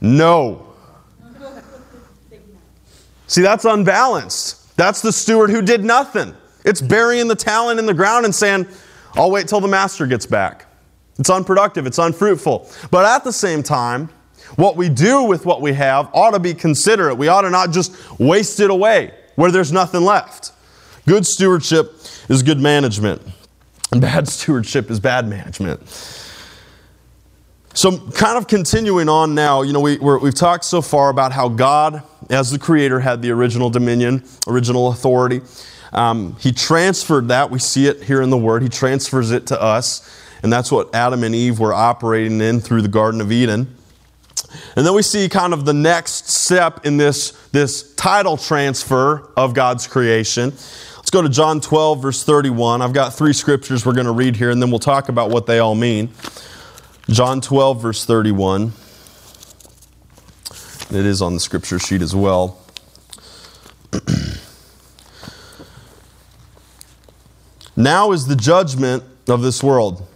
No. 0.01 0.72
See, 3.33 3.41
that's 3.41 3.65
unbalanced. 3.65 4.77
That's 4.77 5.01
the 5.01 5.11
steward 5.11 5.49
who 5.49 5.63
did 5.63 5.83
nothing. 5.83 6.35
It's 6.67 6.83
burying 6.83 7.29
the 7.29 7.35
talent 7.35 7.79
in 7.79 7.87
the 7.87 7.95
ground 7.95 8.27
and 8.27 8.35
saying, 8.35 8.69
I'll 9.15 9.31
wait 9.31 9.49
till 9.49 9.61
the 9.61 9.69
master 9.69 10.07
gets 10.07 10.27
back. 10.27 10.67
It's 11.19 11.31
unproductive, 11.31 11.87
it's 11.87 11.97
unfruitful. 11.97 12.71
But 12.91 13.07
at 13.07 13.25
the 13.25 13.33
same 13.33 13.63
time, 13.63 14.11
what 14.57 14.77
we 14.77 14.91
do 14.91 15.23
with 15.23 15.47
what 15.47 15.63
we 15.63 15.73
have 15.73 16.11
ought 16.13 16.33
to 16.33 16.41
be 16.41 16.53
considerate. 16.53 17.17
We 17.17 17.29
ought 17.29 17.41
to 17.41 17.49
not 17.49 17.71
just 17.71 17.97
waste 18.21 18.61
it 18.61 18.69
away 18.69 19.15
where 19.37 19.51
there's 19.51 19.73
nothing 19.73 20.03
left. 20.03 20.53
Good 21.09 21.25
stewardship 21.25 21.95
is 22.29 22.43
good 22.43 22.61
management, 22.61 23.23
and 23.93 24.03
bad 24.03 24.29
stewardship 24.29 24.91
is 24.91 25.01
bad 25.01 25.27
management. 25.27 25.89
So, 27.73 27.99
kind 28.11 28.37
of 28.37 28.47
continuing 28.47 29.09
on 29.09 29.35
now, 29.35 29.63
you 29.63 29.73
know, 29.73 29.81
we, 29.81 29.97
we 29.97 30.21
have 30.27 30.35
talked 30.35 30.67
so 30.67 30.83
far 30.83 31.09
about 31.09 31.33
how 31.33 31.49
God, 31.49 32.03
as 32.33 32.51
the 32.51 32.59
Creator, 32.59 33.01
had 33.01 33.23
the 33.23 33.31
original 33.31 33.71
dominion, 33.71 34.25
original 34.47 34.89
authority. 34.89 35.43
Um, 35.93 36.37
he 36.41 36.53
transferred 36.53 37.29
that. 37.29 37.51
We 37.51 37.59
see 37.59 37.87
it 37.87 38.03
here 38.03 38.23
in 38.23 38.31
the 38.31 38.39
Word. 38.39 38.63
He 38.63 38.69
transfers 38.69 39.31
it 39.31 39.47
to 39.49 39.61
us. 39.61 40.09
And 40.43 40.53
that's 40.53 40.73
what 40.73 40.95
Adam 40.95 41.23
and 41.23 41.35
Eve 41.35 41.61
were 41.61 41.75
operating 41.75 42.41
in 42.41 42.61
through 42.61 42.83
the 42.83 42.89
Garden 42.89 43.21
of 43.21 43.31
Eden. 43.31 43.77
And 44.77 44.85
then 44.87 44.95
we 44.95 45.03
see 45.03 45.29
kind 45.29 45.53
of 45.53 45.65
the 45.65 45.75
next 45.75 46.29
step 46.31 46.85
in 46.85 46.97
this, 46.97 47.31
this 47.53 47.95
title 47.95 48.37
transfer 48.37 49.31
of 49.37 49.55
God's 49.55 49.87
creation. 49.87 50.51
Let's 50.97 51.11
go 51.11 51.23
to 51.23 51.29
John 51.29 51.61
12, 51.61 52.03
verse 52.03 52.25
31. 52.25 52.83
I've 52.83 52.93
got 52.93 53.15
three 53.15 53.33
scriptures 53.33 53.87
we're 53.87 53.93
going 53.93 54.07
to 54.07 54.13
read 54.13 54.37
here, 54.37 54.51
and 54.51 54.61
then 54.61 54.71
we'll 54.71 54.79
talk 54.79 55.09
about 55.09 55.31
what 55.31 55.47
they 55.47 55.59
all 55.59 55.75
mean. 55.75 56.11
John 57.09 57.41
12, 57.41 57.83
verse 57.83 58.05
31. 58.05 58.73
It 60.93 61.07
is 61.07 61.23
on 61.23 61.33
the 61.35 61.41
scripture 61.41 61.79
sheet 61.79 62.03
as 62.03 62.15
well. 62.15 62.59
now 67.77 68.13
is 68.13 68.27
the 68.27 68.37
judgment 68.37 69.03
of 69.27 69.41
this 69.41 69.63
world. 69.63 70.07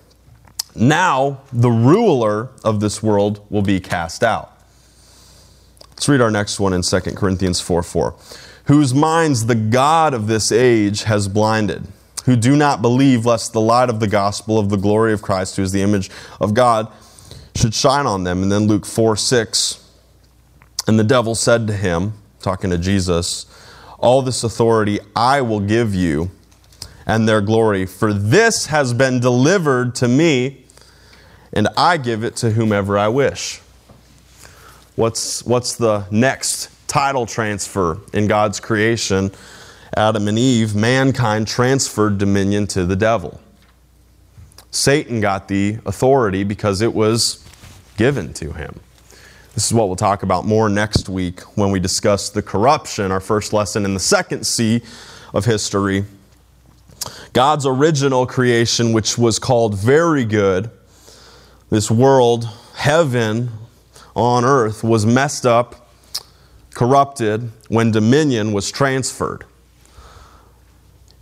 Now 0.75 1.41
the 1.53 1.71
ruler 1.71 2.51
of 2.63 2.81
this 2.81 3.03
world 3.03 3.41
will 3.49 3.63
be 3.63 3.81
cast 3.81 4.23
out. 4.23 4.53
Let's 5.91 6.09
read 6.09 6.21
our 6.21 6.31
next 6.31 6.61
one 6.61 6.75
in 6.75 6.83
2 6.83 7.01
Corinthians 7.01 7.59
4 7.61 7.83
4. 7.83 8.15
Whose 8.67 8.93
minds 8.93 9.47
the 9.47 9.55
God 9.55 10.13
of 10.13 10.27
this 10.27 10.53
age 10.53 11.05
has 11.05 11.27
blinded 11.27 11.87
who 12.27 12.37
do 12.37 12.57
not 12.57 12.83
believe, 12.83 13.25
lest 13.25 13.53
the 13.53 13.61
light 13.61 13.89
of 13.89 14.01
the 14.01 14.09
gospel 14.09 14.59
of 14.59 14.69
the 14.69 14.77
glory 14.77 15.13
of 15.13 15.23
Christ, 15.23 15.57
who 15.57 15.63
is 15.63 15.71
the 15.71 15.81
image 15.81 16.11
of 16.41 16.55
God, 16.55 16.93
should 17.55 17.73
shine 17.73 18.05
on 18.05 18.25
them. 18.25 18.43
And 18.43 18.51
then 18.51 18.67
Luke 18.67 18.85
4 18.85 19.17
6. 19.17 19.86
And 20.87 20.99
the 20.99 21.05
devil 21.05 21.35
said 21.35 21.67
to 21.67 21.73
him, 21.73 22.15
talking 22.41 22.71
to 22.71 22.79
Jesus, 22.79 23.47
All 23.99 24.23
this 24.23 24.45
authority 24.45 25.01
I 25.15 25.41
will 25.41 25.61
give 25.61 25.95
you, 25.95 26.31
and 27.07 27.29
their 27.29 27.41
glory. 27.41 27.87
For 27.87 28.13
this 28.13 28.67
has 28.67 28.93
been 28.93 29.21
delivered 29.21 29.95
to 29.97 30.09
me, 30.09 30.65
and 31.53 31.69
I 31.77 31.97
give 31.97 32.25
it 32.25 32.37
to 32.37 32.51
whomever 32.51 32.99
I 32.99 33.09
wish. 33.09 33.61
What's, 34.97 35.45
what's 35.45 35.77
the 35.77 36.07
next 36.11 36.71
title 36.89 37.27
transfer 37.27 38.01
in 38.13 38.27
God's 38.27 38.61
creation? 38.61 39.31
Adam 39.97 40.29
and 40.29 40.39
Eve, 40.39 40.75
mankind 40.75 41.49
transferred 41.49 42.19
dominion 42.19 42.67
to 42.69 42.85
the 42.85 42.97
devil. 42.97 43.41
Satan 44.71 45.21
got 45.21 45.49
the 45.49 45.79
authority 45.87 46.45
because 46.45 46.81
it 46.81 46.93
was 46.93 47.45
given 47.97 48.33
to 48.35 48.53
him. 48.53 48.79
This 49.57 49.69
is 49.69 49.73
what 49.73 49.87
we'll 49.87 49.97
talk 49.97 50.23
about 50.23 50.45
more 50.45 50.69
next 50.69 51.09
week 51.09 51.41
when 51.57 51.71
we 51.71 51.81
discuss 51.81 52.29
the 52.29 52.43
corruption, 52.43 53.11
our 53.11 53.21
first 53.21 53.55
lesson 53.55 53.87
in 53.87 53.95
the 53.95 54.01
second 54.01 54.47
C 54.47 54.83
of 55.33 55.47
history. 55.47 56.05
God's 57.33 57.65
original 57.65 58.27
creation, 58.27 58.93
which 58.93 59.17
was 59.17 59.39
called 59.39 59.75
very 59.75 60.27
good, 60.27 60.71
this 61.71 61.91
world, 61.91 62.47
heaven 62.75 63.49
on 64.15 64.45
earth, 64.45 64.85
was 64.85 65.07
messed 65.07 65.47
up, 65.47 65.89
corrupted 66.75 67.51
when 67.69 67.91
dominion 67.91 68.53
was 68.53 68.71
transferred. 68.71 69.47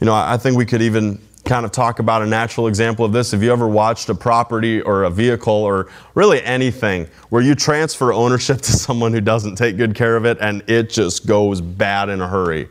You 0.01 0.07
know, 0.07 0.13
I 0.13 0.39
think 0.39 0.59
we 0.59 0.67
could 0.67 0.83
even 0.83 1.21
kind 1.45 1.67
of 1.67 1.73
talk 1.73 1.99
about 1.99 2.23
a 2.23 2.27
natural 2.27 2.67
example 2.67 3.05
of 3.05 3.13
this. 3.13 3.33
Have 3.33 3.43
you 3.43 3.53
ever 3.53 3.69
watched 3.69 4.09
a 4.09 4.15
property 4.15 4.81
or 4.81 5.05
a 5.05 5.11
vehicle 5.11 5.53
or 5.53 5.89
really 6.15 6.43
anything 6.43 7.07
where 7.29 7.43
you 7.43 7.55
transfer 7.55 8.13
ownership 8.13 8.59
to 8.63 8.73
someone 8.73 9.13
who 9.13 9.21
doesn't 9.21 9.57
take 9.57 9.77
good 9.77 9.95
care 9.95 10.17
of 10.17 10.25
it 10.25 10.39
and 10.41 10.63
it 10.69 10.91
just 10.91 11.27
goes 11.27 11.61
bad 11.61 12.09
in 12.09 12.21
a 12.21 12.29
hurry? 12.29 12.69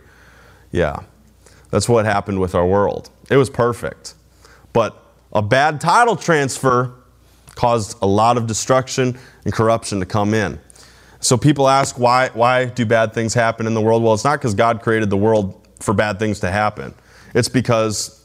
Yeah, 0.72 1.04
that's 1.70 1.88
what 1.88 2.06
happened 2.06 2.40
with 2.40 2.56
our 2.56 2.66
world. 2.66 3.10
It 3.30 3.38
was 3.38 3.50
perfect. 3.50 4.16
But 4.74 5.00
a 5.32 5.42
bad 5.42 5.80
title 5.80 6.16
transfer 6.16 6.94
caused 7.56 7.98
a 8.02 8.08
lot 8.08 8.38
of 8.38 8.48
destruction 8.48 9.18
and 9.46 9.54
corruption 9.54 10.00
to 10.00 10.06
come 10.06 10.34
in. 10.34 10.60
So 11.20 11.38
people 11.38 11.70
ask, 11.70 11.98
why, 11.98 12.30
why 12.34 12.66
do 12.66 12.86
bad 12.86 13.14
things 13.14 13.34
happen 13.34 13.68
in 13.68 13.74
the 13.76 13.82
world? 13.82 14.04
Well, 14.04 14.14
it's 14.14 14.24
not 14.24 14.40
because 14.40 14.56
God 14.56 14.82
created 14.82 15.10
the 15.10 15.18
world 15.18 15.66
for 15.80 15.94
bad 15.94 16.20
things 16.20 16.40
to 16.42 16.52
happen. 16.52 16.94
It's 17.34 17.48
because 17.48 18.23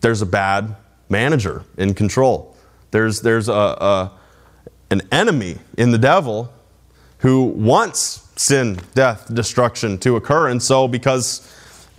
there's 0.00 0.22
a 0.22 0.26
bad 0.26 0.76
manager 1.08 1.64
in 1.76 1.94
control. 1.94 2.56
There's, 2.90 3.20
there's 3.20 3.48
a, 3.48 3.52
a, 3.52 4.12
an 4.90 5.02
enemy 5.12 5.58
in 5.76 5.90
the 5.90 5.98
devil 5.98 6.52
who 7.18 7.44
wants 7.44 8.28
sin, 8.36 8.80
death, 8.94 9.32
destruction 9.32 9.98
to 9.98 10.16
occur. 10.16 10.48
And 10.48 10.62
so, 10.62 10.88
because 10.88 11.46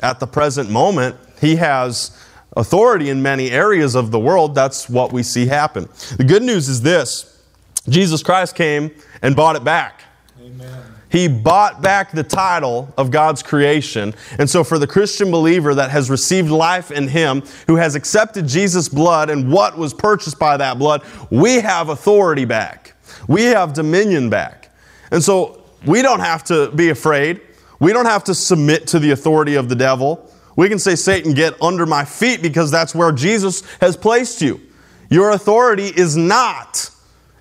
at 0.02 0.20
the 0.20 0.28
present 0.28 0.70
moment, 0.70 1.16
he 1.40 1.58
has 1.58 2.18
authority 2.58 3.10
in 3.10 3.22
many 3.22 3.52
areas 3.52 3.96
of 3.96 4.12
the 4.12 4.20
world, 4.20 4.56
that's 4.56 4.90
what 4.90 5.14
we 5.14 5.24
see 5.24 5.46
happen. 5.46 5.88
The 6.18 6.24
good 6.24 6.44
news 6.44 6.68
is 6.68 6.82
this 6.82 7.42
Jesus 7.88 8.22
Christ 8.24 8.56
came 8.56 8.92
and 9.22 9.36
bought 9.36 9.56
it 9.56 9.64
back. 9.64 10.02
Amen. 10.40 10.91
He 11.12 11.28
bought 11.28 11.82
back 11.82 12.12
the 12.12 12.24
title 12.24 12.93
of 12.97 13.12
God's 13.12 13.43
creation. 13.43 14.13
And 14.39 14.50
so, 14.50 14.63
for 14.63 14.80
the 14.80 14.88
Christian 14.88 15.30
believer 15.30 15.76
that 15.76 15.91
has 15.91 16.10
received 16.10 16.50
life 16.50 16.89
in 16.89 17.10
Him, 17.10 17.43
who 17.67 17.76
has 17.76 17.95
accepted 17.95 18.47
Jesus' 18.47 18.88
blood 18.88 19.30
and 19.30 19.52
what 19.52 19.78
was 19.78 19.93
purchased 19.93 20.39
by 20.39 20.56
that 20.58 20.80
blood, 20.80 21.04
we 21.30 21.56
have 21.60 21.89
authority 21.89 22.45
back. 22.45 22.93
We 23.28 23.43
have 23.43 23.74
dominion 23.74 24.30
back. 24.30 24.71
And 25.12 25.21
so, 25.21 25.63
we 25.86 26.02
don't 26.02 26.21
have 26.21 26.43
to 26.45 26.71
be 26.71 26.89
afraid. 26.89 27.41
We 27.80 27.91
don't 27.91 28.06
have 28.06 28.24
to 28.26 28.36
submit 28.36 28.88
to 28.88 29.00
the 29.00 29.12
authority 29.12 29.56
of 29.56 29.67
the 29.67 29.76
devil. 29.76 30.32
We 30.56 30.69
can 30.69 30.80
say, 30.80 30.95
Satan, 30.95 31.34
get 31.34 31.62
under 31.62 31.86
my 31.86 32.06
feet 32.06 32.41
because 32.41 32.71
that's 32.71 32.93
where 32.93 33.12
Jesus 33.12 33.63
has 33.82 33.97
placed 33.97 34.41
you. 34.41 34.62
Your 35.10 35.32
authority 35.32 35.88
is 35.88 36.15
not 36.15 36.89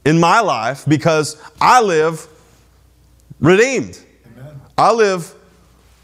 in 0.05 0.19
my 0.19 0.41
life 0.41 0.85
because 0.89 1.41
I 1.61 1.83
live 1.83 2.27
redeemed. 3.41 3.99
Amen. 4.37 4.61
I 4.79 4.93
live 4.93 5.35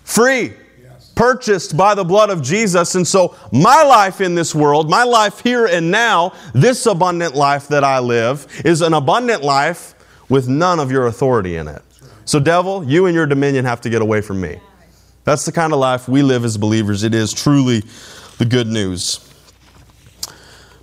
free, 0.05 0.53
yes. 0.81 1.13
purchased 1.15 1.77
by 1.77 1.95
the 1.95 2.05
blood 2.05 2.31
of 2.31 2.43
Jesus. 2.43 2.95
And 2.95 3.07
so, 3.07 3.37
my 3.53 3.83
life 3.83 4.21
in 4.21 4.35
this 4.35 4.55
world, 4.55 4.91
my 4.91 5.05
life 5.05 5.41
here 5.41 5.67
and 5.67 5.91
now, 5.91 6.33
this 6.55 6.87
abundant 6.87 7.35
life 7.35 7.69
that 7.69 7.85
I 7.85 7.99
live, 7.99 8.47
is 8.65 8.81
an 8.81 8.95
abundant 8.95 9.43
life 9.43 9.95
with 10.29 10.49
none 10.49 10.81
of 10.81 10.91
your 10.91 11.07
authority 11.07 11.57
in 11.57 11.69
it. 11.69 11.83
So, 12.25 12.41
devil, 12.41 12.83
you 12.85 13.07
and 13.07 13.15
your 13.15 13.27
dominion 13.27 13.65
have 13.65 13.81
to 13.83 13.91
get 13.91 14.03
away 14.03 14.21
from 14.21 14.41
me. 14.41 14.59
That's 15.25 15.45
the 15.45 15.53
kind 15.53 15.73
of 15.73 15.79
life 15.79 16.09
we 16.09 16.23
live 16.23 16.45
as 16.45 16.57
believers. 16.57 17.03
It 17.03 17.15
is 17.15 17.33
truly 17.33 17.83
the 18.39 18.45
good 18.45 18.67
news. 18.67 19.21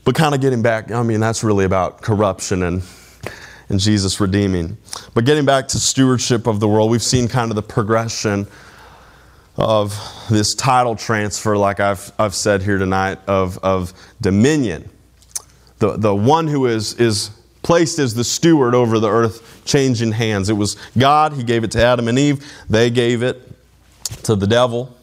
But 0.06 0.16
kind 0.16 0.36
of 0.36 0.42
getting 0.42 0.62
back, 0.62 0.92
I 0.92 1.02
mean, 1.04 1.22
that's 1.22 1.44
really 1.44 1.66
about 1.66 2.02
corruption 2.02 2.64
and 2.64 2.84
and 3.70 3.80
Jesus 3.80 4.20
redeeming. 4.20 4.78
But 5.14 5.26
getting 5.26 5.46
back 5.46 5.68
to 5.70 5.80
stewardship 5.80 6.48
of 6.48 6.60
the 6.60 6.68
world, 6.68 6.92
we've 6.92 7.04
seen 7.04 7.28
kind 7.28 7.52
of 7.52 7.56
the 7.56 7.64
progression 7.64 8.48
of 9.56 9.96
this 10.30 10.56
title 10.56 10.96
transfer, 10.96 11.56
like 11.56 11.80
I've, 11.80 12.12
I've 12.18 12.36
said 12.36 12.64
here 12.64 12.78
tonight, 12.78 13.20
of, 13.28 13.58
of 13.60 13.94
dominion. 14.20 14.90
The, 15.80 15.98
the 15.98 16.16
one 16.16 16.48
who 16.48 16.66
is, 16.66 16.94
is 17.00 17.30
placed 17.62 18.00
as 18.00 18.14
the 18.14 18.24
steward 18.24 18.74
over 18.76 19.00
the 19.00 19.10
earth 19.10 19.62
changing 19.66 20.12
hands. 20.12 20.50
It 20.50 20.54
was 20.54 20.76
God, 20.98 21.34
He 21.34 21.44
gave 21.44 21.64
it 21.64 21.72
to 21.72 21.84
Adam 21.84 22.08
and 22.08 22.18
Eve, 22.18 22.46
they 22.70 22.90
gave 22.90 23.24
it 23.24 23.42
to 24.24 24.36
the 24.36 24.48
devil. 24.48 24.96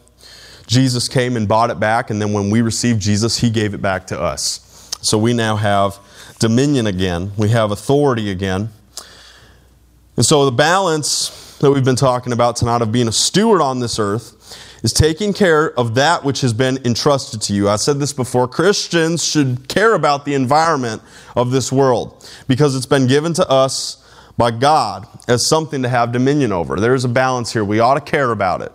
Jesus 0.67 1.07
came 1.07 1.35
and 1.35 1.47
bought 1.47 1.69
it 1.69 1.79
back, 1.79 2.09
and 2.09 2.21
then 2.21 2.31
when 2.31 2.49
we 2.49 2.61
received 2.61 3.01
Jesus, 3.01 3.37
He 3.37 3.49
gave 3.49 3.73
it 3.73 3.81
back 3.81 4.07
to 4.07 4.19
us. 4.19 4.89
So 5.01 5.17
we 5.17 5.33
now 5.33 5.55
have 5.55 5.99
dominion 6.41 6.87
again, 6.87 7.31
we 7.37 7.49
have 7.49 7.71
authority 7.71 8.31
again. 8.31 8.69
And 10.17 10.25
so 10.25 10.43
the 10.43 10.51
balance 10.51 11.57
that 11.59 11.71
we've 11.71 11.85
been 11.85 11.95
talking 11.95 12.33
about 12.33 12.55
tonight 12.55 12.81
of 12.81 12.91
being 12.91 13.07
a 13.07 13.11
steward 13.11 13.61
on 13.61 13.79
this 13.79 13.99
earth 13.99 14.57
is 14.83 14.91
taking 14.91 15.33
care 15.33 15.71
of 15.79 15.93
that 15.95 16.23
which 16.23 16.41
has 16.41 16.51
been 16.51 16.79
entrusted 16.83 17.41
to 17.43 17.53
you. 17.53 17.69
I 17.69 17.75
said 17.75 17.99
this 17.99 18.11
before 18.11 18.47
Christians 18.47 19.23
should 19.23 19.67
care 19.67 19.93
about 19.93 20.25
the 20.25 20.33
environment 20.33 21.03
of 21.35 21.51
this 21.51 21.71
world 21.71 22.27
because 22.47 22.75
it's 22.75 22.87
been 22.87 23.05
given 23.05 23.33
to 23.35 23.47
us 23.47 24.03
by 24.35 24.49
God 24.49 25.07
as 25.27 25.45
something 25.45 25.83
to 25.83 25.89
have 25.89 26.11
dominion 26.11 26.51
over. 26.51 26.79
There's 26.79 27.05
a 27.05 27.09
balance 27.09 27.53
here. 27.53 27.63
We 27.63 27.79
ought 27.79 27.93
to 27.93 28.01
care 28.01 28.31
about 28.31 28.63
it. 28.63 28.71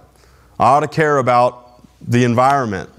I 0.61 0.67
ought 0.67 0.81
to 0.81 0.89
care 0.89 1.19
about 1.19 1.83
the 2.01 2.23
environment 2.23 2.91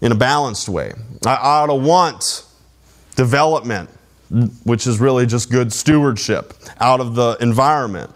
in 0.00 0.12
a 0.12 0.14
balanced 0.14 0.70
way. 0.70 0.94
I 1.26 1.34
ought 1.36 1.66
to 1.66 1.74
want 1.74 2.46
development, 3.16 3.90
which 4.64 4.86
is 4.86 5.00
really 5.00 5.26
just 5.26 5.50
good 5.50 5.72
stewardship 5.72 6.54
out 6.80 7.00
of 7.00 7.14
the 7.14 7.36
environment. 7.40 8.10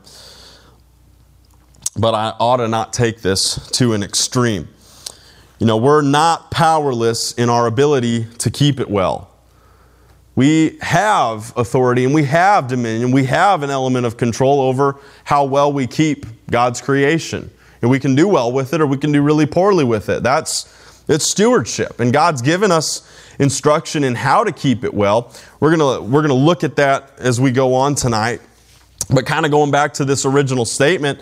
But 1.97 2.15
I 2.15 2.35
ought 2.41 2.57
to 2.57 2.69
not 2.69 2.93
take 2.93 3.21
this 3.21 3.71
to 3.73 3.93
an 3.93 4.03
extreme. 4.03 4.69
You 5.59 5.67
know, 5.67 5.77
we're 5.77 6.03
not 6.03 6.51
powerless 6.51 7.33
in 7.33 7.49
our 7.49 7.67
ability 7.67 8.27
to 8.39 8.51
keep 8.51 8.81
it 8.81 8.91
well. 8.91 9.31
We 10.37 10.79
have 10.81 11.53
authority 11.57 12.05
and 12.05 12.13
we 12.13 12.25
have 12.25 12.67
dominion. 12.67 13.13
We 13.13 13.25
have 13.25 13.63
an 13.63 13.71
element 13.71 14.05
of 14.05 14.17
control 14.17 14.61
over 14.61 14.97
how 15.23 15.45
well 15.45 15.73
we 15.73 15.87
keep 15.87 16.27
God's 16.51 16.81
creation. 16.81 17.51
And 17.83 17.91
we 17.91 18.01
can 18.01 18.15
do 18.17 18.27
well 18.27 18.51
with 18.51 18.75
it 18.75 18.81
or 18.81 18.87
we 18.87 18.97
can 18.97 19.13
do 19.13 19.23
really 19.23 19.47
poorly 19.47 19.85
with 19.85 20.09
it. 20.09 20.23
That's 20.23 20.73
it's 21.07 21.27
stewardship. 21.27 22.01
And 22.01 22.13
God's 22.13 22.43
given 22.43 22.73
us 22.73 23.09
instruction 23.39 24.05
in 24.05 24.15
how 24.15 24.45
to 24.45 24.53
keep 24.53 24.85
it 24.85 24.95
well. 24.95 25.33
We're 25.61 25.77
going 25.77 26.11
we're 26.11 26.27
to 26.27 26.35
look 26.35 26.65
at 26.65 26.77
that 26.77 27.13
as 27.19 27.41
we 27.41 27.51
go 27.51 27.75
on 27.75 27.95
tonight. 27.95 28.41
But 29.11 29.27
kind 29.27 29.45
of 29.45 29.51
going 29.51 29.71
back 29.71 29.95
to 29.95 30.05
this 30.05 30.25
original 30.25 30.65
statement, 30.65 31.21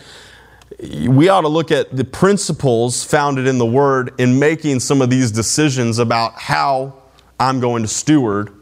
we 0.80 1.28
ought 1.28 1.42
to 1.42 1.48
look 1.48 1.70
at 1.70 1.94
the 1.94 2.04
principles 2.04 3.04
founded 3.04 3.46
in 3.46 3.58
the 3.58 3.66
Word 3.66 4.12
in 4.18 4.38
making 4.38 4.80
some 4.80 5.02
of 5.02 5.10
these 5.10 5.30
decisions 5.30 5.98
about 5.98 6.34
how 6.34 6.94
I'm 7.38 7.60
going 7.60 7.82
to 7.82 7.88
steward 7.88 8.52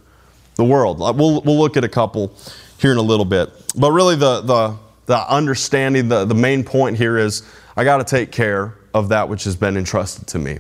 the 0.57 0.65
world. 0.65 0.99
We'll, 0.99 1.41
we'll 1.43 1.59
look 1.59 1.77
at 1.77 1.85
a 1.85 1.89
couple 1.89 2.35
here 2.79 2.93
in 2.93 2.99
a 2.99 3.03
little 3.03 3.25
bit. 3.25 3.51
But 3.77 3.93
really, 3.93 4.17
the, 4.17 4.41
the, 4.41 4.77
the 5.07 5.33
understanding, 5.33 6.09
the, 6.09 6.25
the 6.25 6.35
main 6.35 6.65
point 6.65 6.97
here 6.97 7.19
is 7.19 7.43
I 7.77 7.85
got 7.85 7.99
to 7.99 8.05
take 8.05 8.33
care 8.33 8.75
of 8.93 9.11
that 9.11 9.29
which 9.29 9.45
has 9.45 9.55
been 9.55 9.77
entrusted 9.77 10.27
to 10.29 10.39
me 10.39 10.59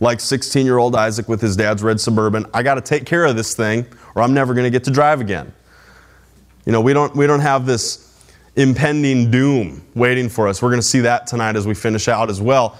like 0.00 0.20
16 0.20 0.66
year 0.66 0.78
old 0.78 0.94
Isaac 0.94 1.28
with 1.28 1.40
his 1.40 1.56
dad's 1.56 1.82
red 1.82 2.00
Suburban. 2.00 2.46
I 2.52 2.62
got 2.62 2.74
to 2.74 2.80
take 2.80 3.06
care 3.06 3.24
of 3.24 3.36
this 3.36 3.54
thing 3.54 3.86
or 4.14 4.22
I'm 4.22 4.34
never 4.34 4.54
going 4.54 4.64
to 4.64 4.70
get 4.70 4.84
to 4.84 4.90
drive 4.90 5.20
again. 5.20 5.52
You 6.64 6.72
know, 6.72 6.80
we 6.80 6.92
don't, 6.92 7.14
we 7.14 7.26
don't 7.26 7.40
have 7.40 7.66
this 7.66 8.02
impending 8.56 9.30
doom 9.30 9.86
waiting 9.94 10.28
for 10.28 10.48
us. 10.48 10.62
We're 10.62 10.70
going 10.70 10.80
to 10.80 10.86
see 10.86 11.00
that 11.00 11.26
tonight 11.26 11.56
as 11.56 11.66
we 11.66 11.74
finish 11.74 12.08
out 12.08 12.30
as 12.30 12.40
well. 12.40 12.78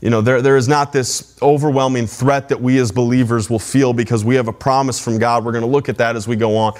You 0.00 0.10
know, 0.10 0.20
there, 0.20 0.42
there 0.42 0.56
is 0.56 0.68
not 0.68 0.92
this 0.92 1.36
overwhelming 1.40 2.06
threat 2.06 2.50
that 2.50 2.60
we 2.60 2.78
as 2.78 2.92
believers 2.92 3.48
will 3.48 3.58
feel 3.58 3.92
because 3.92 4.24
we 4.24 4.34
have 4.34 4.48
a 4.48 4.52
promise 4.52 5.02
from 5.02 5.18
God. 5.18 5.44
We're 5.44 5.52
going 5.52 5.64
to 5.64 5.70
look 5.70 5.88
at 5.88 5.96
that 5.98 6.14
as 6.14 6.28
we 6.28 6.36
go 6.36 6.56
on. 6.56 6.78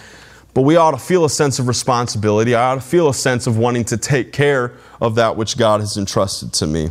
But 0.53 0.63
we 0.63 0.77
ought 0.77 0.93
to 0.93 0.99
feel 0.99 1.25
a 1.25 1.31
sense 1.31 1.59
of 1.59 1.67
responsibility. 1.67 2.55
I 2.55 2.73
ought 2.73 2.75
to 2.77 2.81
feel 2.81 3.09
a 3.09 3.15
sense 3.15 3.47
of 3.47 3.57
wanting 3.59 3.85
to 3.87 3.97
take 3.97 4.33
care 4.33 4.75
of 5.01 5.17
that 5.17 5.37
which 5.37 5.57
God 5.57 5.81
has 5.81 5.97
entrusted 5.97 6.53
to 6.55 6.67
me. 6.67 6.91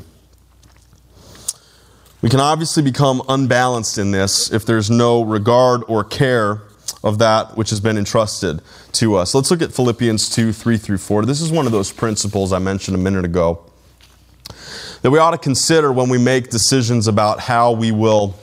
We 2.24 2.30
can 2.30 2.40
obviously 2.40 2.82
become 2.82 3.22
unbalanced 3.28 3.98
in 3.98 4.12
this 4.12 4.50
if 4.50 4.66
there's 4.66 4.90
no 4.90 5.24
regard 5.24 5.84
or 5.90 6.06
care 6.06 6.62
of 7.04 7.18
that 7.18 7.58
which 7.58 7.70
has 7.70 7.82
been 7.82 7.98
entrusted 7.98 8.62
to 8.94 9.16
us. 9.16 9.36
Let's 9.36 9.52
look 9.52 9.62
at 9.62 9.74
Philippians 9.74 10.30
2 10.30 10.54
3 10.54 10.78
through 10.78 11.00
4. 11.00 11.26
This 11.26 11.42
is 11.42 11.52
one 11.52 11.66
of 11.66 11.74
those 11.74 11.92
principles 11.92 12.54
I 12.54 12.60
mentioned 12.60 12.96
a 12.96 12.98
minute 12.98 13.26
ago 13.26 13.66
that 15.02 15.12
we 15.12 15.20
ought 15.20 15.32
to 15.32 15.38
consider 15.38 15.92
when 15.92 16.08
we 16.08 16.18
make 16.18 16.50
decisions 16.50 17.10
about 17.10 17.42
how 17.42 17.74
we 17.74 17.92
will 17.92 18.36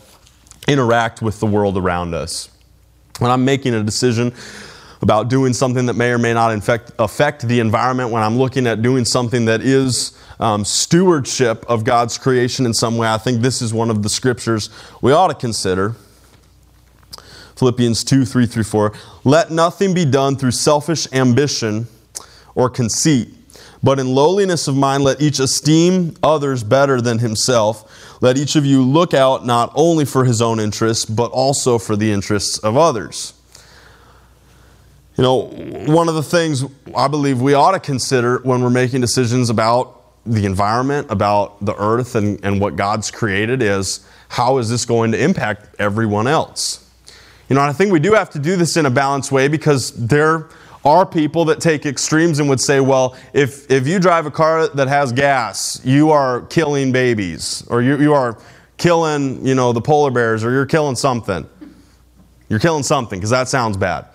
interact 0.68 1.22
with 1.22 1.40
the 1.40 1.46
world 1.46 1.78
around 1.78 2.14
us. 2.14 2.50
When 3.18 3.30
I'm 3.30 3.46
making 3.46 3.72
a 3.72 3.82
decision 3.82 4.34
about 5.02 5.28
doing 5.28 5.52
something 5.52 5.86
that 5.86 5.94
may 5.94 6.10
or 6.10 6.18
may 6.18 6.34
not 6.34 6.52
infect, 6.52 6.92
affect 6.98 7.46
the 7.48 7.60
environment, 7.60 8.10
when 8.10 8.22
I'm 8.22 8.36
looking 8.36 8.66
at 8.66 8.82
doing 8.82 9.04
something 9.04 9.46
that 9.46 9.62
is 9.62 10.12
um, 10.38 10.64
stewardship 10.64 11.64
of 11.68 11.84
God's 11.84 12.18
creation 12.18 12.66
in 12.66 12.74
some 12.74 12.96
way, 12.96 13.08
I 13.08 13.18
think 13.18 13.40
this 13.40 13.62
is 13.62 13.72
one 13.72 13.90
of 13.90 14.02
the 14.02 14.08
scriptures 14.08 14.68
we 15.00 15.12
ought 15.12 15.28
to 15.28 15.34
consider. 15.34 15.96
Philippians 17.56 18.04
2 18.04 18.24
3 18.24 18.46
through 18.46 18.64
4. 18.64 18.92
Let 19.24 19.50
nothing 19.50 19.92
be 19.92 20.04
done 20.06 20.36
through 20.36 20.52
selfish 20.52 21.06
ambition 21.12 21.88
or 22.54 22.70
conceit, 22.70 23.28
but 23.82 23.98
in 23.98 24.14
lowliness 24.14 24.66
of 24.68 24.76
mind, 24.76 25.04
let 25.04 25.20
each 25.20 25.38
esteem 25.40 26.14
others 26.22 26.62
better 26.62 27.00
than 27.00 27.18
himself. 27.18 28.18
Let 28.22 28.38
each 28.38 28.56
of 28.56 28.66
you 28.66 28.82
look 28.82 29.14
out 29.14 29.46
not 29.46 29.72
only 29.74 30.04
for 30.04 30.24
his 30.24 30.40
own 30.42 30.60
interests, 30.60 31.04
but 31.04 31.30
also 31.32 31.78
for 31.78 31.96
the 31.96 32.10
interests 32.10 32.58
of 32.58 32.76
others. 32.76 33.34
You 35.16 35.24
know, 35.24 35.42
one 35.86 36.08
of 36.08 36.14
the 36.14 36.22
things 36.22 36.64
I 36.94 37.08
believe 37.08 37.40
we 37.40 37.54
ought 37.54 37.72
to 37.72 37.80
consider 37.80 38.38
when 38.38 38.62
we're 38.62 38.70
making 38.70 39.00
decisions 39.00 39.50
about 39.50 40.00
the 40.24 40.46
environment, 40.46 41.08
about 41.10 41.64
the 41.64 41.74
earth, 41.76 42.14
and, 42.14 42.42
and 42.44 42.60
what 42.60 42.76
God's 42.76 43.10
created 43.10 43.62
is 43.62 44.06
how 44.28 44.58
is 44.58 44.70
this 44.70 44.84
going 44.84 45.12
to 45.12 45.22
impact 45.22 45.74
everyone 45.78 46.26
else? 46.26 46.88
You 47.48 47.56
know, 47.56 47.62
I 47.62 47.72
think 47.72 47.90
we 47.92 47.98
do 47.98 48.12
have 48.12 48.30
to 48.30 48.38
do 48.38 48.56
this 48.56 48.76
in 48.76 48.86
a 48.86 48.90
balanced 48.90 49.32
way 49.32 49.48
because 49.48 49.90
there 49.92 50.48
are 50.84 51.04
people 51.04 51.44
that 51.46 51.60
take 51.60 51.84
extremes 51.84 52.38
and 52.38 52.48
would 52.48 52.60
say, 52.60 52.80
well, 52.80 53.16
if, 53.32 53.70
if 53.70 53.86
you 53.86 53.98
drive 53.98 54.26
a 54.26 54.30
car 54.30 54.68
that 54.68 54.88
has 54.88 55.12
gas, 55.12 55.84
you 55.84 56.10
are 56.10 56.42
killing 56.42 56.92
babies, 56.92 57.66
or 57.68 57.82
you, 57.82 57.98
you 57.98 58.14
are 58.14 58.38
killing, 58.78 59.44
you 59.44 59.54
know, 59.54 59.72
the 59.72 59.80
polar 59.80 60.10
bears, 60.10 60.44
or 60.44 60.52
you're 60.52 60.64
killing 60.64 60.96
something. 60.96 61.46
You're 62.48 62.60
killing 62.60 62.82
something 62.82 63.18
because 63.18 63.30
that 63.30 63.48
sounds 63.48 63.76
bad. 63.76 64.06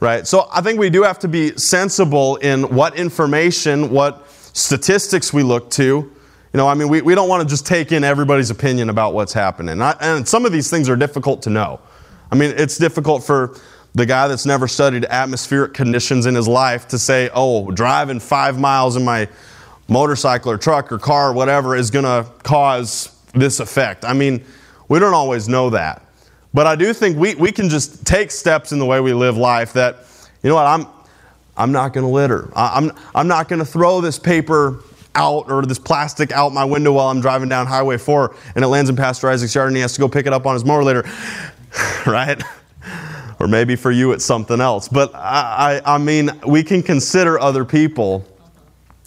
Right? 0.00 0.26
So 0.26 0.48
I 0.50 0.62
think 0.62 0.80
we 0.80 0.90
do 0.90 1.02
have 1.02 1.18
to 1.20 1.28
be 1.28 1.56
sensible 1.56 2.36
in 2.36 2.74
what 2.74 2.96
information, 2.96 3.90
what 3.90 4.26
statistics 4.32 5.32
we 5.32 5.42
look 5.42 5.70
to. 5.72 5.82
You 5.82 6.58
know, 6.58 6.66
I 6.66 6.74
mean, 6.74 6.88
we, 6.88 7.02
we 7.02 7.14
don't 7.14 7.28
want 7.28 7.42
to 7.42 7.48
just 7.48 7.66
take 7.66 7.92
in 7.92 8.02
everybody's 8.02 8.50
opinion 8.50 8.90
about 8.90 9.14
what's 9.14 9.32
happening. 9.32 9.80
and 9.80 10.26
some 10.26 10.46
of 10.46 10.52
these 10.52 10.70
things 10.70 10.88
are 10.88 10.96
difficult 10.96 11.42
to 11.42 11.50
know. 11.50 11.80
I 12.32 12.34
mean, 12.34 12.54
it's 12.56 12.78
difficult 12.78 13.22
for 13.24 13.56
the 13.94 14.06
guy 14.06 14.28
that's 14.28 14.46
never 14.46 14.68
studied 14.68 15.04
atmospheric 15.04 15.74
conditions 15.74 16.26
in 16.26 16.34
his 16.34 16.48
life 16.48 16.88
to 16.88 16.98
say, 16.98 17.28
oh, 17.34 17.70
driving 17.70 18.20
five 18.20 18.58
miles 18.58 18.96
in 18.96 19.04
my 19.04 19.28
motorcycle 19.88 20.52
or 20.52 20.58
truck 20.58 20.92
or 20.92 20.98
car 20.98 21.30
or 21.30 21.32
whatever 21.32 21.74
is 21.74 21.90
going 21.90 22.04
to 22.04 22.30
cause 22.42 23.16
this 23.34 23.60
effect. 23.60 24.04
I 24.04 24.12
mean, 24.12 24.44
we 24.88 24.98
don't 24.98 25.14
always 25.14 25.48
know 25.48 25.70
that. 25.70 26.04
But 26.52 26.66
I 26.66 26.74
do 26.74 26.92
think 26.92 27.16
we, 27.16 27.34
we 27.36 27.52
can 27.52 27.68
just 27.68 28.04
take 28.04 28.30
steps 28.30 28.72
in 28.72 28.78
the 28.78 28.86
way 28.86 29.00
we 29.00 29.12
live 29.12 29.36
life 29.36 29.72
that, 29.74 29.98
you 30.42 30.48
know 30.48 30.56
what, 30.56 30.66
I'm, 30.66 30.86
I'm 31.56 31.72
not 31.72 31.92
going 31.92 32.04
to 32.04 32.12
litter. 32.12 32.50
I'm, 32.56 32.92
I'm 33.14 33.28
not 33.28 33.48
going 33.48 33.60
to 33.60 33.64
throw 33.64 34.00
this 34.00 34.18
paper 34.18 34.82
out 35.14 35.50
or 35.50 35.62
this 35.62 35.78
plastic 35.78 36.32
out 36.32 36.52
my 36.52 36.64
window 36.64 36.92
while 36.92 37.08
I'm 37.08 37.20
driving 37.20 37.48
down 37.48 37.66
Highway 37.66 37.98
4 37.98 38.34
and 38.54 38.64
it 38.64 38.68
lands 38.68 38.90
in 38.90 38.96
Pastor 38.96 39.28
Isaac's 39.28 39.54
yard 39.54 39.68
and 39.68 39.76
he 39.76 39.82
has 39.82 39.92
to 39.94 40.00
go 40.00 40.08
pick 40.08 40.26
it 40.26 40.32
up 40.32 40.46
on 40.46 40.54
his 40.54 40.64
mower 40.64 40.82
later. 40.82 41.04
right? 42.06 42.42
Or 43.38 43.46
maybe 43.46 43.76
for 43.76 43.90
you 43.90 44.12
it's 44.12 44.24
something 44.24 44.60
else. 44.60 44.88
But 44.88 45.14
I, 45.14 45.80
I, 45.84 45.94
I, 45.94 45.98
mean, 45.98 46.30
we 46.46 46.62
can 46.62 46.82
consider 46.82 47.38
other 47.38 47.64
people 47.64 48.26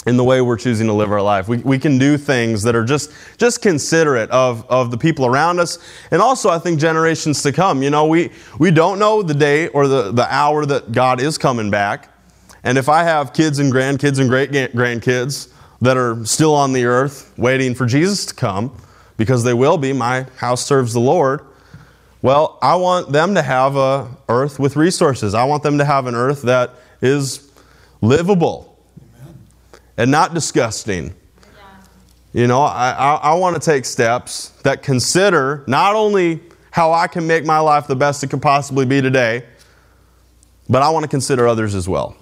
in 0.05 0.17
the 0.17 0.23
way 0.23 0.41
we're 0.41 0.57
choosing 0.57 0.87
to 0.87 0.93
live 0.93 1.11
our 1.11 1.21
life. 1.21 1.47
We, 1.47 1.57
we 1.57 1.79
can 1.79 1.97
do 1.97 2.17
things 2.17 2.63
that 2.63 2.75
are 2.75 2.83
just, 2.83 3.11
just 3.37 3.61
considerate 3.61 4.29
of, 4.31 4.69
of 4.69 4.91
the 4.91 4.97
people 4.97 5.25
around 5.25 5.59
us 5.59 5.79
and 6.11 6.21
also, 6.21 6.49
I 6.49 6.59
think, 6.59 6.79
generations 6.79 7.41
to 7.43 7.51
come. 7.51 7.81
You 7.81 7.89
know, 7.89 8.05
we, 8.05 8.31
we 8.59 8.71
don't 8.71 8.99
know 8.99 9.23
the 9.23 9.33
day 9.33 9.67
or 9.69 9.87
the, 9.87 10.11
the 10.11 10.33
hour 10.33 10.65
that 10.65 10.91
God 10.91 11.21
is 11.21 11.37
coming 11.37 11.71
back. 11.71 12.09
And 12.63 12.77
if 12.77 12.89
I 12.89 13.03
have 13.03 13.33
kids 13.33 13.59
and 13.59 13.71
grandkids 13.71 14.19
and 14.19 14.29
great 14.29 14.51
grandkids 14.51 15.53
that 15.81 15.97
are 15.97 16.25
still 16.25 16.53
on 16.53 16.73
the 16.73 16.85
earth 16.85 17.33
waiting 17.37 17.75
for 17.75 17.85
Jesus 17.85 18.25
to 18.27 18.33
come, 18.33 18.75
because 19.15 19.43
they 19.43 19.53
will 19.53 19.77
be, 19.77 19.93
my 19.93 20.25
house 20.37 20.65
serves 20.65 20.93
the 20.93 20.99
Lord 20.99 21.45
well, 22.23 22.57
I 22.61 22.77
want 22.77 23.11
them 23.11 23.35
to 23.35 23.41
have 23.41 23.75
a 23.75 24.09
earth 24.29 24.57
with 24.57 24.77
resources. 24.77 25.33
I 25.33 25.43
want 25.43 25.61
them 25.61 25.77
to 25.79 25.85
have 25.85 26.07
an 26.07 26.15
earth 26.15 26.43
that 26.43 26.73
is 27.01 27.51
livable. 27.99 28.72
And 29.97 30.10
not 30.10 30.34
disgusting. 30.34 31.13
You 32.34 32.47
know, 32.47 32.62
I, 32.62 32.91
I, 32.91 33.13
I 33.15 33.34
want 33.36 33.62
to 33.62 33.62
take 33.62 33.86
steps 33.86 34.49
that 34.63 34.82
consider 34.82 35.63
not 35.67 35.95
only 35.95 36.41
how 36.71 36.91
I 36.91 37.06
can 37.06 37.27
make 37.27 37.45
my 37.45 37.60
life 37.60 37.86
the 37.86 37.95
best 37.95 38.23
it 38.23 38.32
can 38.32 38.39
possibly 38.39 38.86
be 38.86 39.01
today, 39.01 39.45
but 40.67 40.82
I 40.82 40.89
want 40.89 41.03
to 41.03 41.10
consider 41.10 41.47
others 41.47 41.75
as 41.75 41.88
well. 41.88 42.15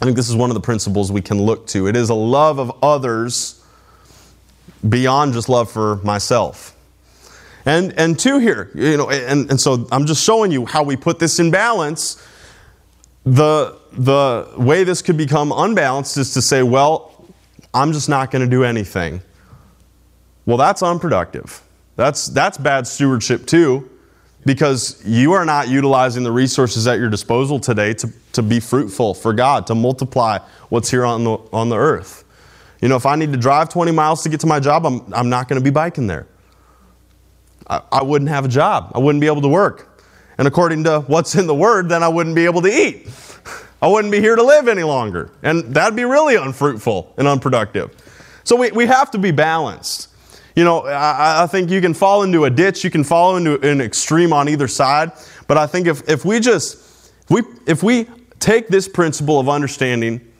I 0.00 0.04
think 0.04 0.16
this 0.16 0.28
is 0.28 0.36
one 0.36 0.50
of 0.50 0.54
the 0.54 0.60
principles 0.60 1.10
we 1.10 1.20
can 1.20 1.42
look 1.42 1.66
to. 1.68 1.88
It 1.88 1.96
is 1.96 2.10
a 2.10 2.14
love 2.14 2.60
of 2.60 2.72
others 2.82 3.64
beyond 4.88 5.32
just 5.32 5.48
love 5.48 5.70
for 5.70 5.96
myself. 5.96 6.76
And, 7.66 7.98
and 7.98 8.18
two 8.18 8.38
here, 8.38 8.70
you 8.74 8.96
know, 8.96 9.08
and, 9.10 9.50
and 9.50 9.60
so 9.60 9.88
I'm 9.90 10.06
just 10.06 10.22
showing 10.22 10.52
you 10.52 10.66
how 10.66 10.82
we 10.82 10.96
put 10.96 11.18
this 11.18 11.38
in 11.40 11.50
balance. 11.50 12.24
The, 13.24 13.78
the 13.96 14.52
way 14.56 14.84
this 14.84 15.02
could 15.02 15.16
become 15.16 15.52
unbalanced 15.52 16.16
is 16.16 16.34
to 16.34 16.42
say, 16.42 16.62
well, 16.62 17.26
I'm 17.72 17.92
just 17.92 18.08
not 18.08 18.30
going 18.30 18.44
to 18.44 18.50
do 18.50 18.64
anything. 18.64 19.22
Well, 20.46 20.56
that's 20.56 20.82
unproductive. 20.82 21.62
That's, 21.96 22.26
that's 22.26 22.58
bad 22.58 22.86
stewardship 22.86 23.46
too, 23.46 23.88
because 24.44 25.04
you 25.06 25.32
are 25.32 25.44
not 25.44 25.68
utilizing 25.68 26.22
the 26.22 26.32
resources 26.32 26.86
at 26.86 26.98
your 26.98 27.08
disposal 27.08 27.60
today 27.60 27.94
to, 27.94 28.12
to 28.32 28.42
be 28.42 28.60
fruitful 28.60 29.14
for 29.14 29.32
God, 29.32 29.66
to 29.68 29.74
multiply 29.74 30.38
what's 30.68 30.90
here 30.90 31.04
on 31.04 31.24
the, 31.24 31.38
on 31.52 31.68
the 31.68 31.76
earth. 31.76 32.24
You 32.80 32.88
know, 32.88 32.96
if 32.96 33.06
I 33.06 33.16
need 33.16 33.32
to 33.32 33.38
drive 33.38 33.68
20 33.70 33.92
miles 33.92 34.22
to 34.24 34.28
get 34.28 34.40
to 34.40 34.46
my 34.46 34.60
job, 34.60 34.84
I'm, 34.84 35.14
I'm 35.14 35.30
not 35.30 35.48
going 35.48 35.60
to 35.60 35.64
be 35.64 35.70
biking 35.70 36.06
there. 36.06 36.26
I, 37.66 37.80
I 37.90 38.02
wouldn't 38.02 38.28
have 38.28 38.44
a 38.44 38.48
job. 38.48 38.92
I 38.94 38.98
wouldn't 38.98 39.20
be 39.20 39.26
able 39.26 39.42
to 39.42 39.48
work. 39.48 40.02
And 40.36 40.48
according 40.48 40.84
to 40.84 41.00
what's 41.00 41.34
in 41.34 41.46
the 41.46 41.54
Word, 41.54 41.88
then 41.88 42.02
I 42.02 42.08
wouldn't 42.08 42.34
be 42.34 42.44
able 42.44 42.62
to 42.62 42.68
eat. 42.68 43.08
I 43.84 43.86
wouldn't 43.86 44.12
be 44.12 44.18
here 44.18 44.34
to 44.34 44.42
live 44.42 44.66
any 44.66 44.82
longer. 44.82 45.30
And 45.42 45.74
that'd 45.74 45.94
be 45.94 46.06
really 46.06 46.36
unfruitful 46.36 47.12
and 47.18 47.28
unproductive. 47.28 47.94
So 48.42 48.56
we, 48.56 48.70
we 48.70 48.86
have 48.86 49.10
to 49.10 49.18
be 49.18 49.30
balanced. 49.30 50.08
You 50.56 50.64
know, 50.64 50.86
I, 50.86 51.42
I 51.42 51.46
think 51.46 51.68
you 51.68 51.82
can 51.82 51.92
fall 51.92 52.22
into 52.22 52.46
a 52.46 52.50
ditch, 52.50 52.82
you 52.82 52.90
can 52.90 53.04
fall 53.04 53.36
into 53.36 53.60
an 53.60 53.82
extreme 53.82 54.32
on 54.32 54.48
either 54.48 54.68
side. 54.68 55.12
But 55.48 55.58
I 55.58 55.66
think 55.66 55.86
if, 55.86 56.08
if 56.08 56.24
we 56.24 56.40
just, 56.40 57.12
if 57.24 57.30
we, 57.30 57.42
if 57.66 57.82
we 57.82 58.06
take 58.40 58.68
this 58.68 58.88
principle 58.88 59.38
of 59.38 59.50
understanding 59.50 60.32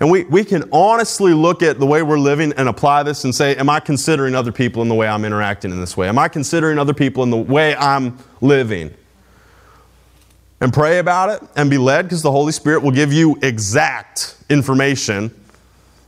and 0.00 0.10
we, 0.10 0.24
we 0.24 0.42
can 0.42 0.66
honestly 0.72 1.34
look 1.34 1.62
at 1.62 1.78
the 1.78 1.86
way 1.86 2.02
we're 2.02 2.18
living 2.18 2.54
and 2.54 2.70
apply 2.70 3.02
this 3.02 3.22
and 3.22 3.34
say, 3.34 3.54
Am 3.56 3.68
I 3.68 3.80
considering 3.80 4.34
other 4.34 4.50
people 4.50 4.80
in 4.80 4.88
the 4.88 4.94
way 4.94 5.08
I'm 5.08 5.26
interacting 5.26 5.72
in 5.72 5.78
this 5.78 5.94
way? 5.94 6.08
Am 6.08 6.18
I 6.18 6.28
considering 6.28 6.78
other 6.78 6.94
people 6.94 7.22
in 7.22 7.28
the 7.28 7.36
way 7.36 7.76
I'm 7.76 8.16
living? 8.40 8.94
And 10.60 10.72
pray 10.72 10.98
about 10.98 11.30
it 11.30 11.48
and 11.56 11.70
be 11.70 11.78
led 11.78 12.02
because 12.02 12.22
the 12.22 12.32
Holy 12.32 12.52
Spirit 12.52 12.82
will 12.82 12.90
give 12.90 13.12
you 13.12 13.38
exact 13.42 14.36
information. 14.50 15.32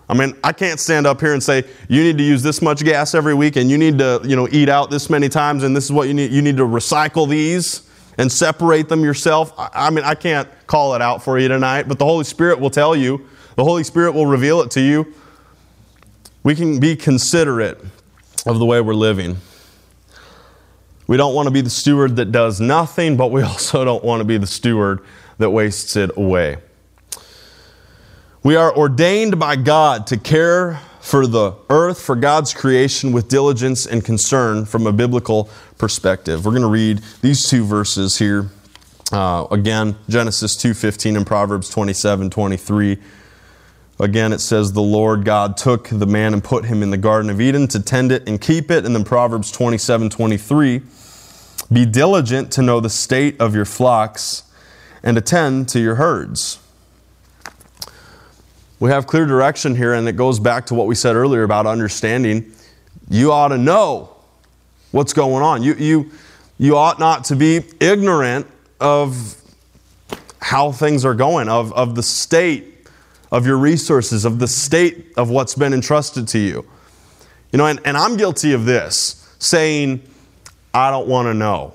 I 0.09 0.15
mean, 0.15 0.35
I 0.43 0.53
can't 0.53 0.81
stand 0.81 1.07
up 1.07 1.21
here 1.21 1.35
and 1.35 1.43
say, 1.43 1.63
you 1.89 2.03
need 2.03 2.19
to 2.19 2.25
use 2.25 2.43
this 2.43 2.61
much 2.61 2.83
gas 2.83 3.15
every 3.15 3.35
week 3.35 3.55
and 3.55 3.71
you 3.71 3.79
need 3.79 3.99
to, 3.99 4.21
you 4.25 4.35
know, 4.35 4.49
eat 4.51 4.69
out 4.69 4.91
this 4.91 5.09
many 5.09 5.29
times 5.29 5.63
and 5.63 5.77
this 5.77 5.85
is 5.85 5.93
what 5.93 6.09
you 6.09 6.15
need. 6.15 6.33
You 6.33 6.43
need 6.43 6.57
to 6.57 6.65
recycle 6.65 7.29
these 7.29 7.89
and 8.19 8.31
separate 8.31 8.89
them 8.89 9.05
yourself. 9.05 9.53
I 9.57 9.91
mean, 9.91 10.05
I 10.05 10.17
can't 10.17 10.49
call 10.67 10.97
it 10.97 11.01
out 11.01 11.23
for 11.23 11.39
you 11.39 11.47
tonight, 11.47 11.87
but 11.87 12.01
the 12.01 12.05
Holy 12.05 12.25
Spirit 12.25 12.59
will 12.59 12.71
tell 12.71 12.97
you 12.97 13.25
the 13.55 13.63
Holy 13.63 13.85
Spirit 13.85 14.13
will 14.13 14.27
reveal 14.27 14.63
it 14.63 14.71
to 14.73 14.81
you. 14.81 15.15
We 16.43 16.57
can 16.57 16.81
be 16.81 16.97
considerate 16.97 17.81
of 18.47 18.59
the 18.59 18.65
way 18.65 18.81
we're 18.81 18.95
living. 18.95 19.37
We 21.11 21.17
don't 21.17 21.35
want 21.35 21.49
to 21.49 21.51
be 21.51 21.61
the 21.61 21.71
steward 21.71 22.15
that 22.17 22.31
does 22.31 22.61
nothing, 22.61 23.17
but 23.17 23.33
we 23.33 23.43
also 23.43 23.85
don't 23.85 24.05
want 24.05 24.21
to 24.21 24.25
be 24.25 24.39
the 24.39 24.47
steward 24.47 25.01
that 25.39 25.51
wastes 25.51 25.97
it 25.97 26.17
away. 26.17 26.59
We 28.45 28.55
are 28.55 28.73
ordained 28.73 29.37
by 29.37 29.57
God 29.57 30.07
to 30.07 30.17
care 30.17 30.79
for 31.01 31.27
the 31.27 31.57
earth, 31.69 32.01
for 32.01 32.15
God's 32.15 32.55
creation 32.55 33.11
with 33.11 33.29
diligence 33.29 33.87
and 33.87 34.05
concern 34.05 34.67
from 34.67 34.87
a 34.87 34.93
biblical 34.93 35.51
perspective. 35.79 36.47
We're 36.47 36.53
going 36.53 36.63
to 36.63 36.69
read 36.69 37.01
these 37.23 37.49
two 37.49 37.65
verses 37.65 38.17
here. 38.17 38.49
Uh, 39.11 39.49
again, 39.51 39.97
Genesis 40.09 40.57
2.15 40.57 41.17
and 41.17 41.27
Proverbs 41.27 41.75
27.23. 41.75 43.01
Again, 43.99 44.33
it 44.33 44.39
says, 44.39 44.73
The 44.73 44.81
Lord 44.81 45.25
God 45.25 45.57
took 45.57 45.89
the 45.89 46.07
man 46.07 46.35
and 46.35 46.45
put 46.45 46.67
him 46.67 46.85
in 46.85 46.91
the 46.91 46.97
Garden 46.97 47.31
of 47.31 47.41
Eden 47.41 47.67
to 47.67 47.83
tend 47.83 48.13
it 48.13 48.29
and 48.29 48.41
keep 48.41 48.71
it. 48.71 48.87
And 48.87 48.95
then 48.95 49.03
Proverbs 49.03 49.51
27 49.51 50.09
23, 50.09 50.83
Be 51.73 51.87
diligent 51.87 52.51
to 52.53 52.63
know 52.63 52.81
the 52.81 52.91
state 52.91 53.41
of 53.41 53.55
your 53.55 53.65
flocks 53.65 54.43
and 55.03 55.17
attend 55.17 55.69
to 55.71 55.81
your 55.81 55.95
herds. 55.95 56.59
We 58.81 58.91
have 58.91 59.07
clear 59.07 59.27
direction 59.27 59.77
here, 59.77 59.93
and 59.95 60.09
it 60.09 60.17
goes 60.17 60.41
back 60.41 60.67
to 60.67 60.75
what 60.75 60.87
we 60.87 60.95
said 60.95 61.15
earlier 61.15 61.43
about 61.43 61.67
understanding. 61.67 62.51
You 63.09 63.31
ought 63.31 63.49
to 63.49 63.59
know 63.59 64.17
what's 64.91 65.13
going 65.13 65.43
on. 65.43 65.63
You, 65.63 65.75
you, 65.75 66.11
you 66.59 66.77
ought 66.77 66.99
not 66.99 67.25
to 67.27 67.37
be 67.37 67.63
ignorant 67.79 68.47
of 68.81 69.37
how 70.41 70.73
things 70.73 71.05
are 71.05 71.15
going, 71.15 71.49
of, 71.49 71.73
of 71.75 71.95
the 71.95 72.03
state 72.03 72.89
of 73.31 73.47
your 73.47 73.59
resources, 73.59 74.25
of 74.25 74.39
the 74.39 74.49
state 74.49 75.13
of 75.17 75.31
what's 75.31 75.55
been 75.55 75.73
entrusted 75.73 76.27
to 76.29 76.39
you. 76.39 76.67
You 77.53 77.59
know, 77.59 77.67
and, 77.67 77.81
and 77.85 77.97
I'm 77.97 78.17
guilty 78.17 78.53
of 78.53 78.65
this, 78.65 79.35
saying, 79.39 80.03
I 80.73 80.91
don't 80.91 81.09
want 81.09 81.27
to 81.27 81.35
know. 81.35 81.75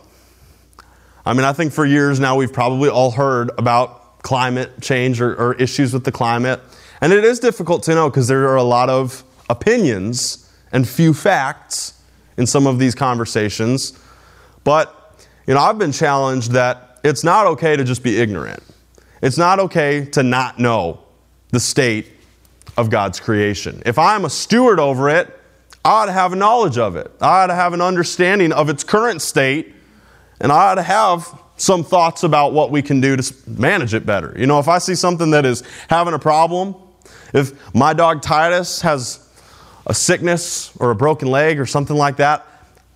I 1.26 1.34
mean, 1.34 1.44
I 1.44 1.54
think 1.54 1.74
for 1.74 1.86
years 1.86 2.20
now 2.20 2.36
we've 2.36 2.54
probably 2.54 2.90
all 2.90 3.12
heard 3.12 3.52
about 3.58 4.22
climate 4.22 4.82
change 4.82 5.22
or, 5.22 5.36
or 5.36 5.54
issues 5.56 5.94
with 5.94 6.04
the 6.04 6.12
climate. 6.12 6.62
And 7.02 7.12
it 7.12 7.24
is 7.24 7.40
difficult 7.40 7.84
to 7.84 7.96
know 7.96 8.10
because 8.10 8.28
there 8.28 8.48
are 8.48 8.56
a 8.56 8.64
lot 8.64 8.90
of 8.90 9.24
opinions 9.50 10.52
and 10.72 10.88
few 10.88 11.14
facts 11.14 12.02
in 12.38 12.48
some 12.48 12.68
of 12.68 12.80
these 12.80 12.96
conversations. 12.96 14.00
But, 14.64 14.94
you 15.46 15.54
know, 15.54 15.60
I've 15.60 15.78
been 15.78 15.92
challenged 15.92 16.52
that 16.52 17.00
it's 17.04 17.24
not 17.24 17.46
okay 17.48 17.76
to 17.76 17.84
just 17.84 18.04
be 18.04 18.20
ignorant. 18.20 18.64
It's 19.22 19.38
not 19.38 19.60
okay 19.60 20.06
to 20.06 20.24
not 20.24 20.60
know 20.60 21.00
the 21.52 21.60
state 21.60 22.08
of 22.78 22.90
God's 22.90 23.20
creation. 23.20 23.82
If 23.86 23.98
I'm 23.98 24.26
a 24.26 24.30
steward 24.30 24.80
over 24.80 25.10
it, 25.10 25.40
I 25.86 25.90
ought 25.90 26.06
to 26.08 26.14
have 26.14 26.34
a 26.34 26.36
knowledge 26.36 26.80
of 26.80 26.96
it. 26.96 27.12
I 27.22 27.44
ought 27.44 27.48
to 27.48 27.54
have 27.54 27.74
an 27.74 27.82
understanding 27.82 28.52
of 28.52 28.70
its 28.70 28.84
current 28.84 29.22
state, 29.22 29.72
and 30.42 30.52
I 30.52 30.72
ought 30.72 30.76
to 30.76 30.82
have 30.82 31.40
some 31.58 31.84
thoughts 31.84 32.24
about 32.24 32.54
what 32.54 32.72
we 32.72 32.82
can 32.82 33.02
do 33.02 33.16
to 33.16 33.34
manage 33.46 33.94
it 33.94 34.04
better. 34.04 34.34
You 34.36 34.48
know, 34.48 34.58
if 34.58 34.68
I 34.68 34.80
see 34.80 34.96
something 34.96 35.30
that 35.30 35.46
is 35.46 35.62
having 35.88 36.16
a 36.16 36.20
problem, 36.20 36.74
if 37.36 37.54
my 37.76 37.94
dog 37.94 38.24
Titus 38.24 38.82
has 38.82 39.30
a 39.86 39.94
sickness 39.94 40.76
or 40.78 40.90
a 40.90 40.96
broken 40.96 41.28
leg 41.28 41.60
or 41.60 41.68
something 41.68 41.96
like 41.96 42.18
that, 42.18 42.48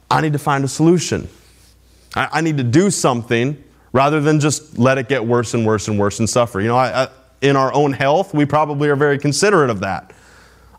I 0.10 0.22
need 0.22 0.34
to 0.34 0.40
find 0.40 0.64
a 0.64 0.68
solution. 0.68 1.30
I, 2.16 2.28
I 2.32 2.42
need 2.42 2.58
to 2.58 2.64
do 2.64 2.90
something 2.90 3.64
rather 3.94 4.20
than 4.20 4.40
just 4.40 4.80
let 4.80 4.98
it 4.98 5.08
get 5.08 5.24
worse 5.24 5.54
and 5.54 5.64
worse 5.64 5.88
and 5.88 6.00
worse 6.00 6.18
and 6.18 6.28
suffer. 6.28 6.60
You 6.60 6.70
know, 6.70 6.78
I, 6.78 7.04
I, 7.04 7.08
in 7.42 7.56
our 7.56 7.72
own 7.72 7.94
health, 7.94 8.34
we 8.34 8.46
probably 8.46 8.90
are 8.90 8.96
very 8.96 9.20
considerate 9.20 9.70
of 9.70 9.82
that. 9.82 10.12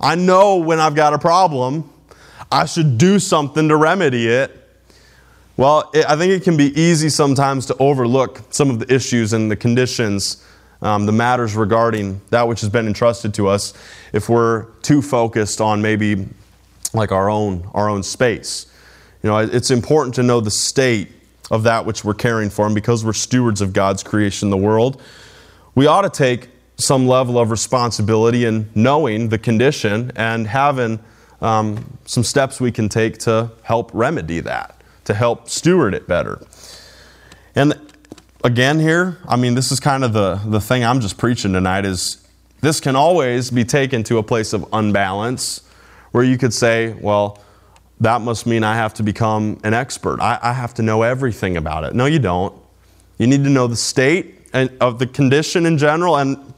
I 0.00 0.16
know 0.16 0.56
when 0.56 0.80
I've 0.80 0.96
got 0.96 1.14
a 1.14 1.18
problem, 1.18 1.88
I 2.52 2.66
should 2.66 2.98
do 2.98 3.18
something 3.18 3.68
to 3.68 3.76
remedy 3.76 4.26
it. 4.28 4.56
Well, 5.56 5.90
it, 5.94 6.08
I 6.08 6.16
think 6.16 6.32
it 6.32 6.42
can 6.42 6.56
be 6.56 6.78
easy 6.80 7.08
sometimes 7.08 7.66
to 7.66 7.76
overlook 7.78 8.42
some 8.50 8.70
of 8.70 8.78
the 8.80 8.92
issues 8.92 9.32
and 9.32 9.50
the 9.50 9.56
conditions, 9.56 10.44
um, 10.82 11.06
the 11.06 11.12
matters 11.12 11.54
regarding 11.54 12.20
that 12.30 12.48
which 12.48 12.60
has 12.62 12.70
been 12.70 12.86
entrusted 12.86 13.34
to 13.34 13.48
us 13.48 13.72
if 14.12 14.28
we're 14.28 14.64
too 14.82 15.02
focused 15.02 15.60
on 15.60 15.80
maybe 15.82 16.26
like 16.92 17.12
our 17.12 17.30
own 17.30 17.68
our 17.74 17.88
own 17.88 18.02
space. 18.02 18.66
You 19.22 19.30
know, 19.30 19.38
it's 19.38 19.70
important 19.70 20.14
to 20.16 20.22
know 20.22 20.40
the 20.40 20.50
state 20.50 21.12
of 21.50 21.64
that 21.64 21.84
which 21.84 22.04
we're 22.04 22.14
caring 22.14 22.50
for, 22.50 22.66
and 22.66 22.74
because 22.74 23.04
we're 23.04 23.12
stewards 23.12 23.60
of 23.60 23.72
God's 23.72 24.02
creation 24.02 24.50
the 24.50 24.56
world, 24.56 25.00
we 25.74 25.86
ought 25.86 26.02
to 26.02 26.10
take 26.10 26.48
some 26.78 27.06
level 27.06 27.38
of 27.38 27.50
responsibility 27.50 28.44
in 28.46 28.70
knowing 28.74 29.28
the 29.28 29.38
condition 29.38 30.10
and 30.16 30.46
having 30.46 30.98
um, 31.40 31.98
some 32.04 32.24
steps 32.24 32.60
we 32.60 32.72
can 32.72 32.88
take 32.88 33.18
to 33.18 33.50
help 33.62 33.90
remedy 33.94 34.40
that, 34.40 34.80
to 35.04 35.14
help 35.14 35.48
steward 35.48 35.94
it 35.94 36.06
better. 36.06 36.40
And 37.54 37.74
again, 38.44 38.78
here, 38.78 39.18
I 39.28 39.36
mean, 39.36 39.54
this 39.54 39.72
is 39.72 39.80
kind 39.80 40.04
of 40.04 40.12
the, 40.12 40.40
the 40.46 40.60
thing 40.60 40.84
I'm 40.84 41.00
just 41.00 41.18
preaching 41.18 41.52
tonight 41.52 41.84
is 41.84 42.26
this 42.60 42.80
can 42.80 42.96
always 42.96 43.50
be 43.50 43.64
taken 43.64 44.02
to 44.04 44.18
a 44.18 44.22
place 44.22 44.52
of 44.52 44.66
unbalance 44.72 45.62
where 46.12 46.24
you 46.24 46.36
could 46.36 46.52
say, 46.52 46.94
well, 47.00 47.38
that 48.00 48.20
must 48.20 48.46
mean 48.46 48.64
I 48.64 48.74
have 48.74 48.94
to 48.94 49.02
become 49.02 49.60
an 49.62 49.74
expert. 49.74 50.20
I, 50.20 50.38
I 50.42 50.52
have 50.52 50.74
to 50.74 50.82
know 50.82 51.02
everything 51.02 51.56
about 51.56 51.84
it. 51.84 51.94
No, 51.94 52.06
you 52.06 52.18
don't. 52.18 52.54
You 53.18 53.26
need 53.26 53.44
to 53.44 53.50
know 53.50 53.66
the 53.66 53.76
state 53.76 54.48
and 54.52 54.70
of 54.80 54.98
the 54.98 55.06
condition 55.06 55.66
in 55.66 55.78
general, 55.78 56.16
and 56.16 56.54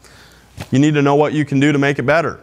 you 0.70 0.78
need 0.78 0.94
to 0.94 1.02
know 1.02 1.16
what 1.16 1.32
you 1.32 1.44
can 1.44 1.60
do 1.60 1.72
to 1.72 1.78
make 1.78 1.98
it 1.98 2.04
better. 2.04 2.41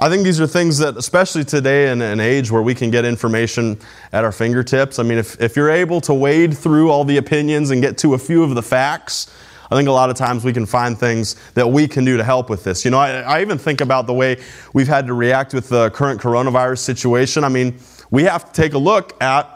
I 0.00 0.08
think 0.08 0.22
these 0.22 0.40
are 0.40 0.46
things 0.46 0.78
that, 0.78 0.96
especially 0.96 1.44
today 1.44 1.90
in 1.90 2.00
an 2.02 2.20
age 2.20 2.52
where 2.52 2.62
we 2.62 2.72
can 2.72 2.88
get 2.92 3.04
information 3.04 3.76
at 4.12 4.24
our 4.24 4.30
fingertips, 4.30 5.00
I 5.00 5.02
mean, 5.02 5.18
if, 5.18 5.40
if 5.40 5.56
you're 5.56 5.70
able 5.70 6.00
to 6.02 6.14
wade 6.14 6.56
through 6.56 6.90
all 6.90 7.04
the 7.04 7.16
opinions 7.16 7.70
and 7.70 7.82
get 7.82 7.98
to 7.98 8.14
a 8.14 8.18
few 8.18 8.44
of 8.44 8.54
the 8.54 8.62
facts, 8.62 9.28
I 9.72 9.74
think 9.74 9.88
a 9.88 9.92
lot 9.92 10.08
of 10.08 10.14
times 10.14 10.44
we 10.44 10.52
can 10.52 10.66
find 10.66 10.96
things 10.96 11.34
that 11.54 11.66
we 11.66 11.88
can 11.88 12.04
do 12.04 12.16
to 12.16 12.22
help 12.22 12.48
with 12.48 12.62
this. 12.62 12.84
You 12.84 12.92
know, 12.92 12.98
I, 12.98 13.22
I 13.22 13.40
even 13.40 13.58
think 13.58 13.80
about 13.80 14.06
the 14.06 14.14
way 14.14 14.40
we've 14.72 14.86
had 14.86 15.08
to 15.08 15.14
react 15.14 15.52
with 15.52 15.68
the 15.68 15.90
current 15.90 16.20
coronavirus 16.20 16.78
situation. 16.78 17.42
I 17.42 17.48
mean, 17.48 17.76
we 18.12 18.22
have 18.22 18.52
to 18.52 18.52
take 18.52 18.74
a 18.74 18.78
look 18.78 19.20
at 19.20 19.52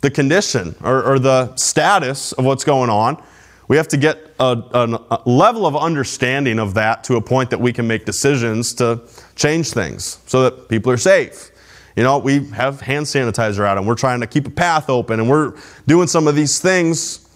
the 0.00 0.12
condition 0.12 0.76
or, 0.84 1.02
or 1.02 1.18
the 1.18 1.56
status 1.56 2.30
of 2.32 2.44
what's 2.44 2.62
going 2.62 2.88
on 2.88 3.20
we 3.68 3.76
have 3.76 3.88
to 3.88 3.96
get 3.96 4.18
a, 4.40 4.98
a, 5.10 5.22
level 5.24 5.66
of 5.66 5.76
understanding 5.76 6.58
of 6.58 6.74
that 6.74 7.04
to 7.04 7.16
a 7.16 7.20
point 7.20 7.50
that 7.50 7.60
we 7.60 7.72
can 7.72 7.86
make 7.86 8.04
decisions 8.04 8.74
to 8.74 9.00
change 9.36 9.70
things 9.70 10.18
so 10.26 10.42
that 10.42 10.68
people 10.68 10.90
are 10.92 10.96
safe. 10.96 11.50
You 11.96 12.02
know, 12.02 12.18
we 12.18 12.46
have 12.50 12.80
hand 12.80 13.06
sanitizer 13.06 13.64
out 13.64 13.78
and 13.78 13.86
we're 13.86 13.94
trying 13.94 14.20
to 14.20 14.26
keep 14.26 14.46
a 14.46 14.50
path 14.50 14.88
open 14.88 15.20
and 15.20 15.28
we're 15.28 15.54
doing 15.86 16.08
some 16.08 16.26
of 16.26 16.34
these 16.34 16.58
things 16.58 17.28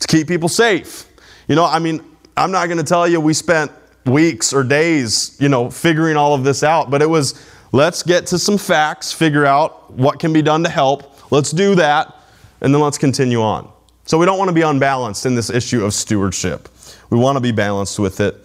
to 0.00 0.08
keep 0.08 0.28
people 0.28 0.48
safe. 0.48 1.08
You 1.48 1.56
know, 1.56 1.64
I 1.64 1.78
mean, 1.78 2.04
I'm 2.36 2.50
not 2.50 2.66
going 2.66 2.78
to 2.78 2.84
tell 2.84 3.08
you 3.08 3.20
we 3.20 3.34
spent 3.34 3.72
weeks 4.06 4.52
or 4.52 4.64
days, 4.64 5.36
you 5.40 5.48
know, 5.48 5.70
figuring 5.70 6.16
all 6.16 6.34
of 6.34 6.44
this 6.44 6.62
out, 6.62 6.90
but 6.90 7.02
it 7.02 7.08
was 7.08 7.46
let's 7.72 8.02
get 8.02 8.26
to 8.28 8.38
some 8.38 8.58
facts, 8.58 9.12
figure 9.12 9.46
out 9.46 9.92
what 9.92 10.18
can 10.18 10.32
be 10.32 10.42
done 10.42 10.62
to 10.64 10.68
help. 10.68 11.08
Let's 11.30 11.50
do 11.50 11.74
that, 11.76 12.14
and 12.60 12.74
then 12.74 12.82
let's 12.82 12.98
continue 12.98 13.40
on. 13.40 13.71
So 14.04 14.18
we 14.18 14.26
don't 14.26 14.38
want 14.38 14.48
to 14.48 14.54
be 14.54 14.62
unbalanced 14.62 15.26
in 15.26 15.34
this 15.34 15.48
issue 15.48 15.84
of 15.84 15.94
stewardship. 15.94 16.68
We 17.10 17.18
want 17.18 17.36
to 17.36 17.40
be 17.40 17.52
balanced 17.52 17.98
with 17.98 18.20
it. 18.20 18.36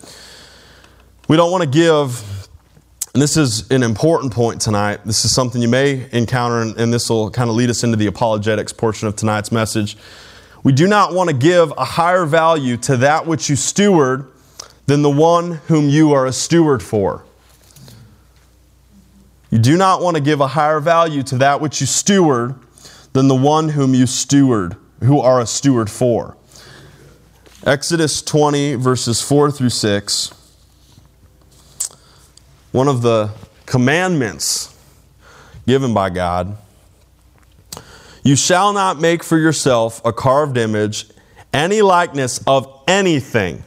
We 1.28 1.36
don't 1.36 1.51
want 1.51 1.64
to 1.64 1.70
give, 1.70 2.47
and 3.14 3.22
this 3.22 3.36
is 3.38 3.70
an 3.72 3.84
important 3.84 4.34
point 4.34 4.62
tonight. 4.62 5.01
This 5.03 5.26
is 5.26 5.34
something 5.34 5.62
you 5.62 5.68
may 5.68 6.08
encounter, 6.12 6.62
and 6.62 6.93
this 6.93 7.10
will 7.10 7.32
kind 7.32 7.49
of 7.49 7.55
lead 7.55 7.70
us 7.70 7.84
into 7.84 7.97
the 7.97 8.05
apologetics 8.05 8.72
portion 8.72 9.08
of 9.08 9.16
tonight's 9.16 9.51
message. 9.51 9.97
We 10.64 10.74
do 10.74 10.88
not 10.88 11.14
want 11.14 11.30
to 11.30 11.36
give 11.36 11.74
a 11.78 11.86
higher 11.86 12.26
value 12.26 12.78
to 12.78 12.97
that 12.97 13.26
which 13.26 13.49
you 13.49 13.55
steward 13.55 14.32
than 14.86 15.01
the 15.01 15.10
one 15.10 15.53
whom 15.68 15.89
you 15.89 16.14
are 16.14 16.26
a 16.26 16.32
steward 16.32 16.82
for. 16.84 17.26
You 19.49 19.60
do 19.60 19.76
not 19.76 20.01
want 20.01 20.16
to 20.16 20.22
give 20.22 20.39
a 20.39 20.47
higher 20.47 20.80
value 20.80 21.24
to 21.24 21.38
that 21.39 21.62
which 21.62 21.82
you 21.82 21.88
steward 21.88 22.55
than 23.14 23.28
the 23.28 23.36
one 23.36 23.70
whom 23.70 23.93
you 23.93 24.05
steward 24.05 24.78
who 25.04 25.20
are 25.20 25.39
a 25.39 25.45
steward 25.45 25.89
for. 25.89 26.36
Exodus 27.66 28.22
20, 28.22 28.76
verses 28.76 29.22
4 29.22 29.52
through 29.52 29.70
6. 29.70 30.32
One 32.72 32.88
of 32.88 33.02
the 33.02 33.32
commandments 33.66 34.74
given 35.68 35.93
by 35.93 36.10
God. 36.10 36.58
You 38.24 38.36
shall 38.36 38.74
not 38.74 39.00
make 39.00 39.24
for 39.24 39.38
yourself 39.38 40.02
a 40.04 40.12
carved 40.12 40.58
image, 40.58 41.08
any 41.54 41.82
likeness 41.82 42.41
of 42.48 42.82
anything 42.88 43.64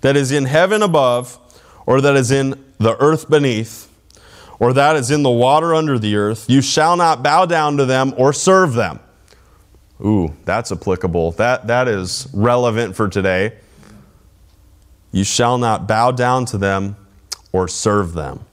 that 0.00 0.16
is 0.16 0.32
in 0.32 0.46
heaven 0.46 0.82
above, 0.82 1.38
or 1.86 2.00
that 2.00 2.16
is 2.16 2.30
in 2.30 2.62
the 2.78 2.96
earth 3.00 3.28
beneath, 3.28 3.90
or 4.58 4.72
that 4.72 4.96
is 4.96 5.10
in 5.10 5.22
the 5.22 5.30
water 5.30 5.74
under 5.74 5.98
the 5.98 6.16
earth. 6.16 6.48
You 6.48 6.62
shall 6.62 6.96
not 6.96 7.22
bow 7.22 7.46
down 7.46 7.76
to 7.76 7.86
them 7.86 8.14
or 8.16 8.32
serve 8.32 8.74
them. 8.74 9.00
Ooh, 10.04 10.34
that's 10.44 10.72
applicable. 10.72 11.32
That, 11.32 11.66
that 11.66 11.88
is 11.88 12.28
relevant 12.32 12.96
for 12.96 13.08
today. 13.08 13.56
You 15.12 15.24
shall 15.24 15.58
not 15.58 15.86
bow 15.86 16.12
down 16.12 16.46
to 16.46 16.58
them 16.58 16.96
or 17.52 17.68
serve 17.68 18.14
them. 18.14 18.44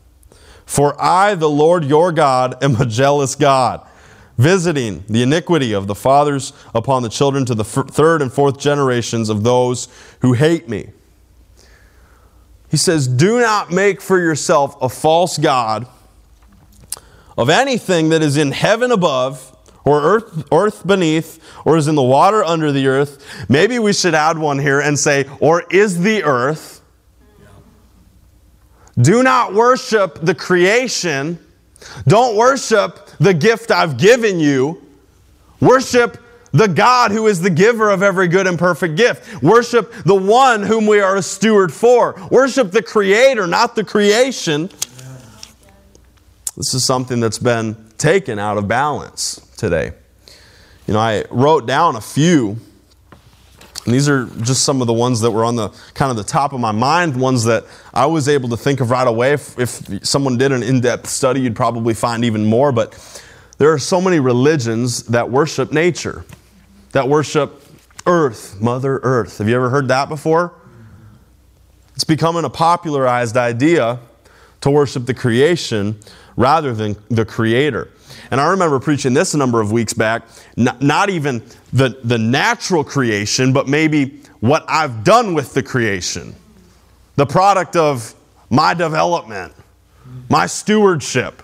For 0.65 1.01
I, 1.01 1.35
the 1.35 1.49
Lord 1.49 1.85
your 1.85 2.11
God, 2.11 2.61
am 2.61 2.75
a 2.75 2.85
jealous 2.85 3.35
God, 3.35 3.87
visiting 4.37 5.05
the 5.07 5.23
iniquity 5.23 5.73
of 5.73 5.87
the 5.87 5.95
fathers 5.95 6.51
upon 6.75 7.03
the 7.03 7.09
children 7.09 7.45
to 7.45 7.55
the 7.55 7.63
third 7.63 8.21
and 8.21 8.31
fourth 8.31 8.59
generations 8.59 9.29
of 9.29 9.43
those 9.43 9.87
who 10.21 10.33
hate 10.33 10.67
me. 10.67 10.89
He 12.69 12.77
says, 12.77 13.07
Do 13.07 13.39
not 13.39 13.71
make 13.71 14.01
for 14.01 14.19
yourself 14.19 14.75
a 14.81 14.89
false 14.89 15.37
God 15.37 15.87
of 17.37 17.49
anything 17.49 18.09
that 18.09 18.21
is 18.21 18.35
in 18.35 18.51
heaven 18.51 18.91
above 18.91 19.56
or 19.87 20.01
earth, 20.01 20.43
earth 20.51 20.85
beneath, 20.85 21.41
or 21.65 21.77
is 21.77 21.87
in 21.87 21.95
the 21.95 22.03
water 22.03 22.43
under 22.43 22.71
the 22.71 22.87
earth. 22.87 23.25
Maybe 23.49 23.79
we 23.79 23.93
should 23.93 24.13
add 24.13 24.37
one 24.37 24.59
here 24.59 24.81
and 24.81 24.99
say, 24.99 25.25
or 25.39 25.63
is 25.71 26.01
the 26.01 26.23
earth. 26.23 26.81
Do 28.99 29.23
not 29.23 29.53
worship 29.53 30.19
the 30.21 30.35
creation. 30.35 31.39
Don't 32.07 32.35
worship 32.35 33.09
the 33.19 33.33
gift 33.33 33.71
I've 33.71 33.97
given 33.97 34.39
you. 34.39 34.83
Worship 35.61 36.17
the 36.51 36.67
God 36.67 37.11
who 37.11 37.27
is 37.27 37.41
the 37.41 37.49
giver 37.49 37.89
of 37.89 38.01
every 38.03 38.27
good 38.27 38.47
and 38.47 38.57
perfect 38.57 38.95
gift. 38.95 39.41
Worship 39.43 39.93
the 40.03 40.15
one 40.15 40.63
whom 40.63 40.87
we 40.87 40.99
are 40.99 41.15
a 41.15 41.21
steward 41.21 41.71
for. 41.71 42.15
Worship 42.31 42.71
the 42.71 42.81
Creator, 42.81 43.47
not 43.47 43.75
the 43.75 43.83
creation. 43.83 44.69
This 46.55 46.73
is 46.73 46.83
something 46.83 47.19
that's 47.19 47.39
been 47.39 47.77
taken 47.97 48.39
out 48.39 48.57
of 48.57 48.67
balance 48.67 49.46
today. 49.57 49.91
You 50.87 50.93
know, 50.93 50.99
I 50.99 51.25
wrote 51.29 51.67
down 51.67 51.97
a 51.97 52.01
few, 52.01 52.57
and 53.85 53.93
these 53.93 54.07
are 54.07 54.25
just 54.41 54.63
some 54.63 54.79
of 54.79 54.87
the 54.87 54.93
ones 54.93 55.19
that 55.21 55.31
were 55.31 55.43
on 55.43 55.55
the 55.55 55.69
kind 55.93 56.11
of 56.11 56.17
the 56.17 56.23
top 56.23 56.53
of 56.53 56.59
my 56.59 56.71
mind, 56.71 57.19
ones 57.19 57.43
that 57.45 57.65
I 57.93 58.05
was 58.05 58.29
able 58.29 58.49
to 58.49 58.57
think 58.57 58.79
of 58.79 58.89
right 58.89 59.07
away. 59.07 59.33
If, 59.33 59.59
if 59.59 60.05
someone 60.07 60.37
did 60.37 60.51
an 60.51 60.63
in 60.63 60.79
depth 60.79 61.07
study, 61.07 61.41
you'd 61.41 61.55
probably 61.55 61.93
find 61.93 62.23
even 62.23 62.45
more. 62.45 62.71
But 62.71 63.21
there 63.57 63.73
are 63.73 63.79
so 63.79 63.99
many 63.99 64.19
religions 64.19 65.03
that 65.07 65.29
worship 65.29 65.71
nature, 65.71 66.23
that 66.91 67.09
worship 67.09 67.63
earth, 68.05 68.61
Mother 68.61 68.99
Earth. 69.03 69.39
Have 69.39 69.49
you 69.49 69.55
ever 69.55 69.69
heard 69.69 69.89
that 69.89 70.07
before? 70.07 70.53
It's 71.95 72.03
becoming 72.03 72.45
a 72.45 72.49
popularized 72.49 73.35
idea 73.35 73.99
to 74.61 74.69
worship 74.69 75.05
the 75.05 75.13
creation 75.13 75.99
rather 76.35 76.73
than 76.73 76.95
the 77.09 77.25
creator. 77.25 77.89
And 78.31 78.41
I 78.41 78.47
remember 78.47 78.79
preaching 78.79 79.13
this 79.13 79.33
a 79.33 79.37
number 79.37 79.61
of 79.61 79.71
weeks 79.71 79.93
back, 79.93 80.23
not, 80.55 80.81
not 80.81 81.09
even 81.09 81.43
the, 81.71 81.99
the 82.03 82.17
natural 82.17 82.83
creation, 82.83 83.53
but 83.53 83.67
maybe 83.67 84.21
what 84.39 84.65
I've 84.67 85.03
done 85.03 85.33
with 85.33 85.53
the 85.53 85.63
creation, 85.63 86.35
the 87.15 87.25
product 87.25 87.75
of 87.75 88.13
my 88.49 88.73
development, 88.73 89.53
my 90.29 90.45
stewardship. 90.45 91.41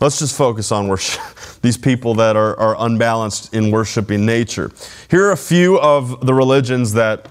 Let's 0.00 0.18
just 0.18 0.36
focus 0.36 0.72
on 0.72 0.88
worship, 0.88 1.22
these 1.62 1.76
people 1.76 2.14
that 2.14 2.36
are, 2.36 2.58
are 2.58 2.76
unbalanced 2.78 3.54
in 3.54 3.70
worshiping 3.70 4.24
nature. 4.26 4.70
Here 5.10 5.24
are 5.26 5.32
a 5.32 5.36
few 5.36 5.78
of 5.80 6.24
the 6.24 6.34
religions 6.34 6.92
that, 6.92 7.28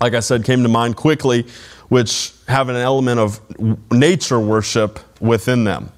like 0.00 0.14
I 0.14 0.20
said, 0.20 0.44
came 0.44 0.62
to 0.62 0.68
mind 0.68 0.96
quickly, 0.96 1.46
which 1.88 2.32
have 2.46 2.68
an 2.68 2.76
element 2.76 3.20
of 3.20 3.40
nature 3.90 4.38
worship 4.38 5.00
within 5.20 5.64
them 5.64 5.90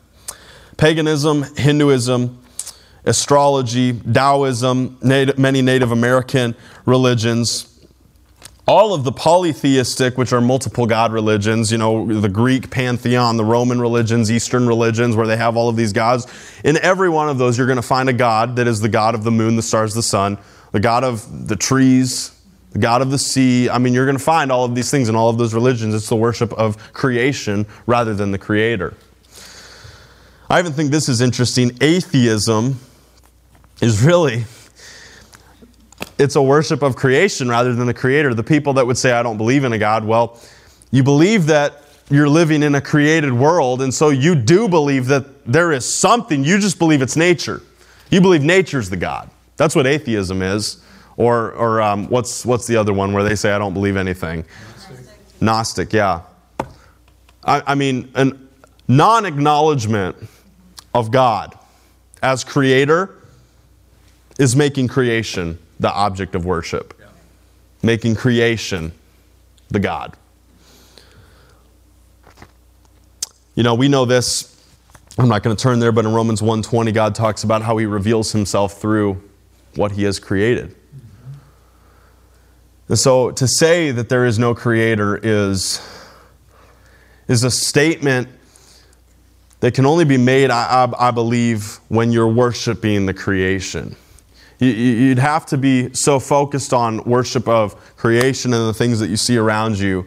paganism, 0.76 1.44
Hinduism, 1.56 2.42
astrology, 3.04 3.92
Taoism, 3.92 4.98
Native, 5.02 5.38
many 5.38 5.62
Native 5.62 5.92
American 5.92 6.54
religions. 6.84 7.72
All 8.68 8.92
of 8.92 9.04
the 9.04 9.12
polytheistic, 9.12 10.18
which 10.18 10.32
are 10.32 10.40
multiple 10.40 10.86
God 10.86 11.12
religions, 11.12 11.70
you 11.70 11.78
know, 11.78 12.20
the 12.20 12.28
Greek 12.28 12.68
pantheon, 12.68 13.36
the 13.36 13.44
Roman 13.44 13.80
religions, 13.80 14.28
Eastern 14.28 14.66
religions, 14.66 15.14
where 15.14 15.26
they 15.26 15.36
have 15.36 15.56
all 15.56 15.68
of 15.68 15.76
these 15.76 15.92
gods. 15.92 16.26
In 16.64 16.76
every 16.78 17.08
one 17.08 17.28
of 17.28 17.38
those, 17.38 17.56
you're 17.56 17.68
going 17.68 17.76
to 17.76 17.82
find 17.82 18.08
a 18.08 18.12
God 18.12 18.56
that 18.56 18.66
is 18.66 18.80
the 18.80 18.88
God 18.88 19.14
of 19.14 19.22
the 19.22 19.30
moon, 19.30 19.54
the 19.54 19.62
stars, 19.62 19.94
the 19.94 20.02
sun, 20.02 20.36
the 20.72 20.80
God 20.80 21.04
of 21.04 21.46
the 21.46 21.54
trees, 21.54 22.32
the 22.72 22.80
God 22.80 23.02
of 23.02 23.12
the 23.12 23.18
sea. 23.18 23.70
I 23.70 23.78
mean, 23.78 23.94
you're 23.94 24.04
going 24.04 24.18
to 24.18 24.24
find 24.24 24.50
all 24.50 24.64
of 24.64 24.74
these 24.74 24.90
things 24.90 25.08
in 25.08 25.14
all 25.14 25.30
of 25.30 25.38
those 25.38 25.54
religions. 25.54 25.94
It's 25.94 26.08
the 26.08 26.16
worship 26.16 26.52
of 26.54 26.92
creation 26.92 27.66
rather 27.86 28.14
than 28.14 28.32
the 28.32 28.38
creator. 28.38 28.94
I 30.48 30.60
even 30.60 30.72
think 30.72 30.92
this 30.92 31.08
is 31.08 31.20
interesting. 31.20 31.76
Atheism 31.80 32.78
is 33.80 34.02
really 34.02 34.44
it's 36.18 36.36
a 36.36 36.42
worship 36.42 36.82
of 36.82 36.94
creation 36.94 37.48
rather 37.48 37.74
than 37.74 37.86
the 37.86 37.94
creator. 37.94 38.32
The 38.32 38.44
people 38.44 38.74
that 38.74 38.86
would 38.86 38.96
say 38.96 39.12
I 39.12 39.22
don't 39.22 39.36
believe 39.36 39.64
in 39.64 39.72
a 39.72 39.78
God, 39.78 40.04
well, 40.04 40.40
you 40.92 41.02
believe 41.02 41.46
that 41.46 41.82
you're 42.08 42.28
living 42.28 42.62
in 42.62 42.76
a 42.76 42.80
created 42.80 43.32
world 43.32 43.82
and 43.82 43.92
so 43.92 44.10
you 44.10 44.36
do 44.36 44.68
believe 44.68 45.06
that 45.06 45.44
there 45.44 45.72
is 45.72 45.84
something. 45.84 46.44
You 46.44 46.60
just 46.60 46.78
believe 46.78 47.02
it's 47.02 47.16
nature. 47.16 47.60
You 48.10 48.20
believe 48.20 48.44
nature's 48.44 48.88
the 48.88 48.96
God. 48.96 49.28
That's 49.56 49.74
what 49.74 49.86
atheism 49.86 50.42
is. 50.42 50.80
Or, 51.16 51.52
or 51.52 51.80
um, 51.80 52.08
what's, 52.08 52.46
what's 52.46 52.66
the 52.66 52.76
other 52.76 52.92
one 52.92 53.12
where 53.12 53.24
they 53.24 53.34
say, 53.34 53.50
I 53.50 53.58
don't 53.58 53.74
believe 53.74 53.96
anything? 53.96 54.44
Gnostic, 55.40 55.40
Gnostic 55.40 55.92
yeah. 55.92 56.20
I, 57.42 57.62
I 57.66 57.74
mean, 57.74 58.12
a 58.14 58.32
non 58.86 59.24
acknowledgement 59.24 60.16
of 60.96 61.10
God 61.10 61.56
as 62.22 62.42
creator 62.42 63.14
is 64.38 64.56
making 64.56 64.88
creation 64.88 65.58
the 65.78 65.92
object 65.92 66.34
of 66.34 66.46
worship, 66.46 66.94
yeah. 66.98 67.06
making 67.82 68.14
creation 68.14 68.92
the 69.68 69.78
God. 69.78 70.16
You 73.54 73.62
know, 73.62 73.74
we 73.74 73.88
know 73.88 74.06
this. 74.06 74.52
I'm 75.18 75.28
not 75.28 75.42
going 75.42 75.54
to 75.54 75.62
turn 75.62 75.80
there, 75.80 75.92
but 75.92 76.06
in 76.06 76.14
Romans 76.14 76.40
1:20 76.40 76.94
God 76.94 77.14
talks 77.14 77.44
about 77.44 77.60
how 77.60 77.76
he 77.76 77.84
reveals 77.84 78.32
himself 78.32 78.80
through 78.80 79.22
what 79.74 79.92
he 79.92 80.04
has 80.04 80.18
created. 80.18 80.70
Mm-hmm. 80.70 81.32
And 82.88 82.98
so 82.98 83.30
to 83.32 83.46
say 83.46 83.90
that 83.90 84.08
there 84.08 84.24
is 84.24 84.38
no 84.38 84.54
creator 84.54 85.18
is 85.22 85.80
is 87.28 87.44
a 87.44 87.50
statement 87.50 88.28
that 89.60 89.74
can 89.74 89.86
only 89.86 90.04
be 90.04 90.16
made, 90.16 90.50
I, 90.50 90.84
I, 90.84 91.08
I 91.08 91.10
believe, 91.10 91.78
when 91.88 92.12
you're 92.12 92.28
worshiping 92.28 93.06
the 93.06 93.14
creation. 93.14 93.96
You, 94.58 94.68
you'd 94.68 95.18
have 95.18 95.46
to 95.46 95.58
be 95.58 95.92
so 95.94 96.18
focused 96.18 96.72
on 96.72 97.02
worship 97.04 97.48
of 97.48 97.74
creation 97.96 98.54
and 98.54 98.68
the 98.68 98.74
things 98.74 99.00
that 99.00 99.08
you 99.08 99.16
see 99.16 99.36
around 99.36 99.78
you 99.78 100.06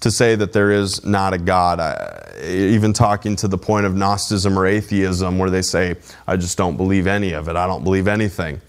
to 0.00 0.10
say 0.10 0.34
that 0.34 0.52
there 0.52 0.72
is 0.72 1.04
not 1.04 1.32
a 1.32 1.38
God. 1.38 1.78
I, 1.78 2.28
even 2.42 2.92
talking 2.92 3.36
to 3.36 3.48
the 3.48 3.58
point 3.58 3.86
of 3.86 3.94
Gnosticism 3.94 4.58
or 4.58 4.66
atheism, 4.66 5.38
where 5.38 5.48
they 5.48 5.62
say, 5.62 5.94
I 6.26 6.36
just 6.36 6.58
don't 6.58 6.76
believe 6.76 7.06
any 7.06 7.32
of 7.32 7.48
it, 7.48 7.54
I 7.56 7.66
don't 7.66 7.84
believe 7.84 8.08
anything. 8.08 8.60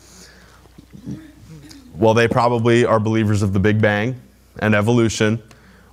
Well, 1.96 2.14
they 2.14 2.28
probably 2.28 2.86
are 2.86 3.00
believers 3.00 3.42
of 3.42 3.54
the 3.54 3.60
Big 3.60 3.82
Bang 3.82 4.20
and 4.60 4.76
evolution, 4.76 5.42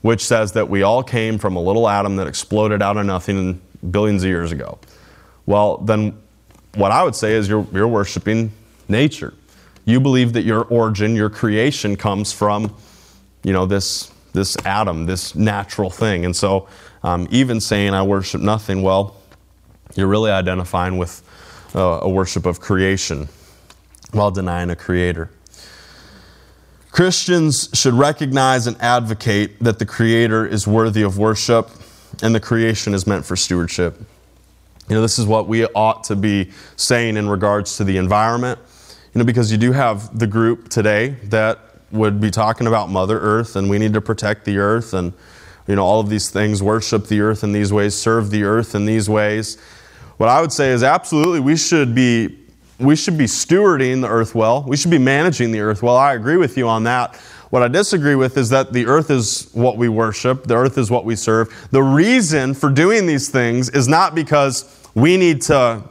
which 0.03 0.25
says 0.25 0.53
that 0.53 0.69
we 0.69 0.83
all 0.83 1.03
came 1.03 1.39
from 1.39 1.57
a 1.57 1.63
little 1.63 1.89
atom 1.89 2.17
that 2.17 2.27
exploded 2.27 2.83
out 2.83 2.97
of 2.97 3.07
nothing 3.07 3.61
billions 3.89 4.23
of 4.23 4.29
years 4.29 4.53
ago. 4.53 4.79
Well, 5.47 5.79
then 5.79 6.21
what 6.75 6.93
I 6.93 7.03
would 7.03 7.15
say 7.15 7.35
is 7.35 7.49
you're, 7.49 7.67
you're 7.73 7.89
worshiping 7.89 8.53
nature. 8.89 9.35
You 9.85 10.01
believe 10.01 10.35
that 10.35 10.43
your 10.43 10.65
origin, 10.65 11.17
your 11.17 11.31
creation 11.31 11.97
comes 11.97 12.33
from, 12.33 12.75
you 13.43 13.53
know, 13.53 13.67
this, 13.67 14.13
this 14.33 14.57
atom, 14.65 15.07
this 15.07 15.35
natural 15.35 15.91
thing. 15.91 16.25
And 16.25 16.37
so 16.37 16.69
um, 17.03 17.27
even 17.31 17.61
saying 17.61 17.95
I 17.95 18.03
worship 18.03 18.41
nothing, 18.41 18.83
well, 18.83 19.17
you're 19.97 20.07
really 20.07 20.31
identifying 20.31 20.99
with 20.99 21.23
uh, 21.75 22.01
a 22.03 22.09
worship 22.09 22.47
of 22.47 22.61
creation 22.61 23.29
while 24.13 24.31
denying 24.31 24.71
a 24.71 24.77
creator. 24.77 25.31
Christians 26.91 27.69
should 27.73 27.95
recognize 27.95 28.67
and 28.67 28.77
advocate 28.81 29.61
that 29.61 29.79
the 29.79 29.87
Creator 29.87 30.47
is 30.47 30.67
worthy 30.67 31.03
of 31.03 31.19
worship 31.19 31.71
and 32.23 32.35
the 32.35 32.41
creation 32.41 32.95
is 32.95 33.07
meant 33.07 33.25
for 33.25 33.37
stewardship. 33.37 33.99
You 34.89 34.97
know, 34.97 35.03
this 35.03 35.19
is 35.19 35.27
what 35.27 35.47
we 35.47 35.67
ought 35.67 36.05
to 36.05 36.17
be 36.17 36.51
saying 36.77 37.17
in 37.17 37.29
regards 37.29 37.77
to 37.77 37.85
the 37.85 37.97
environment. 37.97 38.59
You 39.15 39.21
know, 39.21 39.25
because 39.25 39.51
you 39.51 39.59
do 39.59 39.73
have 39.73 40.19
the 40.19 40.27
group 40.27 40.69
today 40.69 41.11
that 41.25 41.59
would 41.93 42.21
be 42.21 42.31
talking 42.31 42.67
about 42.67 42.91
Mother 42.91 43.19
Earth 43.19 43.57
and 43.57 43.69
we 43.69 43.79
need 43.79 43.93
to 43.95 44.01
protect 44.01 44.45
the 44.45 44.59
earth 44.59 44.95
and, 44.95 45.13
you 45.67 45.77
know, 45.77 45.85
all 45.85 46.01
of 46.01 46.09
these 46.09 46.31
things, 46.31 46.63
worship 46.63 47.07
the 47.07 47.21
earth 47.21 47.43
in 47.43 47.53
these 47.53 47.73
ways, 47.73 47.95
serve 47.95 48.31
the 48.31 48.45
earth 48.45 48.75
in 48.75 48.87
these 48.87 49.09
ways. 49.09 49.59
What 50.17 50.29
I 50.29 50.41
would 50.41 50.53
say 50.53 50.71
is 50.71 50.83
absolutely 50.83 51.41
we 51.41 51.57
should 51.57 51.95
be 51.95 52.37
we 52.79 52.97
should 52.97 53.19
be 53.19 53.27
stewarding 53.27 54.01
the 54.01 54.09
earth 54.09 54.35
well. 54.35 54.65
We 54.67 54.77
should 54.77 54.91
be 54.91 54.99
managing 54.99 55.53
the 55.53 55.61
earth 55.61 55.83
well. 55.83 55.97
I 55.97 56.15
agree 56.15 56.39
with 56.39 56.57
you 56.57 56.67
on 56.67 56.85
that. 56.85 57.21
What 57.51 57.65
I 57.65 57.69
disagree 57.69 58.15
with 58.15 58.37
is 58.37 58.49
that 58.51 58.73
the 58.73 58.87
earth 58.87 59.11
is 59.11 59.51
what 59.53 59.77
we 59.77 59.89
worship, 59.89 60.45
the 60.45 60.57
earth 60.57 60.79
is 60.79 60.91
what 60.91 61.05
we 61.05 61.17
serve. 61.17 61.69
The 61.73 61.83
reason 61.83 62.55
for 62.55 62.71
doing 62.71 63.07
these 63.07 63.29
things 63.29 63.69
is 63.69 63.89
not 63.89 64.15
because 64.15 64.89
we 64.95 65.17
need 65.17 65.43
to 65.43 65.83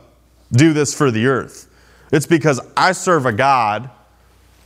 do 0.53 0.74
this 0.74 0.95
for 0.95 1.12
the 1.12 1.28
earth, 1.28 1.70
it's 2.12 2.26
because 2.26 2.60
I 2.76 2.93
serve 2.93 3.26
a 3.26 3.34
God 3.34 3.89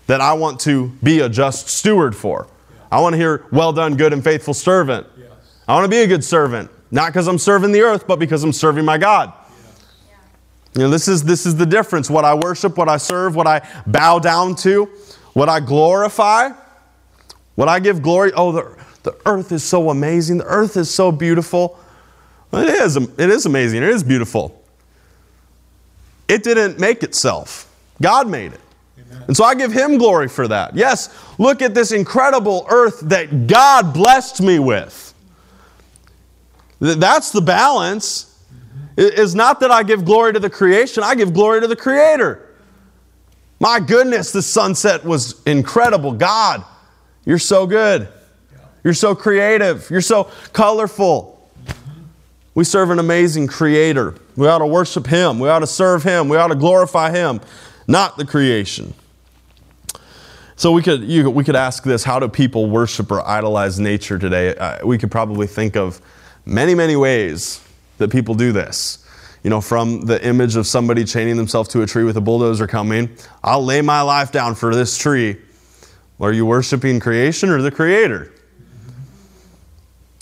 that 0.08 0.22
I 0.22 0.34
want 0.34 0.60
to 0.62 0.90
be 1.02 1.22
a 1.22 1.30
just 1.30 1.68
steward 1.70 2.16
for. 2.16 2.48
I 2.92 3.00
want 3.00 3.14
to 3.14 3.18
hear, 3.18 3.46
well 3.52 3.74
done, 3.74 3.96
good 3.96 4.14
and 4.14 4.24
faithful 4.24 4.54
servant. 4.54 5.08
Yes. 5.18 5.30
I 5.68 5.74
want 5.74 5.86
to 5.86 5.90
be 5.90 6.04
a 6.04 6.08
good 6.08 6.24
servant, 6.24 6.70
not 6.92 7.08
because 7.08 7.28
I'm 7.28 7.40
serving 7.40 7.72
the 7.72 7.82
earth, 7.82 8.06
but 8.06 8.20
because 8.20 8.44
I'm 8.44 8.54
serving 8.54 8.86
my 8.86 9.00
God. 9.00 9.34
You 10.76 10.82
know, 10.84 10.90
this 10.90 11.08
is, 11.08 11.24
this 11.24 11.46
is 11.46 11.56
the 11.56 11.66
difference. 11.66 12.10
What 12.10 12.26
I 12.26 12.34
worship, 12.34 12.78
what 12.78 12.90
I 12.90 12.98
serve, 12.98 13.36
what 13.36 13.48
I 13.48 13.68
bow 13.88 14.20
down 14.20 14.56
to, 14.58 14.86
what 15.34 15.50
I 15.50 15.60
glorify, 15.60 16.52
would 17.56 17.68
I 17.68 17.80
give 17.80 18.02
glory? 18.02 18.32
Oh, 18.36 18.52
the, 18.52 18.78
the 19.04 19.16
earth 19.26 19.52
is 19.52 19.64
so 19.64 19.90
amazing. 19.90 20.38
The 20.38 20.46
earth 20.46 20.78
is 20.78 20.90
so 20.90 21.12
beautiful. 21.12 21.80
Well, 22.52 22.68
it 22.68 22.74
is. 22.74 22.96
It 22.96 23.30
is 23.30 23.46
amazing. 23.46 23.84
It 23.84 23.90
is 23.90 24.04
beautiful. 24.04 24.64
It 26.28 26.44
didn't 26.44 26.80
make 26.80 27.04
itself. 27.04 27.70
God 28.02 28.28
made 28.30 28.54
it. 28.54 28.62
Amen. 28.98 29.24
And 29.28 29.38
so 29.38 29.44
I 29.44 29.56
give 29.56 29.72
him 29.72 29.98
glory 29.98 30.28
for 30.28 30.48
that. 30.48 30.76
Yes, 30.76 31.14
look 31.38 31.62
at 31.62 31.74
this 31.74 31.92
incredible 31.92 32.66
earth 32.70 33.02
that 33.02 33.48
God 33.48 33.94
blessed 33.94 34.42
me 34.42 34.60
with. 34.60 35.14
That's 36.80 37.32
the 37.32 37.42
balance. 37.42 38.30
It's 38.98 39.34
not 39.34 39.60
that 39.62 39.72
I 39.72 39.84
give 39.84 40.06
glory 40.06 40.34
to 40.34 40.40
the 40.40 40.50
creation, 40.50 41.04
I 41.04 41.16
give 41.16 41.34
glory 41.34 41.62
to 41.62 41.68
the 41.68 41.76
Creator. 41.76 42.50
My 43.60 43.80
goodness, 43.80 44.32
the 44.32 44.42
sunset 44.42 45.06
was 45.06 45.42
incredible. 45.44 46.12
God, 46.12 46.66
you're 47.26 47.40
so 47.40 47.66
good. 47.66 48.08
You're 48.84 48.94
so 48.94 49.16
creative. 49.16 49.90
You're 49.90 50.02
so 50.02 50.30
colorful. 50.52 51.34
We 52.56 52.64
serve 52.64 52.92
an 52.92 53.00
amazing 53.00 53.48
Creator. 53.48 54.16
We 54.36 54.48
ought 54.48 54.60
to 54.60 54.68
worship 54.68 55.08
Him. 55.08 55.40
We 55.40 55.50
ought 55.50 55.60
to 55.60 55.68
serve 55.68 56.04
Him. 56.04 56.30
We 56.30 56.38
ought 56.38 56.50
to 56.50 56.56
glorify 56.56 57.12
Him, 57.12 57.42
not 57.88 58.18
the 58.18 58.26
creation. 58.26 58.94
So 60.56 60.72
we 60.72 60.84
could, 60.84 61.02
you, 61.04 61.30
we 61.30 61.44
could 61.44 61.56
ask 61.56 61.84
this 61.84 62.04
how 62.04 62.20
do 62.20 62.28
people 62.28 62.70
worship 62.70 63.12
or 63.12 63.28
idolize 63.28 63.80
nature 63.80 64.20
today? 64.20 64.56
Uh, 64.56 64.86
we 64.86 64.98
could 64.98 65.12
probably 65.12 65.48
think 65.48 65.76
of 65.76 66.00
many, 66.46 66.76
many 66.76 66.96
ways 66.96 67.60
that 67.98 68.12
people 68.12 68.36
do 68.36 68.52
this. 68.52 69.00
You 69.44 69.50
know, 69.50 69.60
from 69.60 70.02
the 70.02 70.26
image 70.26 70.56
of 70.56 70.68
somebody 70.68 71.04
chaining 71.04 71.38
themselves 71.38 71.70
to 71.70 71.82
a 71.82 71.88
tree 71.88 72.04
with 72.04 72.18
a 72.18 72.22
bulldozer 72.22 72.68
coming, 72.68 73.10
I'll 73.44 73.66
lay 73.66 73.82
my 73.82 74.02
life 74.02 74.32
down 74.32 74.56
for 74.56 74.74
this 74.76 74.98
tree. 74.98 75.38
Are 76.24 76.32
you 76.32 76.46
worshiping 76.46 77.02
creation 77.02 77.50
or 77.50 77.62
the 77.62 77.70
creator? 77.70 78.32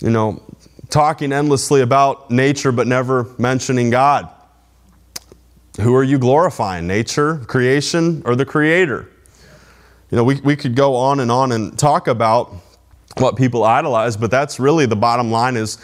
You 0.00 0.10
know, 0.10 0.42
talking 0.90 1.32
endlessly 1.32 1.80
about 1.80 2.28
nature 2.28 2.72
but 2.72 2.88
never 2.88 3.28
mentioning 3.38 3.90
God. 3.90 4.28
Who 5.80 5.94
are 5.94 6.02
you 6.02 6.18
glorifying? 6.18 6.88
Nature, 6.88 7.38
creation, 7.46 8.22
or 8.24 8.34
the 8.34 8.44
creator? 8.44 9.08
You 10.10 10.16
know, 10.16 10.24
we, 10.24 10.40
we 10.40 10.56
could 10.56 10.74
go 10.74 10.96
on 10.96 11.20
and 11.20 11.30
on 11.30 11.52
and 11.52 11.78
talk 11.78 12.08
about 12.08 12.52
what 13.18 13.36
people 13.36 13.62
idolize, 13.62 14.16
but 14.16 14.32
that's 14.32 14.58
really 14.58 14.86
the 14.86 14.96
bottom 14.96 15.30
line 15.30 15.56
is 15.56 15.78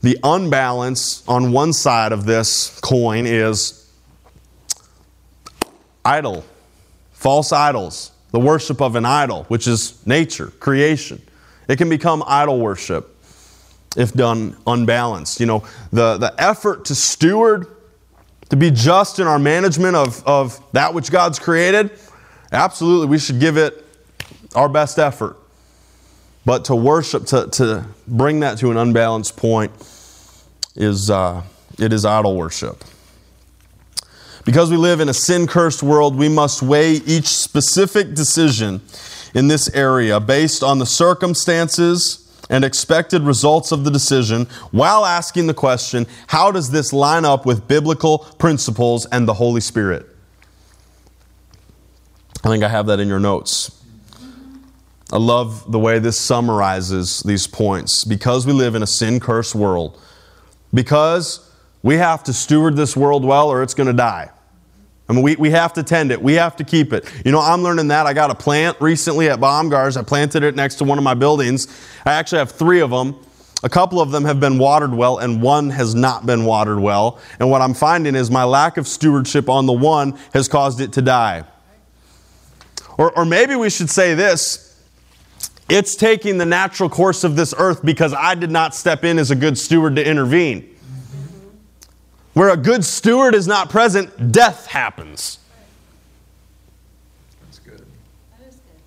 the 0.00 0.16
unbalance 0.24 1.22
on 1.28 1.52
one 1.52 1.74
side 1.74 2.12
of 2.12 2.24
this 2.24 2.80
coin 2.80 3.26
is 3.26 3.92
idol, 6.02 6.46
false 7.12 7.52
idols, 7.52 8.12
the 8.32 8.40
worship 8.40 8.80
of 8.80 8.96
an 8.96 9.04
idol, 9.04 9.44
which 9.44 9.66
is 9.66 10.04
nature, 10.06 10.48
creation. 10.60 11.20
It 11.68 11.76
can 11.76 11.88
become 11.88 12.22
idol 12.26 12.58
worship 12.58 13.16
if 13.96 14.12
done 14.12 14.56
unbalanced. 14.66 15.40
You 15.40 15.46
know, 15.46 15.64
the, 15.92 16.16
the 16.16 16.34
effort 16.38 16.84
to 16.86 16.94
steward, 16.94 17.66
to 18.50 18.56
be 18.56 18.70
just 18.70 19.18
in 19.18 19.26
our 19.26 19.38
management 19.38 19.96
of, 19.96 20.26
of 20.26 20.60
that 20.72 20.94
which 20.94 21.10
God's 21.10 21.38
created, 21.38 21.90
absolutely, 22.52 23.06
we 23.06 23.18
should 23.18 23.40
give 23.40 23.56
it 23.56 23.84
our 24.54 24.68
best 24.68 24.98
effort. 24.98 25.36
But 26.44 26.64
to 26.66 26.74
worship, 26.74 27.26
to, 27.26 27.48
to 27.48 27.84
bring 28.08 28.40
that 28.40 28.58
to 28.58 28.70
an 28.70 28.76
unbalanced 28.76 29.36
point, 29.36 29.72
is 30.76 31.10
uh, 31.10 31.42
it 31.78 31.92
is 31.92 32.04
idol 32.04 32.36
worship. 32.36 32.84
Because 34.44 34.70
we 34.70 34.76
live 34.76 35.00
in 35.00 35.08
a 35.08 35.14
sin 35.14 35.46
cursed 35.46 35.82
world, 35.82 36.16
we 36.16 36.28
must 36.28 36.62
weigh 36.62 36.92
each 36.92 37.28
specific 37.28 38.14
decision 38.14 38.80
in 39.34 39.48
this 39.48 39.68
area 39.74 40.18
based 40.18 40.62
on 40.62 40.78
the 40.78 40.86
circumstances 40.86 42.26
and 42.48 42.64
expected 42.64 43.22
results 43.22 43.70
of 43.70 43.84
the 43.84 43.90
decision 43.90 44.46
while 44.72 45.06
asking 45.06 45.46
the 45.46 45.54
question 45.54 46.06
how 46.26 46.50
does 46.50 46.70
this 46.70 46.92
line 46.92 47.24
up 47.24 47.46
with 47.46 47.68
biblical 47.68 48.18
principles 48.38 49.06
and 49.06 49.28
the 49.28 49.34
Holy 49.34 49.60
Spirit? 49.60 50.06
I 52.42 52.48
think 52.48 52.64
I 52.64 52.68
have 52.68 52.86
that 52.86 52.98
in 52.98 53.08
your 53.08 53.20
notes. 53.20 53.76
I 55.12 55.18
love 55.18 55.70
the 55.70 55.78
way 55.78 55.98
this 55.98 56.18
summarizes 56.18 57.20
these 57.20 57.46
points. 57.46 58.04
Because 58.04 58.46
we 58.46 58.52
live 58.52 58.74
in 58.74 58.82
a 58.82 58.86
sin 58.86 59.20
cursed 59.20 59.54
world, 59.54 60.00
because 60.72 61.49
we 61.82 61.96
have 61.96 62.24
to 62.24 62.32
steward 62.32 62.76
this 62.76 62.96
world 62.96 63.24
well 63.24 63.48
or 63.48 63.62
it's 63.62 63.74
going 63.74 63.86
to 63.86 63.92
die. 63.92 64.30
I 65.08 65.12
mean, 65.12 65.22
we, 65.22 65.34
we 65.36 65.50
have 65.50 65.72
to 65.72 65.82
tend 65.82 66.12
it. 66.12 66.22
We 66.22 66.34
have 66.34 66.54
to 66.56 66.64
keep 66.64 66.92
it. 66.92 67.12
You 67.24 67.32
know, 67.32 67.40
I'm 67.40 67.62
learning 67.62 67.88
that. 67.88 68.06
I 68.06 68.12
got 68.12 68.30
a 68.30 68.34
plant 68.34 68.80
recently 68.80 69.28
at 69.28 69.40
Bomgaars. 69.40 69.96
I 69.96 70.04
planted 70.04 70.44
it 70.44 70.54
next 70.54 70.76
to 70.76 70.84
one 70.84 70.98
of 70.98 71.04
my 71.04 71.14
buildings. 71.14 71.66
I 72.06 72.12
actually 72.12 72.38
have 72.38 72.52
three 72.52 72.80
of 72.80 72.90
them. 72.90 73.16
A 73.64 73.68
couple 73.68 74.00
of 74.00 74.12
them 74.12 74.24
have 74.24 74.38
been 74.38 74.56
watered 74.56 74.94
well, 74.94 75.18
and 75.18 75.42
one 75.42 75.70
has 75.70 75.94
not 75.94 76.26
been 76.26 76.44
watered 76.44 76.78
well. 76.78 77.18
And 77.40 77.50
what 77.50 77.60
I'm 77.60 77.74
finding 77.74 78.14
is 78.14 78.30
my 78.30 78.44
lack 78.44 78.76
of 78.76 78.86
stewardship 78.86 79.48
on 79.48 79.66
the 79.66 79.72
one 79.72 80.16
has 80.32 80.48
caused 80.48 80.80
it 80.80 80.92
to 80.92 81.02
die. 81.02 81.44
Or, 82.96 83.16
or 83.18 83.24
maybe 83.24 83.56
we 83.56 83.68
should 83.68 83.90
say 83.90 84.14
this 84.14 84.80
it's 85.68 85.94
taking 85.94 86.38
the 86.38 86.46
natural 86.46 86.88
course 86.88 87.22
of 87.24 87.36
this 87.36 87.54
earth 87.56 87.84
because 87.84 88.12
I 88.12 88.34
did 88.34 88.50
not 88.50 88.74
step 88.74 89.04
in 89.04 89.18
as 89.18 89.30
a 89.30 89.36
good 89.36 89.58
steward 89.58 89.96
to 89.96 90.06
intervene. 90.06 90.69
Where 92.32 92.50
a 92.50 92.56
good 92.56 92.84
steward 92.84 93.34
is 93.34 93.46
not 93.46 93.70
present, 93.70 94.32
death 94.32 94.66
happens. 94.66 95.38
That's 97.42 97.58
good. 97.58 97.84
That 98.38 98.48
is 98.48 98.56
good. 98.56 98.80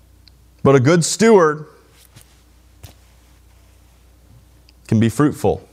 But 0.62 0.74
a 0.76 0.80
good 0.80 1.04
steward 1.04 1.66
can 4.88 5.00
be 5.00 5.08
fruitful, 5.08 5.66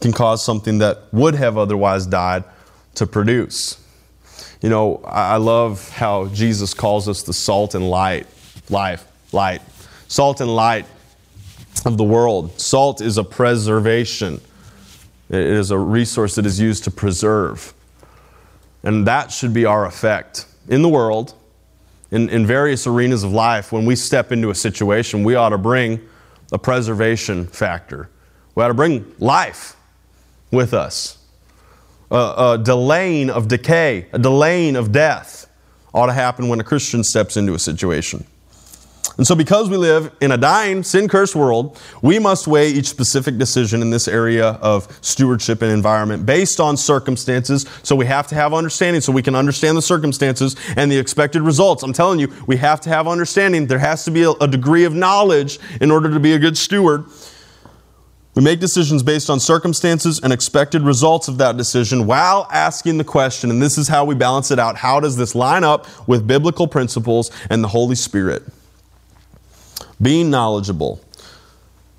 can 0.00 0.12
cause 0.12 0.44
something 0.44 0.78
that 0.78 1.04
would 1.12 1.34
have 1.34 1.56
otherwise 1.56 2.06
died 2.06 2.44
to 2.96 3.06
produce. 3.06 3.78
You 4.60 4.70
know, 4.70 5.00
I 5.04 5.36
love 5.36 5.88
how 5.90 6.26
Jesus 6.26 6.74
calls 6.74 7.08
us 7.08 7.22
the 7.22 7.32
salt 7.32 7.74
and 7.74 7.88
light, 7.88 8.26
life 8.70 9.06
light. 9.32 9.62
Salt 10.08 10.40
and 10.40 10.54
light 10.54 10.86
of 11.84 11.96
the 11.96 12.04
world. 12.04 12.58
Salt 12.60 13.00
is 13.00 13.18
a 13.18 13.24
preservation, 13.24 14.40
it 15.30 15.40
is 15.40 15.70
a 15.70 15.78
resource 15.78 16.34
that 16.36 16.46
is 16.46 16.58
used 16.58 16.84
to 16.84 16.90
preserve. 16.90 17.74
And 18.82 19.06
that 19.06 19.30
should 19.30 19.52
be 19.52 19.64
our 19.64 19.84
effect 19.84 20.46
in 20.68 20.82
the 20.82 20.88
world, 20.88 21.34
in, 22.10 22.28
in 22.30 22.46
various 22.46 22.86
arenas 22.86 23.24
of 23.24 23.32
life. 23.32 23.72
When 23.72 23.84
we 23.84 23.96
step 23.96 24.32
into 24.32 24.50
a 24.50 24.54
situation, 24.54 25.24
we 25.24 25.34
ought 25.34 25.50
to 25.50 25.58
bring 25.58 26.00
a 26.52 26.58
preservation 26.58 27.46
factor. 27.46 28.08
We 28.54 28.62
ought 28.62 28.68
to 28.68 28.74
bring 28.74 29.12
life 29.18 29.76
with 30.50 30.72
us. 30.72 31.18
A, 32.10 32.54
a 32.54 32.60
delaying 32.62 33.28
of 33.28 33.48
decay, 33.48 34.06
a 34.12 34.18
delaying 34.18 34.76
of 34.76 34.92
death 34.92 35.50
ought 35.92 36.06
to 36.06 36.12
happen 36.12 36.48
when 36.48 36.60
a 36.60 36.64
Christian 36.64 37.04
steps 37.04 37.36
into 37.36 37.52
a 37.52 37.58
situation. 37.58 38.26
And 39.18 39.26
so, 39.26 39.34
because 39.34 39.68
we 39.68 39.76
live 39.76 40.14
in 40.20 40.30
a 40.30 40.36
dying, 40.36 40.84
sin 40.84 41.08
cursed 41.08 41.34
world, 41.34 41.76
we 42.02 42.20
must 42.20 42.46
weigh 42.46 42.70
each 42.70 42.86
specific 42.86 43.36
decision 43.36 43.82
in 43.82 43.90
this 43.90 44.06
area 44.06 44.50
of 44.62 44.96
stewardship 45.00 45.60
and 45.60 45.72
environment 45.72 46.24
based 46.24 46.60
on 46.60 46.76
circumstances. 46.76 47.66
So, 47.82 47.96
we 47.96 48.06
have 48.06 48.28
to 48.28 48.36
have 48.36 48.54
understanding 48.54 49.00
so 49.00 49.10
we 49.10 49.22
can 49.22 49.34
understand 49.34 49.76
the 49.76 49.82
circumstances 49.82 50.54
and 50.76 50.90
the 50.90 50.98
expected 50.98 51.42
results. 51.42 51.82
I'm 51.82 51.92
telling 51.92 52.20
you, 52.20 52.32
we 52.46 52.58
have 52.58 52.80
to 52.82 52.90
have 52.90 53.08
understanding. 53.08 53.66
There 53.66 53.80
has 53.80 54.04
to 54.04 54.12
be 54.12 54.22
a, 54.22 54.30
a 54.30 54.46
degree 54.46 54.84
of 54.84 54.94
knowledge 54.94 55.58
in 55.80 55.90
order 55.90 56.08
to 56.10 56.20
be 56.20 56.34
a 56.34 56.38
good 56.38 56.56
steward. 56.56 57.04
We 58.36 58.44
make 58.44 58.60
decisions 58.60 59.02
based 59.02 59.30
on 59.30 59.40
circumstances 59.40 60.20
and 60.22 60.32
expected 60.32 60.82
results 60.82 61.26
of 61.26 61.38
that 61.38 61.56
decision 61.56 62.06
while 62.06 62.46
asking 62.52 62.98
the 62.98 63.04
question, 63.04 63.50
and 63.50 63.60
this 63.60 63.78
is 63.78 63.88
how 63.88 64.04
we 64.04 64.14
balance 64.14 64.52
it 64.52 64.60
out 64.60 64.76
how 64.76 65.00
does 65.00 65.16
this 65.16 65.34
line 65.34 65.64
up 65.64 65.88
with 66.06 66.24
biblical 66.24 66.68
principles 66.68 67.32
and 67.50 67.64
the 67.64 67.68
Holy 67.68 67.96
Spirit? 67.96 68.44
Being 70.00 70.30
knowledgeable, 70.30 71.00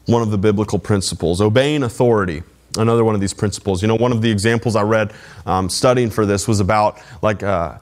one 0.05 0.21
of 0.21 0.31
the 0.31 0.37
biblical 0.37 0.79
principles. 0.79 1.41
Obeying 1.41 1.83
authority, 1.83 2.43
another 2.77 3.03
one 3.03 3.15
of 3.15 3.21
these 3.21 3.33
principles. 3.33 3.81
You 3.81 3.87
know, 3.87 3.95
one 3.95 4.11
of 4.11 4.21
the 4.21 4.31
examples 4.31 4.75
I 4.75 4.83
read 4.83 5.13
um, 5.45 5.69
studying 5.69 6.09
for 6.09 6.25
this 6.25 6.47
was 6.47 6.59
about 6.59 6.99
like 7.21 7.43
uh, 7.43 7.77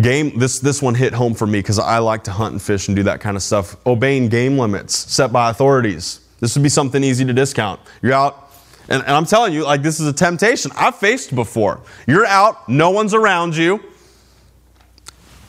game. 0.00 0.38
This 0.38 0.58
this 0.58 0.82
one 0.82 0.94
hit 0.94 1.12
home 1.12 1.34
for 1.34 1.46
me 1.46 1.58
because 1.60 1.78
I 1.78 1.98
like 1.98 2.24
to 2.24 2.32
hunt 2.32 2.52
and 2.52 2.62
fish 2.62 2.88
and 2.88 2.96
do 2.96 3.02
that 3.04 3.20
kind 3.20 3.36
of 3.36 3.42
stuff. 3.42 3.76
Obeying 3.86 4.28
game 4.28 4.58
limits 4.58 4.96
set 5.12 5.32
by 5.32 5.50
authorities. 5.50 6.20
This 6.40 6.54
would 6.54 6.62
be 6.62 6.68
something 6.68 7.02
easy 7.02 7.24
to 7.24 7.32
discount. 7.32 7.80
You're 8.02 8.12
out, 8.12 8.52
and, 8.90 9.02
and 9.02 9.12
I'm 9.12 9.24
telling 9.24 9.54
you, 9.54 9.64
like 9.64 9.82
this 9.82 10.00
is 10.00 10.06
a 10.06 10.12
temptation 10.12 10.70
I've 10.76 10.96
faced 10.96 11.34
before. 11.34 11.80
You're 12.06 12.26
out, 12.26 12.68
no 12.68 12.90
one's 12.90 13.14
around 13.14 13.56
you. 13.56 13.82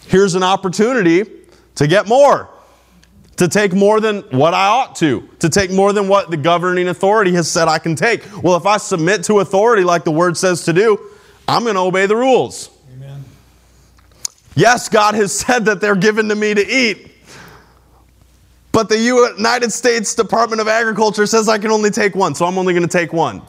Here's 0.08 0.36
an 0.36 0.44
opportunity 0.44 1.30
to 1.76 1.88
get 1.88 2.08
more 2.08 2.50
to 3.38 3.48
take 3.48 3.74
more 3.74 4.00
than 4.00 4.22
what 4.32 4.54
I 4.54 4.68
ought 4.68 4.96
to, 4.98 5.28
to 5.40 5.50
take 5.50 5.72
more 5.72 5.94
than 5.94 6.08
what 6.08 6.30
the 6.30 6.38
governing 6.38 6.88
authority 6.88 7.34
has 7.34 7.50
said 7.50 7.68
I 7.68 7.80
can 7.80 7.96
take. 7.96 8.24
Well, 8.44 8.58
if 8.58 8.66
I 8.66 8.78
submit 8.78 9.24
to 9.26 9.40
authority 9.40 9.84
like 9.84 10.04
the 10.04 10.12
word 10.12 10.38
says 10.38 10.64
to 10.66 10.74
do, 10.74 11.00
I'm 11.48 11.64
going 11.64 11.76
to 11.76 11.82
obey 11.82 12.08
the 12.08 12.16
rules. 12.16 12.72
Amen. 12.94 13.24
Yes, 14.56 14.90
God 14.90 15.16
has 15.16 15.32
said 15.40 15.66
that 15.66 15.82
they're 15.82 15.96
given 15.96 16.30
to 16.30 16.36
me 16.36 16.54
to 16.54 16.68
eat. 16.68 17.12
But 18.72 18.90
the 18.90 19.00
United 19.00 19.72
States 19.72 20.14
Department 20.14 20.62
of 20.62 20.68
Agriculture 20.68 21.26
says 21.26 21.48
I 21.48 21.58
can 21.58 21.72
only 21.72 21.90
take 21.90 22.16
one, 22.16 22.36
so 22.36 22.46
I'm 22.46 22.58
only 22.58 22.74
going 22.74 22.88
to 22.88 22.98
take 22.98 23.14
one. 23.14 23.42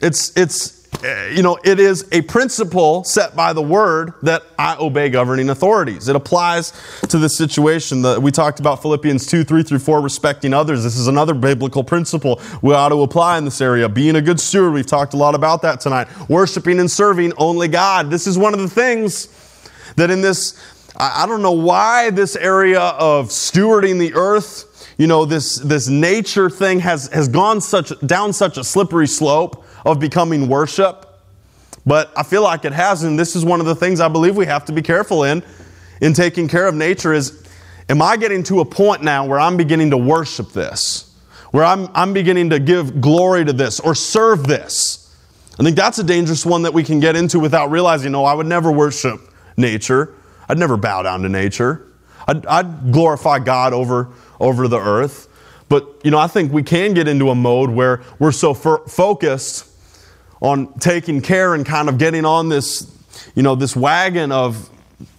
It's, 0.00 0.34
it's 0.36 0.83
you 1.02 1.42
know, 1.42 1.58
it 1.64 1.80
is 1.80 2.06
a 2.12 2.22
principle 2.22 3.04
set 3.04 3.34
by 3.36 3.52
the 3.52 3.62
word 3.62 4.14
that 4.22 4.42
I 4.58 4.76
obey 4.76 5.08
governing 5.08 5.50
authorities. 5.50 6.08
It 6.08 6.16
applies 6.16 6.72
to 7.08 7.18
this 7.18 7.36
situation 7.36 8.02
that 8.02 8.22
we 8.22 8.30
talked 8.30 8.60
about 8.60 8.82
Philippians 8.82 9.26
2, 9.26 9.44
3 9.44 9.62
through 9.62 9.78
4, 9.80 10.00
respecting 10.00 10.54
others. 10.54 10.84
This 10.84 10.96
is 10.96 11.06
another 11.06 11.34
biblical 11.34 11.84
principle 11.84 12.40
we 12.62 12.74
ought 12.74 12.90
to 12.90 13.02
apply 13.02 13.38
in 13.38 13.44
this 13.44 13.60
area. 13.60 13.88
Being 13.88 14.16
a 14.16 14.22
good 14.22 14.40
steward, 14.40 14.72
we've 14.72 14.86
talked 14.86 15.14
a 15.14 15.16
lot 15.16 15.34
about 15.34 15.62
that 15.62 15.80
tonight. 15.80 16.08
Worshiping 16.28 16.80
and 16.80 16.90
serving 16.90 17.32
only 17.36 17.68
God. 17.68 18.10
This 18.10 18.26
is 18.26 18.38
one 18.38 18.54
of 18.54 18.60
the 18.60 18.68
things 18.68 19.28
that 19.96 20.10
in 20.10 20.20
this, 20.20 20.60
I 20.96 21.26
don't 21.26 21.42
know 21.42 21.52
why 21.52 22.10
this 22.10 22.36
area 22.36 22.80
of 22.80 23.28
stewarding 23.28 23.98
the 23.98 24.14
earth 24.14 24.70
you 24.96 25.06
know, 25.06 25.24
this, 25.24 25.56
this 25.56 25.88
nature 25.88 26.48
thing 26.48 26.80
has, 26.80 27.08
has 27.08 27.28
gone 27.28 27.60
such, 27.60 27.92
down 28.00 28.32
such 28.32 28.58
a 28.58 28.64
slippery 28.64 29.08
slope 29.08 29.63
of 29.84 30.00
becoming 30.00 30.48
worship. 30.48 31.06
But 31.86 32.12
I 32.16 32.22
feel 32.22 32.42
like 32.42 32.64
it 32.64 32.72
has, 32.72 33.02
and 33.02 33.18
this 33.18 33.36
is 33.36 33.44
one 33.44 33.60
of 33.60 33.66
the 33.66 33.74
things 33.74 34.00
I 34.00 34.08
believe 34.08 34.36
we 34.36 34.46
have 34.46 34.64
to 34.66 34.72
be 34.72 34.82
careful 34.82 35.24
in, 35.24 35.42
in 36.00 36.14
taking 36.14 36.48
care 36.48 36.66
of 36.66 36.74
nature 36.74 37.12
is, 37.12 37.46
am 37.88 38.00
I 38.00 38.16
getting 38.16 38.42
to 38.44 38.60
a 38.60 38.64
point 38.64 39.02
now 39.02 39.26
where 39.26 39.38
I'm 39.38 39.56
beginning 39.56 39.90
to 39.90 39.98
worship 39.98 40.52
this? 40.52 41.14
Where 41.50 41.64
I'm, 41.64 41.88
I'm 41.94 42.12
beginning 42.12 42.50
to 42.50 42.58
give 42.58 43.00
glory 43.00 43.44
to 43.44 43.52
this 43.52 43.80
or 43.80 43.94
serve 43.94 44.46
this? 44.46 45.14
I 45.58 45.62
think 45.62 45.76
that's 45.76 45.98
a 45.98 46.04
dangerous 46.04 46.44
one 46.44 46.62
that 46.62 46.74
we 46.74 46.82
can 46.82 46.98
get 47.00 47.14
into 47.14 47.38
without 47.38 47.70
realizing, 47.70 48.12
no, 48.12 48.24
I 48.24 48.34
would 48.34 48.46
never 48.46 48.72
worship 48.72 49.20
nature. 49.56 50.14
I'd 50.48 50.58
never 50.58 50.76
bow 50.76 51.02
down 51.02 51.22
to 51.22 51.28
nature. 51.28 51.86
I'd, 52.26 52.44
I'd 52.46 52.92
glorify 52.92 53.38
God 53.38 53.72
over 53.72 54.08
over 54.40 54.68
the 54.68 54.78
earth. 54.78 55.28
But, 55.68 56.00
you 56.04 56.10
know, 56.10 56.18
I 56.18 56.26
think 56.26 56.52
we 56.52 56.62
can 56.62 56.94
get 56.94 57.08
into 57.08 57.30
a 57.30 57.34
mode 57.34 57.70
where 57.70 58.02
we're 58.18 58.32
so 58.32 58.52
focused 58.54 59.66
on 60.40 60.72
taking 60.78 61.20
care 61.20 61.54
and 61.54 61.64
kind 61.64 61.88
of 61.88 61.98
getting 61.98 62.24
on 62.24 62.48
this, 62.48 62.90
you 63.34 63.42
know, 63.42 63.54
this 63.54 63.74
wagon 63.74 64.32
of 64.32 64.68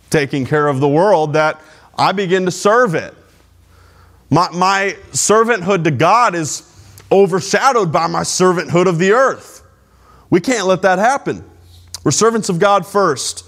taking 0.09 0.45
care 0.45 0.68
of 0.68 0.80
the 0.80 0.88
world 0.88 1.34
that 1.34 1.59
I 1.97 2.11
begin 2.11 2.45
to 2.45 2.51
serve 2.51 2.95
it. 2.95 3.13
My, 4.30 4.49
my 4.51 4.97
servanthood 5.11 5.84
to 5.84 5.91
God 5.91 6.36
is 6.36 6.72
overshadowed 7.11 7.91
by 7.91 8.07
my 8.07 8.22
servanthood 8.22 8.88
of 8.88 8.97
the 8.97 9.11
earth. 9.11 9.63
We 10.30 10.41
can't 10.41 10.68
let 10.68 10.82
that 10.82 10.99
happen. 10.99 11.43
We're 12.03 12.11
servants 12.11 12.49
of 12.49 12.59
God 12.59 12.86
first, 12.86 13.45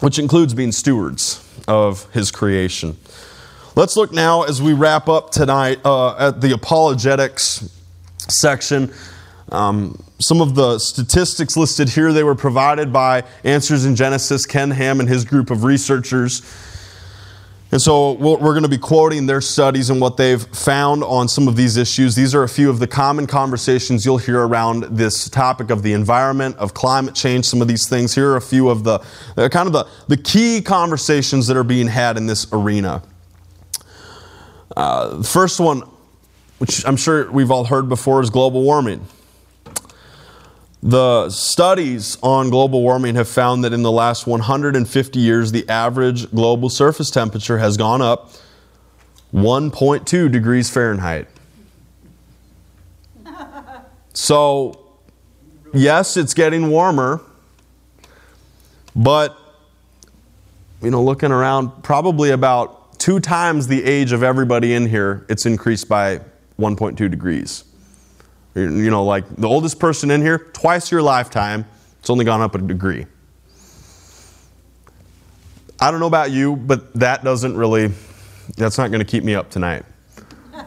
which 0.00 0.18
includes 0.18 0.54
being 0.54 0.72
stewards 0.72 1.44
of 1.66 2.10
His 2.12 2.30
creation. 2.30 2.96
Let's 3.74 3.96
look 3.96 4.12
now 4.12 4.42
as 4.42 4.60
we 4.60 4.72
wrap 4.72 5.08
up 5.08 5.30
tonight 5.30 5.80
uh, 5.84 6.16
at 6.16 6.40
the 6.40 6.52
apologetics 6.52 7.68
section. 8.28 8.92
Um, 9.50 10.02
some 10.18 10.40
of 10.40 10.54
the 10.54 10.78
statistics 10.78 11.56
listed 11.56 11.88
here, 11.88 12.12
they 12.12 12.24
were 12.24 12.34
provided 12.34 12.92
by 12.92 13.24
Answers 13.44 13.84
in 13.84 13.96
Genesis, 13.96 14.46
Ken 14.46 14.70
Ham 14.70 15.00
and 15.00 15.08
his 15.08 15.24
group 15.24 15.50
of 15.50 15.64
researchers. 15.64 16.42
And 17.70 17.82
so 17.82 18.12
we're 18.12 18.38
going 18.38 18.62
to 18.62 18.68
be 18.68 18.78
quoting 18.78 19.26
their 19.26 19.42
studies 19.42 19.90
and 19.90 20.00
what 20.00 20.16
they've 20.16 20.42
found 20.42 21.04
on 21.04 21.28
some 21.28 21.46
of 21.48 21.54
these 21.54 21.76
issues. 21.76 22.14
These 22.14 22.34
are 22.34 22.42
a 22.42 22.48
few 22.48 22.70
of 22.70 22.78
the 22.78 22.86
common 22.86 23.26
conversations 23.26 24.06
you'll 24.06 24.16
hear 24.16 24.40
around 24.40 24.84
this 24.84 25.28
topic 25.28 25.68
of 25.68 25.82
the 25.82 25.92
environment, 25.92 26.56
of 26.56 26.72
climate 26.72 27.14
change, 27.14 27.44
some 27.44 27.60
of 27.60 27.68
these 27.68 27.86
things. 27.86 28.14
Here 28.14 28.30
are 28.30 28.36
a 28.36 28.40
few 28.40 28.70
of 28.70 28.84
the 28.84 29.04
uh, 29.36 29.50
kind 29.50 29.66
of 29.66 29.74
the, 29.74 29.86
the 30.08 30.16
key 30.16 30.62
conversations 30.62 31.46
that 31.48 31.58
are 31.58 31.64
being 31.64 31.88
had 31.88 32.16
in 32.16 32.26
this 32.26 32.50
arena. 32.54 33.02
Uh, 34.74 35.18
the 35.18 35.24
first 35.24 35.60
one, 35.60 35.82
which 36.56 36.86
I'm 36.86 36.96
sure 36.96 37.30
we've 37.30 37.50
all 37.50 37.64
heard 37.64 37.90
before, 37.90 38.22
is 38.22 38.30
global 38.30 38.62
warming. 38.62 39.06
The 40.82 41.28
studies 41.30 42.18
on 42.22 42.50
global 42.50 42.82
warming 42.82 43.16
have 43.16 43.28
found 43.28 43.64
that 43.64 43.72
in 43.72 43.82
the 43.82 43.90
last 43.90 44.26
150 44.26 45.18
years, 45.18 45.50
the 45.50 45.68
average 45.68 46.30
global 46.30 46.70
surface 46.70 47.10
temperature 47.10 47.58
has 47.58 47.76
gone 47.76 48.00
up 48.00 48.30
1.2 49.34 50.30
degrees 50.30 50.70
Fahrenheit. 50.70 51.26
So, 54.14 54.80
yes, 55.72 56.16
it's 56.16 56.34
getting 56.34 56.70
warmer, 56.70 57.20
but, 58.96 59.36
you 60.82 60.90
know, 60.90 61.02
looking 61.02 61.30
around, 61.30 61.82
probably 61.82 62.30
about 62.30 62.98
two 62.98 63.20
times 63.20 63.68
the 63.68 63.84
age 63.84 64.12
of 64.12 64.22
everybody 64.22 64.74
in 64.74 64.88
here, 64.88 65.24
it's 65.28 65.46
increased 65.46 65.88
by 65.88 66.20
1.2 66.58 67.08
degrees. 67.10 67.64
You 68.62 68.90
know, 68.90 69.04
like 69.04 69.24
the 69.36 69.48
oldest 69.48 69.78
person 69.78 70.10
in 70.10 70.20
here, 70.20 70.38
twice 70.38 70.90
your 70.90 71.02
lifetime, 71.02 71.66
it's 72.00 72.10
only 72.10 72.24
gone 72.24 72.40
up 72.40 72.54
a 72.54 72.58
degree. 72.58 73.06
I 75.80 75.90
don't 75.90 76.00
know 76.00 76.06
about 76.06 76.30
you, 76.30 76.56
but 76.56 76.92
that 76.94 77.22
doesn't 77.22 77.56
really, 77.56 77.92
that's 78.56 78.78
not 78.78 78.90
going 78.90 79.00
to 79.00 79.04
keep 79.04 79.22
me 79.24 79.34
up 79.34 79.50
tonight. 79.50 79.84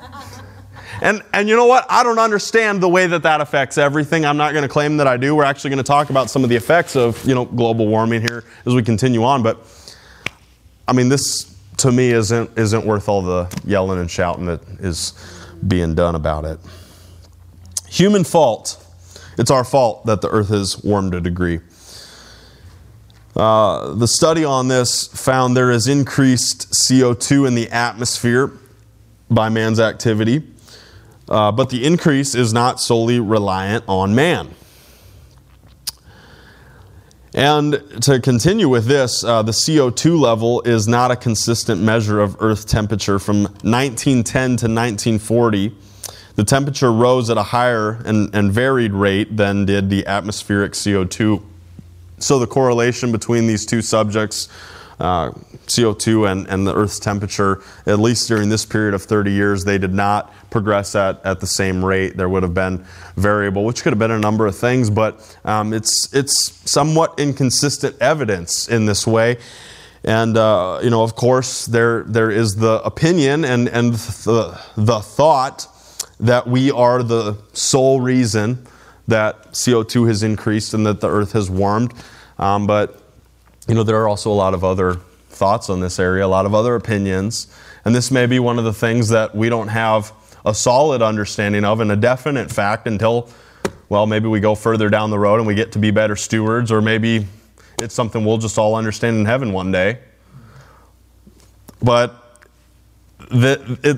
And, 1.04 1.24
and 1.34 1.50
you 1.50 1.56
know 1.56 1.66
what? 1.66 1.88
I 1.90 2.04
don't 2.04 2.20
understand 2.20 2.80
the 2.80 2.88
way 2.88 3.08
that 3.08 3.24
that 3.24 3.42
affects 3.42 3.80
everything. 3.80 4.24
I'm 4.24 4.38
not 4.38 4.52
going 4.52 4.62
to 4.62 4.70
claim 4.70 4.98
that 4.98 5.08
I 5.08 5.18
do. 5.18 5.36
We're 5.36 5.46
actually 5.46 5.72
going 5.72 5.80
to 5.80 5.84
talk 5.84 6.12
about 6.12 6.30
some 6.30 6.44
of 6.44 6.52
the 6.52 6.56
effects 6.56 6.96
of, 6.96 7.26
you 7.26 7.34
know, 7.34 7.46
global 7.46 7.88
warming 7.88 8.22
here 8.22 8.44
as 8.68 8.76
we 8.76 8.84
continue 8.84 9.24
on. 9.24 9.42
But, 9.42 9.58
I 10.88 10.94
mean, 10.94 11.10
this, 11.10 11.58
to 11.78 11.92
me 11.92 12.12
isn't, 12.12 12.56
isn't 12.56 12.86
worth 12.86 13.10
all 13.10 13.24
the 13.24 13.52
yelling 13.66 14.00
and 14.00 14.12
shouting 14.12 14.46
that 14.46 14.62
is 14.80 15.14
being 15.68 15.96
done 15.96 16.14
about 16.14 16.46
it. 16.46 16.60
Human 17.92 18.24
fault. 18.24 18.82
It's 19.38 19.52
our 19.52 19.66
fault 19.66 20.06
that 20.06 20.22
the 20.22 20.30
earth 20.30 20.48
has 20.48 20.82
warmed 20.82 21.14
a 21.14 21.20
degree. 21.20 21.60
Uh, 23.36 23.94
the 23.96 24.08
study 24.08 24.46
on 24.46 24.70
this 24.70 25.08
found 25.08 25.58
there 25.58 25.72
is 25.72 25.90
increased 25.90 26.72
CO2 26.72 27.48
in 27.50 27.56
the 27.56 27.70
atmosphere 27.70 28.54
by 29.30 29.50
man's 29.50 29.78
activity, 29.78 30.42
uh, 31.28 31.52
but 31.52 31.70
the 31.70 31.86
increase 31.86 32.34
is 32.34 32.54
not 32.54 32.80
solely 32.80 33.20
reliant 33.20 33.84
on 33.88 34.16
man. 34.16 34.56
And 37.34 37.74
to 38.04 38.22
continue 38.22 38.70
with 38.70 38.86
this, 38.86 39.22
uh, 39.26 39.42
the 39.42 39.52
CO2 39.52 40.18
level 40.18 40.62
is 40.62 40.88
not 40.88 41.12
a 41.12 41.18
consistent 41.18 41.82
measure 41.82 42.22
of 42.22 42.38
Earth 42.40 42.68
temperature. 42.68 43.20
From 43.20 43.44
1910 43.44 44.24
to 44.32 44.48
1940, 44.68 45.76
the 46.42 46.46
temperature 46.46 46.92
rose 46.92 47.30
at 47.30 47.38
a 47.38 47.44
higher 47.44 48.02
and, 48.04 48.34
and 48.34 48.52
varied 48.52 48.94
rate 48.94 49.38
than 49.38 49.64
did 49.64 49.92
the 49.92 50.08
atmospheric 50.08 50.72
CO2. 50.72 51.40
So 52.18 52.40
the 52.40 52.48
correlation 52.48 53.12
between 53.12 53.46
these 53.46 53.64
two 53.64 53.84
subjects 53.84 54.50
uh, 55.00 55.34
CO2 55.68 56.32
and, 56.32 56.48
and 56.48 56.66
the 56.66 56.74
Earth's 56.74 56.98
temperature, 56.98 57.62
at 57.86 58.00
least 58.00 58.28
during 58.28 58.50
this 58.50 58.66
period 58.66 58.96
of 58.96 59.04
30 59.04 59.32
years, 59.32 59.66
they 59.66 59.78
did 59.78 59.94
not 59.94 60.34
progress 60.50 60.96
at, 60.96 61.24
at 61.24 61.42
the 61.42 61.46
same 61.46 61.86
rate. 61.86 62.18
There 62.18 62.28
would 62.28 62.42
have 62.42 62.56
been 62.56 62.84
variable, 63.18 63.64
which 63.64 63.84
could 63.84 63.94
have 63.94 64.00
been 64.00 64.10
a 64.10 64.18
number 64.18 64.48
of 64.48 64.56
things, 64.56 64.90
but 64.90 65.38
um, 65.46 65.74
it's, 65.74 66.12
it's 66.12 66.60
somewhat 66.68 67.20
inconsistent 67.20 67.96
evidence 68.02 68.68
in 68.68 68.88
this 68.88 69.06
way. 69.06 69.38
And, 70.04 70.36
uh, 70.36 70.80
you 70.82 70.90
know, 70.90 71.04
of 71.04 71.16
course, 71.16 71.68
there, 71.68 72.02
there 72.06 72.32
is 72.32 72.56
the 72.56 72.82
opinion 72.84 73.46
and, 73.46 73.70
and 73.70 73.94
the, 73.94 74.60
the 74.76 75.02
thought 75.02 75.68
that 76.22 76.48
we 76.48 76.72
are 76.72 77.04
the 77.04 77.38
sole 77.54 78.00
reason 78.00 78.66
that 79.08 79.52
CO2 79.52 80.08
has 80.08 80.24
increased 80.24 80.74
and 80.74 80.86
that 80.86 81.02
the 81.02 81.10
Earth 81.10 81.34
has 81.34 81.50
warmed. 81.50 81.94
Um, 82.40 82.68
but 82.68 83.02
you 83.68 83.76
know, 83.76 83.84
there 83.84 83.98
are 84.02 84.08
also 84.08 84.32
a 84.32 84.34
lot 84.34 84.54
of 84.54 84.64
other 84.64 84.96
thoughts 85.30 85.70
on 85.70 85.80
this 85.80 86.00
area, 86.00 86.26
a 86.26 86.28
lot 86.28 86.46
of 86.46 86.54
other 86.54 86.76
opinions. 86.76 87.48
And 87.84 87.96
this 87.96 88.12
may 88.12 88.28
be 88.28 88.40
one 88.40 88.60
of 88.60 88.66
the 88.66 88.74
things 88.74 89.10
that 89.10 89.36
we 89.36 89.50
don't 89.50 89.70
have 89.70 90.14
a 90.46 90.54
solid 90.54 91.02
understanding 91.02 91.66
of 91.66 91.80
and 91.80 91.92
a 91.92 91.96
definite 91.96 92.52
fact 92.52 92.88
until, 92.88 93.30
well, 93.90 94.06
maybe 94.06 94.28
we 94.28 94.40
go 94.40 94.56
further 94.56 94.90
down 94.90 95.10
the 95.10 95.20
road 95.20 95.38
and 95.38 95.48
we 95.48 95.56
get 95.56 95.72
to 95.74 95.80
be 95.80 95.92
better 95.92 96.16
stewards, 96.16 96.72
or 96.72 96.82
maybe 96.82 97.26
it's 97.80 97.94
something 97.94 98.24
we'll 98.26 98.38
just 98.38 98.58
all 98.58 98.76
understand 98.76 99.18
in 99.18 99.26
heaven 99.26 99.54
one 99.54 99.72
day. 99.72 100.00
But 101.82 102.40
the, 103.30 103.80
it, 103.84 103.98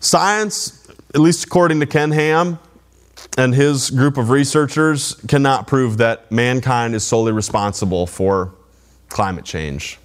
science, 0.00 0.81
at 1.14 1.20
least 1.20 1.44
according 1.44 1.80
to 1.80 1.86
Ken 1.86 2.10
Ham, 2.12 2.58
and 3.36 3.54
his 3.54 3.90
group 3.90 4.16
of 4.16 4.30
researchers 4.30 5.14
cannot 5.28 5.66
prove 5.66 5.98
that 5.98 6.30
mankind 6.30 6.94
is 6.94 7.04
solely 7.04 7.32
responsible 7.32 8.06
for 8.06 8.54
climate 9.08 9.44
change. 9.44 9.98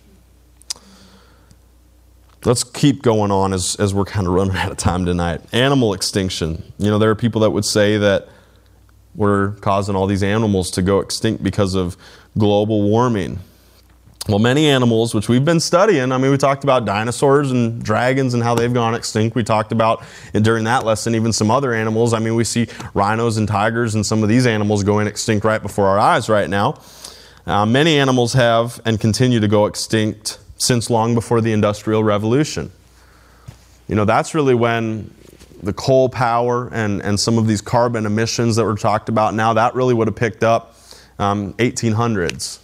Let's 2.45 2.63
keep 2.63 3.01
going 3.01 3.31
on 3.31 3.53
as, 3.53 3.75
as 3.77 3.93
we're 3.93 4.05
kind 4.05 4.27
of 4.27 4.33
running 4.33 4.55
out 4.55 4.71
of 4.71 4.77
time 4.77 5.05
tonight. 5.05 5.41
Animal 5.53 5.93
extinction. 5.93 6.71
You 6.77 6.89
know, 6.89 6.99
there 6.99 7.09
are 7.09 7.15
people 7.15 7.41
that 7.41 7.51
would 7.51 7.65
say 7.65 7.97
that 7.97 8.29
we're 9.15 9.51
causing 9.55 9.95
all 9.95 10.07
these 10.07 10.23
animals 10.23 10.69
to 10.71 10.81
go 10.81 10.99
extinct 10.99 11.43
because 11.43 11.73
of 11.73 11.97
global 12.37 12.83
warming. 12.83 13.39
Well, 14.27 14.39
many 14.39 14.67
animals, 14.67 15.15
which 15.15 15.29
we've 15.29 15.45
been 15.45 15.61
studying, 15.61 16.11
I 16.11 16.17
mean, 16.17 16.31
we 16.31 16.37
talked 16.37 16.65
about 16.65 16.83
dinosaurs 16.83 17.49
and 17.49 17.81
dragons 17.81 18.33
and 18.33 18.43
how 18.43 18.55
they've 18.55 18.73
gone 18.73 18.93
extinct. 18.93 19.37
We 19.37 19.43
talked 19.43 19.71
about, 19.71 20.03
during 20.33 20.65
that 20.65 20.83
lesson, 20.83 21.15
even 21.15 21.31
some 21.31 21.49
other 21.49 21.73
animals. 21.73 22.13
I 22.13 22.19
mean, 22.19 22.35
we 22.35 22.43
see 22.43 22.67
rhinos 22.93 23.37
and 23.37 23.47
tigers 23.47 23.95
and 23.95 24.05
some 24.05 24.23
of 24.23 24.29
these 24.29 24.45
animals 24.45 24.83
going 24.83 25.07
extinct 25.07 25.45
right 25.45 25.61
before 25.61 25.87
our 25.87 25.97
eyes 25.97 26.27
right 26.27 26.49
now. 26.49 26.81
Uh, 27.45 27.65
many 27.65 27.97
animals 27.97 28.33
have 28.33 28.81
and 28.83 28.99
continue 28.99 29.39
to 29.39 29.47
go 29.47 29.65
extinct 29.65 30.39
since 30.57 30.89
long 30.89 31.13
before 31.13 31.39
the 31.39 31.53
Industrial 31.53 32.03
Revolution. 32.03 32.69
You 33.87 33.95
know, 33.95 34.03
that's 34.03 34.35
really 34.35 34.55
when 34.55 35.13
the 35.63 35.71
coal 35.71 36.09
power 36.09 36.67
and, 36.73 37.01
and 37.01 37.17
some 37.17 37.37
of 37.37 37.47
these 37.47 37.61
carbon 37.61 38.05
emissions 38.05 38.57
that 38.57 38.65
were 38.65 38.75
talked 38.75 39.07
about 39.07 39.33
now, 39.33 39.53
that 39.53 39.73
really 39.73 39.93
would 39.93 40.09
have 40.09 40.17
picked 40.17 40.43
up 40.43 40.75
um, 41.17 41.53
1800s. 41.53 42.59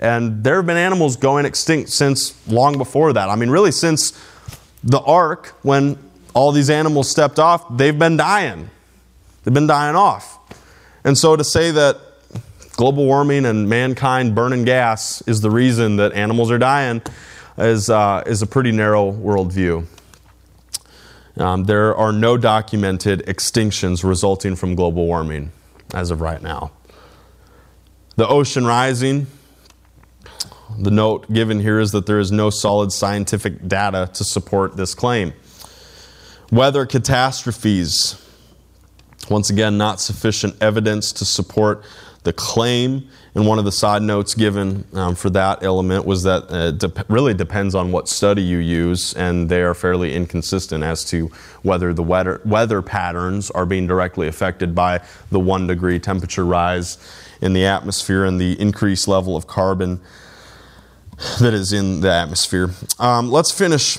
And 0.00 0.42
there 0.42 0.56
have 0.56 0.66
been 0.66 0.78
animals 0.78 1.16
going 1.16 1.44
extinct 1.44 1.90
since 1.90 2.34
long 2.48 2.78
before 2.78 3.12
that. 3.12 3.28
I 3.28 3.36
mean, 3.36 3.50
really, 3.50 3.70
since 3.70 4.18
the 4.82 4.98
ark, 4.98 5.54
when 5.62 5.98
all 6.34 6.52
these 6.52 6.70
animals 6.70 7.10
stepped 7.10 7.38
off, 7.38 7.76
they've 7.76 7.98
been 7.98 8.16
dying. 8.16 8.70
They've 9.44 9.54
been 9.54 9.66
dying 9.66 9.96
off. 9.96 10.38
And 11.04 11.16
so 11.16 11.36
to 11.36 11.44
say 11.44 11.70
that 11.70 11.98
global 12.72 13.04
warming 13.04 13.44
and 13.44 13.68
mankind 13.68 14.34
burning 14.34 14.64
gas 14.64 15.22
is 15.26 15.42
the 15.42 15.50
reason 15.50 15.96
that 15.96 16.14
animals 16.14 16.50
are 16.50 16.58
dying 16.58 17.02
is, 17.58 17.90
uh, 17.90 18.22
is 18.26 18.40
a 18.40 18.46
pretty 18.46 18.72
narrow 18.72 19.12
worldview. 19.12 19.86
Um, 21.36 21.64
there 21.64 21.94
are 21.94 22.12
no 22.12 22.38
documented 22.38 23.20
extinctions 23.26 24.02
resulting 24.02 24.56
from 24.56 24.74
global 24.74 25.06
warming 25.06 25.52
as 25.92 26.10
of 26.10 26.22
right 26.22 26.42
now. 26.42 26.72
The 28.16 28.26
ocean 28.26 28.66
rising, 28.66 29.26
the 30.78 30.90
note 30.90 31.30
given 31.32 31.60
here 31.60 31.80
is 31.80 31.92
that 31.92 32.06
there 32.06 32.18
is 32.18 32.30
no 32.30 32.50
solid 32.50 32.92
scientific 32.92 33.66
data 33.66 34.10
to 34.14 34.24
support 34.24 34.76
this 34.76 34.94
claim. 34.94 35.32
Weather 36.50 36.86
catastrophes, 36.86 38.16
once 39.28 39.50
again, 39.50 39.78
not 39.78 40.00
sufficient 40.00 40.60
evidence 40.60 41.12
to 41.12 41.24
support 41.24 41.84
the 42.22 42.32
claim. 42.32 43.08
And 43.34 43.46
one 43.46 43.58
of 43.58 43.64
the 43.64 43.72
side 43.72 44.02
notes 44.02 44.34
given 44.34 44.84
um, 44.92 45.14
for 45.14 45.30
that 45.30 45.62
element 45.62 46.04
was 46.04 46.24
that 46.24 46.44
it 46.50 46.78
de- 46.78 47.04
really 47.08 47.32
depends 47.32 47.74
on 47.74 47.92
what 47.92 48.08
study 48.08 48.42
you 48.42 48.58
use, 48.58 49.14
and 49.14 49.48
they 49.48 49.62
are 49.62 49.74
fairly 49.74 50.14
inconsistent 50.14 50.82
as 50.82 51.04
to 51.06 51.30
whether 51.62 51.94
the 51.94 52.02
weather, 52.02 52.40
weather 52.44 52.82
patterns 52.82 53.50
are 53.52 53.64
being 53.64 53.86
directly 53.86 54.26
affected 54.26 54.74
by 54.74 55.00
the 55.30 55.40
one 55.40 55.66
degree 55.66 55.98
temperature 55.98 56.44
rise 56.44 56.98
in 57.40 57.52
the 57.52 57.64
atmosphere 57.64 58.24
and 58.24 58.40
the 58.40 58.60
increased 58.60 59.08
level 59.08 59.36
of 59.36 59.46
carbon 59.46 60.00
that 61.40 61.52
is 61.52 61.72
in 61.72 62.00
the 62.00 62.10
atmosphere. 62.10 62.70
Um, 62.98 63.30
let's 63.30 63.50
finish 63.50 63.98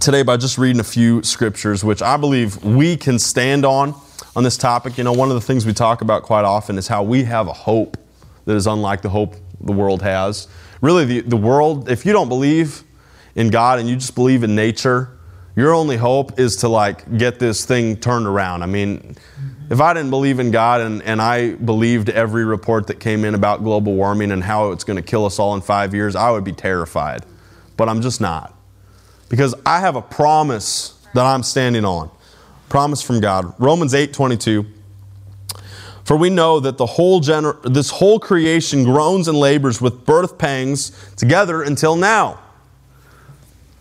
today 0.00 0.22
by 0.22 0.36
just 0.36 0.58
reading 0.58 0.80
a 0.80 0.84
few 0.84 1.22
scriptures, 1.22 1.82
which 1.82 2.02
I 2.02 2.18
believe 2.18 2.62
we 2.62 2.96
can 2.96 3.18
stand 3.18 3.64
on 3.64 3.94
on 4.36 4.44
this 4.44 4.58
topic. 4.58 4.98
You 4.98 5.04
know, 5.04 5.12
one 5.12 5.30
of 5.30 5.34
the 5.34 5.40
things 5.40 5.64
we 5.64 5.72
talk 5.72 6.02
about 6.02 6.22
quite 6.22 6.44
often 6.44 6.76
is 6.76 6.88
how 6.88 7.02
we 7.02 7.24
have 7.24 7.48
a 7.48 7.54
hope 7.54 7.96
that 8.44 8.54
is 8.54 8.66
unlike 8.66 9.00
the 9.00 9.08
hope 9.08 9.34
the 9.62 9.72
world 9.72 10.02
has. 10.02 10.46
Really, 10.82 11.06
the, 11.06 11.20
the 11.20 11.36
world, 11.38 11.90
if 11.90 12.04
you 12.04 12.12
don't 12.12 12.28
believe 12.28 12.84
in 13.34 13.48
God 13.48 13.78
and 13.78 13.88
you 13.88 13.96
just 13.96 14.14
believe 14.14 14.44
in 14.44 14.54
nature, 14.54 15.18
your 15.56 15.72
only 15.72 15.96
hope 15.96 16.38
is 16.38 16.56
to 16.56 16.68
like 16.68 17.16
get 17.16 17.38
this 17.38 17.64
thing 17.64 17.96
turned 17.96 18.26
around. 18.26 18.62
I 18.62 18.66
mean, 18.66 19.16
if 19.70 19.80
I 19.80 19.94
didn't 19.94 20.10
believe 20.10 20.40
in 20.40 20.50
God 20.50 20.80
and, 20.80 21.00
and 21.04 21.22
I 21.22 21.54
believed 21.54 22.10
every 22.10 22.44
report 22.44 22.88
that 22.88 22.98
came 22.98 23.24
in 23.24 23.36
about 23.36 23.62
global 23.62 23.94
warming 23.94 24.32
and 24.32 24.42
how 24.42 24.72
it's 24.72 24.82
going 24.82 24.96
to 24.96 25.02
kill 25.02 25.24
us 25.24 25.38
all 25.38 25.54
in 25.54 25.60
five 25.60 25.94
years, 25.94 26.16
I 26.16 26.32
would 26.32 26.42
be 26.42 26.52
terrified. 26.52 27.24
But 27.76 27.88
I'm 27.88 28.02
just 28.02 28.20
not. 28.20 28.52
Because 29.28 29.54
I 29.64 29.78
have 29.78 29.94
a 29.94 30.02
promise 30.02 30.98
that 31.14 31.24
I'm 31.24 31.44
standing 31.44 31.84
on. 31.84 32.10
Promise 32.68 33.00
from 33.00 33.20
God. 33.20 33.54
Romans 33.60 33.94
8 33.94 34.12
22. 34.12 34.66
For 36.04 36.16
we 36.16 36.30
know 36.30 36.58
that 36.58 36.76
the 36.76 36.86
whole 36.86 37.20
gener- 37.20 37.62
this 37.62 37.90
whole 37.90 38.18
creation 38.18 38.82
groans 38.82 39.28
and 39.28 39.38
labors 39.38 39.80
with 39.80 40.04
birth 40.04 40.36
pangs 40.36 40.90
together 41.14 41.62
until 41.62 41.94
now. 41.94 42.40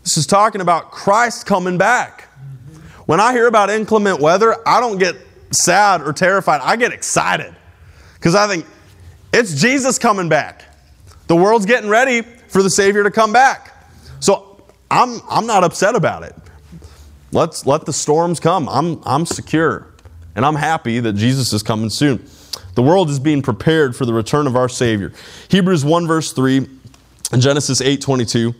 This 0.03 0.17
is 0.17 0.27
talking 0.27 0.61
about 0.61 0.91
Christ 0.91 1.47
coming 1.47 1.79
back. 1.79 2.27
When 3.07 3.19
I 3.19 3.31
hear 3.31 3.47
about 3.47 3.71
inclement 3.71 4.19
weather, 4.19 4.55
I 4.67 4.79
don't 4.79 4.99
get 4.99 5.15
sad 5.51 6.01
or 6.01 6.13
terrified. 6.13 6.61
I 6.63 6.75
get 6.75 6.91
excited 6.91 7.55
because 8.15 8.35
I 8.35 8.47
think 8.47 8.65
it's 9.33 9.59
Jesus 9.59 9.97
coming 9.97 10.29
back. 10.29 10.63
The 11.27 11.35
world's 11.35 11.65
getting 11.65 11.89
ready 11.89 12.21
for 12.21 12.63
the 12.63 12.69
Savior 12.69 13.03
to 13.03 13.11
come 13.11 13.31
back. 13.31 13.75
So 14.19 14.63
I'm, 14.89 15.21
I'm 15.29 15.45
not 15.45 15.63
upset 15.63 15.95
about 15.95 16.23
it. 16.23 16.35
Let's 17.31 17.65
let 17.65 17.85
the 17.85 17.93
storms 17.93 18.39
come. 18.39 18.67
I'm, 18.67 19.01
I'm 19.05 19.25
secure 19.25 19.87
and 20.35 20.45
I'm 20.45 20.55
happy 20.55 20.99
that 20.99 21.13
Jesus 21.13 21.53
is 21.53 21.61
coming 21.61 21.89
soon. 21.89 22.25
The 22.75 22.81
world 22.81 23.09
is 23.09 23.19
being 23.19 23.41
prepared 23.41 23.95
for 23.95 24.05
the 24.05 24.13
return 24.13 24.47
of 24.47 24.55
our 24.55 24.69
Savior. 24.69 25.11
Hebrews 25.49 25.85
1 25.85 26.07
verse 26.07 26.31
3 26.31 26.67
and 27.31 27.41
Genesis 27.41 27.81
8 27.81 28.01
22. 28.01 28.55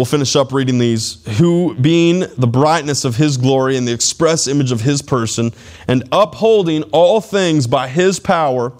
We'll 0.00 0.06
finish 0.06 0.34
up 0.34 0.50
reading 0.50 0.78
these. 0.78 1.22
Who, 1.36 1.74
being 1.74 2.20
the 2.20 2.46
brightness 2.46 3.04
of 3.04 3.16
his 3.16 3.36
glory 3.36 3.76
and 3.76 3.86
the 3.86 3.92
express 3.92 4.48
image 4.48 4.72
of 4.72 4.80
his 4.80 5.02
person, 5.02 5.52
and 5.86 6.08
upholding 6.10 6.84
all 6.84 7.20
things 7.20 7.66
by 7.66 7.86
his 7.86 8.18
power, 8.18 8.70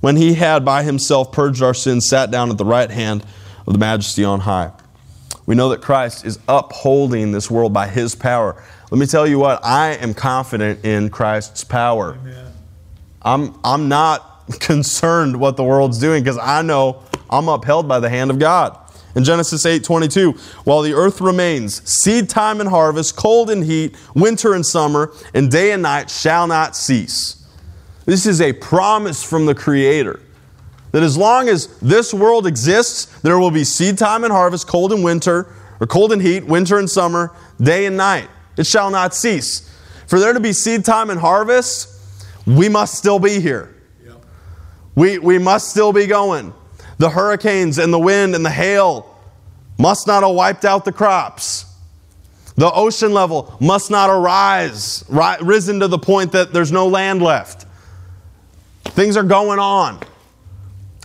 when 0.00 0.16
he 0.16 0.32
had 0.32 0.64
by 0.64 0.82
himself 0.82 1.32
purged 1.32 1.62
our 1.62 1.74
sins, 1.74 2.08
sat 2.08 2.30
down 2.30 2.50
at 2.50 2.56
the 2.56 2.64
right 2.64 2.90
hand 2.90 3.26
of 3.66 3.74
the 3.74 3.78
majesty 3.78 4.24
on 4.24 4.40
high. 4.40 4.72
We 5.44 5.54
know 5.54 5.68
that 5.68 5.82
Christ 5.82 6.24
is 6.24 6.38
upholding 6.48 7.32
this 7.32 7.50
world 7.50 7.74
by 7.74 7.86
his 7.86 8.14
power. 8.14 8.64
Let 8.90 8.98
me 8.98 9.04
tell 9.04 9.26
you 9.26 9.38
what, 9.38 9.62
I 9.62 9.96
am 9.96 10.14
confident 10.14 10.82
in 10.82 11.10
Christ's 11.10 11.62
power. 11.62 12.14
Amen. 12.14 12.52
I'm, 13.20 13.60
I'm 13.64 13.90
not 13.90 14.48
concerned 14.60 15.38
what 15.38 15.58
the 15.58 15.64
world's 15.64 15.98
doing 15.98 16.22
because 16.24 16.38
I 16.38 16.62
know 16.62 17.02
I'm 17.28 17.50
upheld 17.50 17.86
by 17.86 18.00
the 18.00 18.08
hand 18.08 18.30
of 18.30 18.38
God. 18.38 18.78
In 19.14 19.22
Genesis 19.22 19.64
8 19.64 19.84
22, 19.84 20.32
while 20.64 20.82
the 20.82 20.92
earth 20.92 21.20
remains, 21.20 21.88
seed 21.88 22.28
time 22.28 22.60
and 22.60 22.68
harvest, 22.68 23.16
cold 23.16 23.50
and 23.50 23.64
heat, 23.64 23.96
winter 24.14 24.54
and 24.54 24.66
summer, 24.66 25.12
and 25.34 25.50
day 25.50 25.72
and 25.72 25.82
night 25.82 26.10
shall 26.10 26.46
not 26.46 26.74
cease. 26.74 27.46
This 28.06 28.26
is 28.26 28.40
a 28.40 28.52
promise 28.52 29.22
from 29.22 29.46
the 29.46 29.54
Creator 29.54 30.20
that 30.92 31.02
as 31.02 31.16
long 31.16 31.48
as 31.48 31.66
this 31.80 32.14
world 32.14 32.46
exists, 32.46 33.06
there 33.22 33.38
will 33.38 33.50
be 33.50 33.64
seed 33.64 33.98
time 33.98 34.22
and 34.22 34.32
harvest, 34.32 34.68
cold 34.68 34.92
and 34.92 35.02
winter, 35.02 35.52
or 35.80 35.86
cold 35.86 36.12
and 36.12 36.22
heat, 36.22 36.44
winter 36.44 36.78
and 36.78 36.88
summer, 36.88 37.32
day 37.60 37.86
and 37.86 37.96
night. 37.96 38.28
It 38.56 38.66
shall 38.66 38.90
not 38.90 39.12
cease. 39.12 39.68
For 40.06 40.20
there 40.20 40.32
to 40.32 40.38
be 40.38 40.52
seed 40.52 40.84
time 40.84 41.10
and 41.10 41.18
harvest, 41.18 41.88
we 42.46 42.68
must 42.68 42.94
still 42.94 43.18
be 43.18 43.40
here. 43.40 43.74
Yep. 44.06 44.24
We, 44.94 45.18
we 45.18 45.38
must 45.38 45.70
still 45.70 45.92
be 45.92 46.06
going. 46.06 46.54
The 46.98 47.10
hurricanes 47.10 47.78
and 47.78 47.92
the 47.92 47.98
wind 47.98 48.34
and 48.34 48.44
the 48.44 48.50
hail 48.50 49.14
must 49.78 50.06
not 50.06 50.22
have 50.22 50.34
wiped 50.34 50.64
out 50.64 50.84
the 50.84 50.92
crops. 50.92 51.66
The 52.56 52.70
ocean 52.70 53.12
level 53.12 53.56
must 53.60 53.90
not 53.90 54.10
arise, 54.10 55.04
risen 55.08 55.80
to 55.80 55.88
the 55.88 55.98
point 55.98 56.32
that 56.32 56.52
there's 56.52 56.70
no 56.70 56.86
land 56.86 57.20
left. 57.20 57.66
Things 58.84 59.16
are 59.16 59.24
going 59.24 59.58
on. 59.58 60.00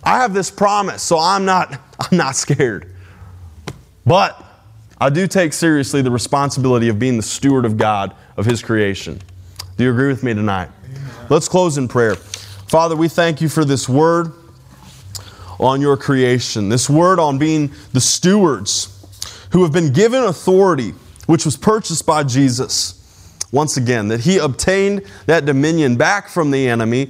I 0.04 0.20
have 0.20 0.34
this 0.34 0.52
promise, 0.52 1.02
so 1.02 1.18
I'm 1.18 1.46
not, 1.46 1.72
I'm 2.00 2.18
not 2.18 2.36
scared. 2.36 2.94
But 4.06 4.44
I 5.02 5.10
do 5.10 5.28
take 5.28 5.54
seriously 5.54 6.02
the 6.02 6.12
responsibility 6.12 6.90
of 6.90 7.00
being 7.00 7.18
the 7.18 7.24
steward 7.24 7.66
of 7.66 7.78
God, 7.78 8.16
of 8.38 8.46
His 8.46 8.62
creation. 8.62 9.20
Do 9.78 9.84
you 9.84 9.92
agree 9.92 10.08
with 10.08 10.24
me 10.24 10.34
tonight? 10.34 10.70
Amen. 10.86 11.28
Let's 11.30 11.48
close 11.48 11.78
in 11.78 11.88
prayer. 11.88 12.16
Father, 12.16 12.96
we 12.96 13.08
thank 13.08 13.42
you 13.42 13.50
for 13.50 13.66
this 13.66 13.90
word 13.90 14.34
on 15.60 15.82
your 15.82 15.98
creation, 15.98 16.70
this 16.70 16.90
word 16.90 17.20
on 17.20 17.38
being 17.38 17.72
the 17.94 18.02
stewards 18.02 18.96
who 19.52 19.64
have 19.64 19.72
been 19.72 19.92
given 19.92 20.24
authority, 20.24 20.94
which 21.26 21.46
was 21.46 21.58
purchased 21.58 22.06
by 22.06 22.24
Jesus. 22.24 22.96
Once 23.52 23.78
again, 23.78 24.08
that 24.10 24.22
he 24.22 24.38
obtained 24.38 25.02
that 25.26 25.46
dominion 25.46 25.96
back 25.98 26.30
from 26.30 26.52
the 26.52 26.68
enemy 26.68 27.10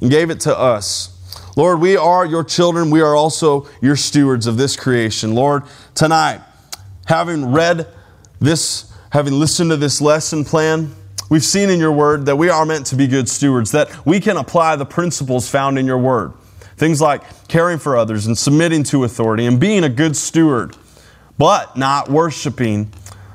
and 0.00 0.10
gave 0.10 0.30
it 0.30 0.40
to 0.40 0.58
us. 0.58 1.10
Lord, 1.56 1.80
we 1.80 1.96
are 1.96 2.26
your 2.26 2.42
children. 2.42 2.90
We 2.90 3.00
are 3.00 3.14
also 3.14 3.68
your 3.80 3.96
stewards 3.96 4.46
of 4.46 4.56
this 4.56 4.76
creation. 4.76 5.34
Lord, 5.34 5.62
tonight, 5.94 6.40
having 7.06 7.52
read 7.52 7.86
this, 8.40 8.92
having 9.10 9.34
listened 9.34 9.70
to 9.70 9.76
this 9.76 10.00
lesson 10.00 10.44
plan, 10.44 10.92
we've 11.30 11.44
seen 11.44 11.70
in 11.70 11.78
your 11.78 11.92
word 11.92 12.26
that 12.26 12.36
we 12.36 12.48
are 12.48 12.66
meant 12.66 12.86
to 12.86 12.96
be 12.96 13.06
good 13.06 13.28
stewards, 13.28 13.70
that 13.72 14.06
we 14.06 14.20
can 14.20 14.36
apply 14.36 14.76
the 14.76 14.86
principles 14.86 15.48
found 15.48 15.78
in 15.78 15.86
your 15.86 15.98
word. 15.98 16.32
Things 16.76 17.00
like 17.00 17.48
caring 17.48 17.78
for 17.78 17.96
others 17.96 18.26
and 18.26 18.36
submitting 18.36 18.82
to 18.84 19.04
authority 19.04 19.46
and 19.46 19.60
being 19.60 19.84
a 19.84 19.88
good 19.88 20.16
steward, 20.16 20.76
but 21.38 21.76
not 21.76 22.08
worshiping 22.08 22.92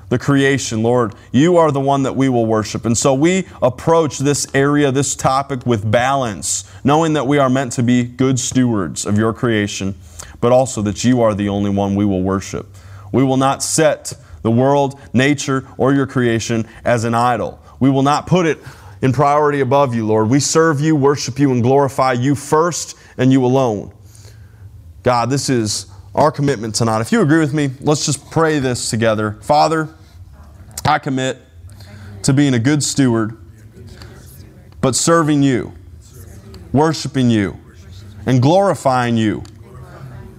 the 0.09 0.19
creation, 0.19 0.83
Lord. 0.83 1.13
You 1.31 1.57
are 1.57 1.71
the 1.71 1.79
one 1.79 2.03
that 2.03 2.15
we 2.15 2.29
will 2.29 2.45
worship. 2.45 2.85
And 2.85 2.97
so 2.97 3.13
we 3.13 3.47
approach 3.61 4.17
this 4.17 4.47
area, 4.53 4.91
this 4.91 5.15
topic 5.15 5.65
with 5.65 5.89
balance, 5.89 6.69
knowing 6.83 7.13
that 7.13 7.27
we 7.27 7.37
are 7.37 7.49
meant 7.49 7.73
to 7.73 7.83
be 7.83 8.03
good 8.03 8.39
stewards 8.39 9.05
of 9.05 9.17
your 9.17 9.33
creation, 9.33 9.95
but 10.41 10.51
also 10.51 10.81
that 10.81 11.03
you 11.03 11.21
are 11.21 11.33
the 11.33 11.49
only 11.49 11.69
one 11.69 11.95
we 11.95 12.05
will 12.05 12.23
worship. 12.23 12.67
We 13.11 13.23
will 13.23 13.37
not 13.37 13.63
set 13.63 14.13
the 14.41 14.51
world, 14.51 14.99
nature, 15.13 15.67
or 15.77 15.93
your 15.93 16.07
creation 16.07 16.67
as 16.83 17.03
an 17.03 17.13
idol. 17.13 17.59
We 17.79 17.89
will 17.89 18.03
not 18.03 18.27
put 18.27 18.45
it 18.45 18.57
in 19.01 19.13
priority 19.13 19.61
above 19.61 19.93
you, 19.93 20.05
Lord. 20.05 20.29
We 20.29 20.39
serve 20.39 20.81
you, 20.81 20.95
worship 20.95 21.39
you, 21.39 21.51
and 21.51 21.63
glorify 21.63 22.13
you 22.13 22.35
first 22.35 22.97
and 23.19 23.31
you 23.31 23.45
alone. 23.45 23.93
God, 25.03 25.29
this 25.29 25.49
is 25.49 25.85
our 26.15 26.31
commitment 26.31 26.73
tonight. 26.73 27.01
If 27.01 27.11
you 27.11 27.21
agree 27.21 27.39
with 27.39 27.53
me, 27.53 27.69
let's 27.81 28.05
just 28.05 28.31
pray 28.31 28.57
this 28.57 28.89
together. 28.89 29.33
Father, 29.41 29.89
I 30.85 30.97
commit 30.97 31.37
to 32.23 32.33
being 32.33 32.53
a 32.53 32.59
good 32.59 32.81
steward, 32.81 33.37
but 34.81 34.95
serving 34.95 35.43
you, 35.43 35.73
worshiping 36.71 37.29
you, 37.29 37.59
and 38.25 38.41
glorifying 38.41 39.17
you 39.17 39.43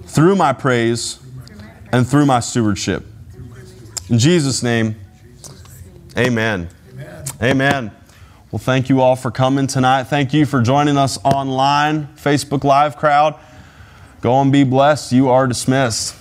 through 0.07 0.35
my 0.35 0.53
praise 0.53 1.21
and 1.93 2.07
through 2.09 2.27
my 2.27 2.41
stewardship. 2.41 3.05
In 4.09 4.19
Jesus' 4.19 4.63
name, 4.63 4.97
amen. 6.17 6.69
Amen. 7.43 7.93
Well, 8.51 8.59
thank 8.59 8.89
you 8.89 9.01
all 9.01 9.15
for 9.15 9.31
coming 9.31 9.69
tonight. 9.69 10.05
Thank 10.05 10.35
you 10.35 10.45
for 10.45 10.61
joining 10.61 10.97
us 10.97 11.19
online, 11.25 12.09
Facebook 12.17 12.65
Live 12.65 12.97
crowd. 12.97 13.39
Go 14.23 14.41
and 14.41 14.51
be 14.51 14.65
blessed. 14.65 15.13
You 15.13 15.29
are 15.29 15.47
dismissed. 15.47 16.20